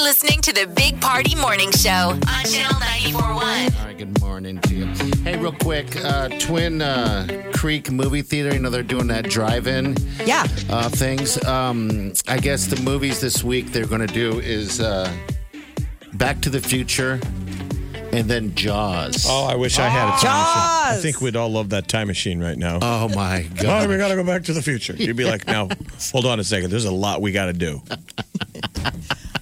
listening 0.09 0.41
to 0.41 0.51
the 0.51 0.65
Big 0.65 0.99
Party 0.99 1.35
Morning 1.35 1.69
Show 1.69 1.91
on 1.91 2.19
Channel 2.43 2.81
94.1. 2.81 3.13
All 3.21 3.85
right. 3.85 3.95
Good 3.95 4.19
morning 4.19 4.57
to 4.61 4.73
you. 4.73 4.85
Hey, 5.23 5.37
real 5.37 5.51
quick, 5.51 5.95
uh, 6.03 6.29
Twin 6.39 6.81
uh, 6.81 7.51
Creek 7.53 7.91
movie 7.91 8.23
theater. 8.23 8.51
You 8.51 8.57
know 8.59 8.71
they're 8.71 8.81
doing 8.81 9.05
that 9.09 9.29
drive-in. 9.29 9.95
Yeah. 10.25 10.47
uh, 10.71 10.89
things. 10.89 11.43
Um, 11.45 12.13
I 12.27 12.39
guess 12.39 12.65
the 12.65 12.81
movies 12.81 13.21
this 13.21 13.43
week 13.43 13.67
they're 13.71 13.85
going 13.85 14.01
to 14.05 14.11
do 14.11 14.39
is 14.39 14.81
uh, 14.81 15.15
Back 16.13 16.41
to 16.41 16.49
the 16.49 16.59
Future 16.59 17.19
and 18.11 18.27
then 18.27 18.55
Jaws. 18.55 19.27
Oh, 19.29 19.45
I 19.45 19.53
wish 19.57 19.77
I 19.77 19.89
had 19.89 20.07
a 20.07 20.17
time 20.19 20.39
machine. 20.41 20.97
I 20.97 20.99
think 21.03 21.21
we'd 21.21 21.35
all 21.35 21.49
love 21.49 21.69
that 21.69 21.87
time 21.87 22.07
machine 22.07 22.39
right 22.41 22.57
now. 22.57 22.79
Oh, 22.81 23.09
my 23.09 23.45
Oh, 23.59 23.63
God. 23.63 23.87
we 23.89 23.97
got 23.97 24.07
to 24.07 24.15
go 24.15 24.23
back 24.23 24.43
to 24.45 24.53
the 24.53 24.61
future. 24.63 24.93
You'd 24.95 25.17
be 25.17 25.25
like, 25.25 25.45
now, 25.45 25.69
hold 26.11 26.25
on 26.25 26.39
a 26.39 26.43
second. 26.43 26.71
There's 26.71 26.85
a 26.85 26.91
lot 26.91 27.21
we 27.21 27.31
got 27.31 27.45
to 27.45 27.53
do. 27.53 27.83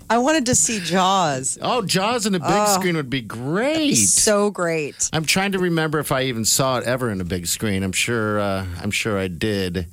I 0.09 0.19
wanted 0.19 0.45
to 0.47 0.55
see 0.55 0.79
Jaws. 0.79 1.57
Oh, 1.61 1.81
Jaws 1.81 2.25
on 2.25 2.35
a 2.35 2.39
big 2.39 2.67
screen 2.67 2.95
would 2.95 3.09
be 3.09 3.21
great. 3.21 3.95
So 3.95 4.49
great. 4.49 5.09
I'm 5.11 5.25
trying 5.25 5.51
to 5.51 5.59
remember 5.59 5.99
if 5.99 6.11
I 6.11 6.23
even 6.23 6.45
saw 6.45 6.77
it 6.77 6.85
ever 6.85 7.09
in 7.09 7.19
a 7.19 7.25
big 7.25 7.47
screen. 7.47 7.83
I'm 7.83 7.91
sure. 7.91 8.39
Uh, 8.39 8.65
I'm 8.81 8.91
sure 8.91 9.17
I 9.17 9.27
did. 9.27 9.87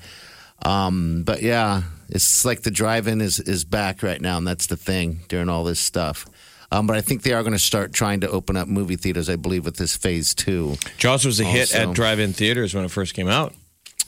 Um, 0.64 1.24
but 1.24 1.42
yeah, 1.42 1.82
it's 2.08 2.44
like 2.44 2.62
the 2.62 2.70
drive-in 2.70 3.20
is 3.20 3.40
is 3.40 3.64
back 3.64 4.02
right 4.02 4.20
now, 4.20 4.38
and 4.38 4.46
that's 4.46 4.66
the 4.66 4.76
thing 4.76 5.20
during 5.28 5.48
all 5.48 5.64
this 5.64 5.80
stuff. 5.80 6.26
Um, 6.70 6.86
but 6.86 6.96
I 6.96 7.00
think 7.00 7.22
they 7.22 7.32
are 7.32 7.42
going 7.42 7.52
to 7.52 7.58
start 7.58 7.92
trying 7.92 8.20
to 8.20 8.30
open 8.30 8.56
up 8.56 8.66
movie 8.66 8.96
theaters. 8.96 9.28
I 9.28 9.36
believe 9.36 9.64
with 9.64 9.76
this 9.76 9.96
phase 9.96 10.34
two. 10.34 10.76
Jaws 10.96 11.24
was 11.24 11.38
a 11.40 11.44
hit 11.44 11.74
at 11.74 11.92
drive-in 11.92 12.32
theaters 12.32 12.74
when 12.74 12.84
it 12.84 12.90
first 12.90 13.14
came 13.14 13.28
out. 13.28 13.52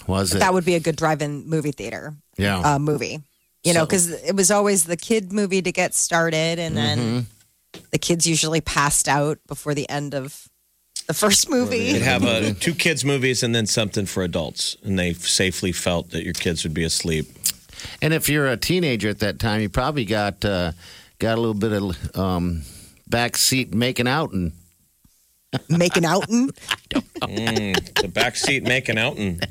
Was 0.07 0.35
it? 0.35 0.39
That 0.39 0.55
would 0.55 0.65
be 0.65 0.77
a 0.77 0.81
good 0.81 0.97
drive-in 0.97 1.49
movie 1.49 1.73
theater 1.73 2.15
yeah. 2.37 2.75
uh, 2.75 2.79
movie. 2.79 3.21
You 3.67 3.75
know, 3.75 3.81
So- 3.81 3.87
because 3.87 4.11
it 4.11 4.37
was 4.37 4.51
always 4.51 4.85
the 4.85 4.97
kid 4.97 5.33
movie 5.33 5.63
to 5.63 5.73
get 5.73 5.95
started, 5.95 6.59
and 6.59 6.77
then 6.77 6.99
Mm-hmm. 6.99 7.81
the 7.91 7.99
kids 7.99 8.27
usually 8.27 8.61
passed 8.61 9.09
out 9.09 9.39
before 9.47 9.75
the 9.75 9.89
end 9.91 10.15
of 10.15 10.49
the 11.09 11.15
first 11.15 11.49
movie. 11.51 11.79
You'd 11.93 12.03
have 12.03 12.25
uh, 12.25 12.53
two 12.61 12.75
kids' 12.75 13.05
movies 13.05 13.43
and 13.43 13.55
then 13.55 13.67
something 13.67 14.07
for 14.07 14.23
adults, 14.23 14.77
and 14.85 14.99
they 14.99 15.13
safely 15.15 15.73
felt 15.73 16.11
that 16.11 16.25
your 16.25 16.33
kids 16.35 16.63
would 16.65 16.75
be 16.75 16.85
asleep. 16.85 17.27
And 18.01 18.15
if 18.15 18.29
you're 18.29 18.47
a 18.49 18.57
teenager 18.57 19.09
at 19.09 19.19
that 19.19 19.39
time, 19.39 19.61
you 19.61 19.69
probably 19.69 20.05
got 20.05 20.45
uh, 20.45 20.73
got 21.19 21.37
a 21.37 21.41
little 21.41 21.55
bit 21.55 21.73
of 21.73 22.17
um, 22.17 22.63
back 23.09 23.37
seat 23.37 23.75
making 23.75 24.09
out 24.09 24.33
and 24.33 24.53
Making 25.69 26.05
out 26.05 26.29
and 26.29 26.53
Mm, 27.23 28.03
the 28.03 28.09
back 28.09 28.37
seat 28.37 28.63
making 28.63 28.99
out 28.99 29.17
and 29.17 29.47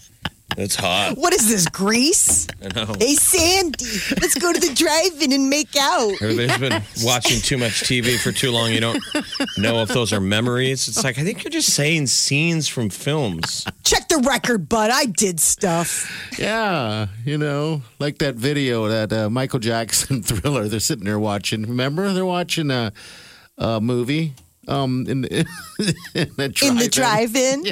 It's 0.56 0.74
hot. 0.74 1.18
What 1.18 1.34
is 1.34 1.48
this, 1.48 1.68
Grease? 1.68 2.46
I 2.62 2.68
know. 2.74 2.94
Hey, 2.98 3.14
Sandy, 3.14 3.84
let's 4.20 4.34
go 4.36 4.54
to 4.54 4.58
the 4.58 4.74
drive-in 4.74 5.32
and 5.32 5.50
make 5.50 5.76
out. 5.76 6.12
Everybody's 6.22 6.56
been 6.56 6.82
watching 7.04 7.42
too 7.42 7.58
much 7.58 7.82
TV 7.82 8.18
for 8.18 8.32
too 8.32 8.50
long. 8.50 8.72
You 8.72 8.80
don't 8.80 9.04
know 9.58 9.82
if 9.82 9.90
those 9.90 10.14
are 10.14 10.20
memories. 10.20 10.88
It's 10.88 11.04
like 11.04 11.18
I 11.18 11.24
think 11.24 11.44
you're 11.44 11.50
just 11.50 11.74
saying 11.74 12.06
scenes 12.06 12.68
from 12.68 12.88
films. 12.88 13.66
Check 13.84 14.08
the 14.08 14.18
record, 14.26 14.66
bud. 14.66 14.90
I 14.90 15.04
did 15.04 15.40
stuff. 15.40 16.10
Yeah, 16.38 17.08
you 17.26 17.36
know, 17.36 17.82
like 17.98 18.16
that 18.18 18.36
video 18.36 18.88
that 18.88 19.12
uh, 19.12 19.28
Michael 19.28 19.58
Jackson 19.58 20.22
thriller. 20.22 20.68
They're 20.68 20.80
sitting 20.80 21.04
there 21.04 21.18
watching. 21.18 21.62
Remember, 21.62 22.12
they're 22.14 22.24
watching 22.24 22.70
a, 22.70 22.94
a 23.58 23.80
movie. 23.80 24.32
Um, 24.68 25.04
in 25.06 25.20
the, 25.22 25.46
in 26.14 26.28
the 26.36 26.48
drive-in. 26.48 26.68
In 26.68 26.76
the 26.76 26.88
drive-in. 26.88 27.64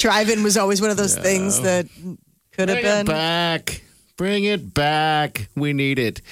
Drive-in 0.00 0.42
was 0.42 0.56
always 0.56 0.80
one 0.80 0.90
of 0.90 0.96
those 0.96 1.14
things 1.14 1.60
that 1.60 1.86
could 2.52 2.70
have 2.70 2.82
been 2.82 3.04
Bring 3.04 3.06
it 3.06 3.06
back. 3.06 3.82
Bring 4.16 4.44
it 4.44 4.72
back. 4.72 5.48
We 5.54 5.74
need 5.74 5.98
it. 5.98 6.22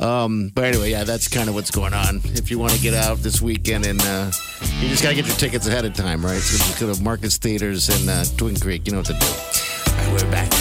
Um, 0.00 0.50
but 0.52 0.64
anyway, 0.64 0.90
yeah, 0.90 1.04
that's 1.04 1.28
kind 1.28 1.48
of 1.48 1.54
what's 1.54 1.70
going 1.70 1.94
on. 1.94 2.20
If 2.24 2.50
you 2.50 2.58
want 2.58 2.72
to 2.72 2.80
get 2.80 2.94
out 2.94 3.18
this 3.18 3.40
weekend, 3.40 3.86
and 3.86 4.00
uh, 4.02 4.32
you 4.80 4.88
just 4.88 5.04
got 5.04 5.10
to 5.10 5.14
get 5.14 5.26
your 5.26 5.36
tickets 5.36 5.68
ahead 5.68 5.84
of 5.84 5.94
time, 5.94 6.24
right? 6.24 6.40
So 6.40 6.58
just 6.58 6.80
go 6.80 6.92
to 6.92 7.00
Marcus 7.00 7.38
Theaters 7.38 7.88
in 7.88 8.08
uh, 8.08 8.24
Twin 8.36 8.56
Creek. 8.58 8.86
You 8.86 8.92
know 8.92 8.98
what 8.98 9.06
to 9.06 9.12
do. 9.12 9.26
All 9.26 9.96
right, 9.96 10.22
we're 10.24 10.30
back. 10.30 10.52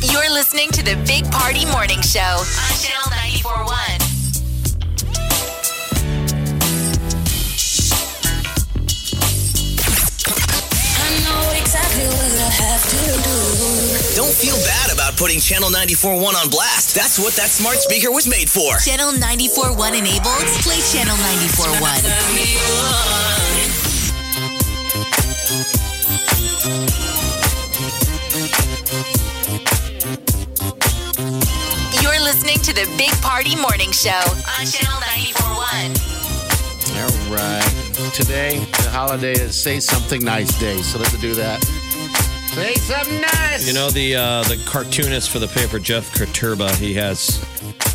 You're 0.00 0.32
listening 0.32 0.70
to 0.70 0.82
the 0.82 0.96
Big 1.06 1.30
Party 1.30 1.66
Morning 1.66 2.00
Show 2.00 2.20
on 2.20 2.72
Channel 2.80 3.10
941. 3.10 4.07
Exactly 11.68 12.08
what 12.08 12.32
I 12.32 12.48
have 12.64 12.80
to 12.80 12.96
do. 12.96 13.36
Don't 14.16 14.32
feel 14.32 14.56
bad 14.64 14.88
about 14.90 15.18
putting 15.18 15.38
Channel 15.38 15.68
94.1 15.68 16.24
on 16.24 16.48
blast. 16.48 16.94
That's 16.94 17.18
what 17.18 17.34
that 17.34 17.50
smart 17.50 17.76
speaker 17.76 18.10
was 18.10 18.26
made 18.26 18.48
for. 18.48 18.78
Channel 18.78 19.12
941 19.12 19.92
enabled? 19.92 20.48
Play 20.64 20.80
Channel 20.80 21.18
941. 21.20 21.76
You're 32.00 32.24
listening 32.24 32.64
to 32.64 32.72
the 32.72 32.88
Big 32.96 33.12
Party 33.20 33.56
Morning 33.60 33.92
Show 33.92 34.24
on 34.56 34.64
Channel 34.64 35.04
941. 35.36 35.92
All 36.96 37.12
right. 37.36 37.77
Today, 38.14 38.58
the 38.58 38.90
holiday 38.90 39.32
is 39.32 39.54
Say 39.54 39.78
Something 39.80 40.24
Nice 40.24 40.58
Day. 40.58 40.78
So 40.78 40.98
let's 40.98 41.18
do 41.20 41.34
that. 41.34 41.62
Say 41.62 42.74
something 42.74 43.20
nice. 43.20 43.66
You 43.66 43.74
know 43.74 43.90
the 43.90 44.16
uh, 44.16 44.42
the 44.44 44.60
cartoonist 44.66 45.30
for 45.30 45.38
the 45.38 45.46
paper, 45.48 45.78
Jeff 45.78 46.12
Koterba. 46.14 46.74
He 46.76 46.94
has 46.94 47.38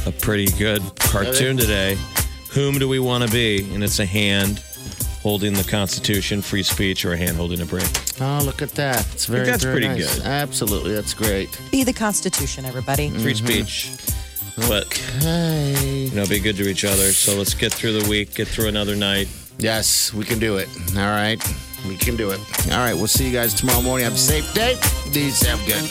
a 0.08 0.12
pretty 0.12 0.46
good 0.58 0.82
cartoon 1.00 1.58
today. 1.58 1.98
Whom 2.52 2.78
do 2.80 2.88
we 2.88 3.00
want 3.00 3.26
to 3.26 3.32
be? 3.32 3.70
And 3.74 3.84
it's 3.84 4.00
a 4.00 4.06
hand 4.06 4.64
holding 5.22 5.54
the 5.54 5.64
Constitution, 5.64 6.42
free 6.42 6.64
speech, 6.64 7.04
or 7.06 7.14
a 7.14 7.18
hand 7.18 7.36
holding 7.36 7.60
a 7.62 7.66
brick. 7.66 7.90
Oh, 8.22 8.42
look 8.46 8.62
at 8.62 8.70
that. 8.72 9.00
It's 9.14 9.26
very, 9.26 9.46
that's 9.46 9.64
very 9.64 9.82
pretty 9.82 9.88
nice. 10.02 10.18
good. 10.20 10.26
Absolutely. 10.26 10.94
That's 10.94 11.14
great. 11.14 11.50
Be 11.72 11.84
the 11.84 11.94
Constitution, 11.94 12.66
everybody. 12.66 13.10
Free 13.10 13.34
speech. 13.34 13.92
But 14.70 14.94
Hey. 15.20 16.06
you 16.06 16.16
know, 16.16 16.28
be 16.28 16.40
good 16.40 16.56
to 16.58 16.70
each 16.70 16.86
other. 16.86 17.12
So 17.12 17.36
let's 17.36 17.56
get 17.56 17.74
through 17.74 18.00
the 18.00 18.08
week, 18.08 18.36
get 18.36 18.48
through 18.48 18.68
another 18.68 18.96
night. 18.96 19.28
Yes, 19.58 20.14
we 20.14 20.26
can 20.26 20.40
do 20.40 20.58
it. 20.58 20.68
All 20.96 21.04
right. 21.04 21.42
We 21.88 21.98
can 21.98 22.16
do 22.16 22.32
it. 22.32 22.40
All 22.72 22.78
right. 22.78 22.94
We'll 22.94 23.08
see 23.08 23.28
you 23.28 23.34
guys 23.34 23.54
tomorrow 23.54 23.82
morning. 23.82 24.06
Have 24.06 24.14
a 24.14 24.18
safe 24.18 24.54
day. 24.54 24.78
These 25.12 25.46
have 25.46 25.60
good. 25.66 25.90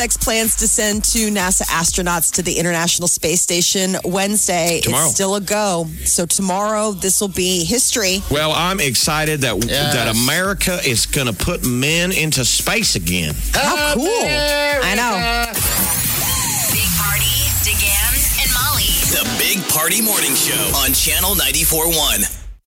SpaceX 0.00 0.18
plans 0.18 0.56
to 0.56 0.66
send 0.66 1.04
two 1.04 1.28
NASA 1.30 1.62
astronauts 1.64 2.32
to 2.32 2.42
the 2.42 2.58
International 2.58 3.06
Space 3.06 3.42
Station 3.42 3.96
Wednesday. 4.04 4.80
Tomorrow. 4.82 5.04
It's 5.04 5.14
still 5.14 5.34
a 5.34 5.40
go. 5.42 5.86
So 6.06 6.24
tomorrow, 6.24 6.92
this 6.92 7.20
will 7.20 7.28
be 7.28 7.64
history. 7.64 8.22
Well, 8.30 8.52
I'm 8.52 8.80
excited 8.80 9.42
that 9.42 9.62
Yes. 9.62 9.94
that 9.94 10.08
America 10.16 10.78
is 10.86 11.04
going 11.04 11.26
to 11.26 11.34
put 11.34 11.66
men 11.66 12.12
into 12.12 12.44
space 12.46 12.94
again. 12.96 13.34
How 13.52 13.94
cool! 13.94 14.06
I 14.08 14.94
know. 14.96 15.52
Big 16.72 16.88
Party, 16.96 17.36
DeGan, 17.60 18.40
and 18.40 18.50
Molly. 18.56 18.88
The 19.12 19.28
Big 19.38 19.68
Party 19.68 20.00
Morning 20.00 20.34
Show 20.34 20.76
on 20.78 20.94
Channel 20.94 21.34
94.1. 21.34 22.39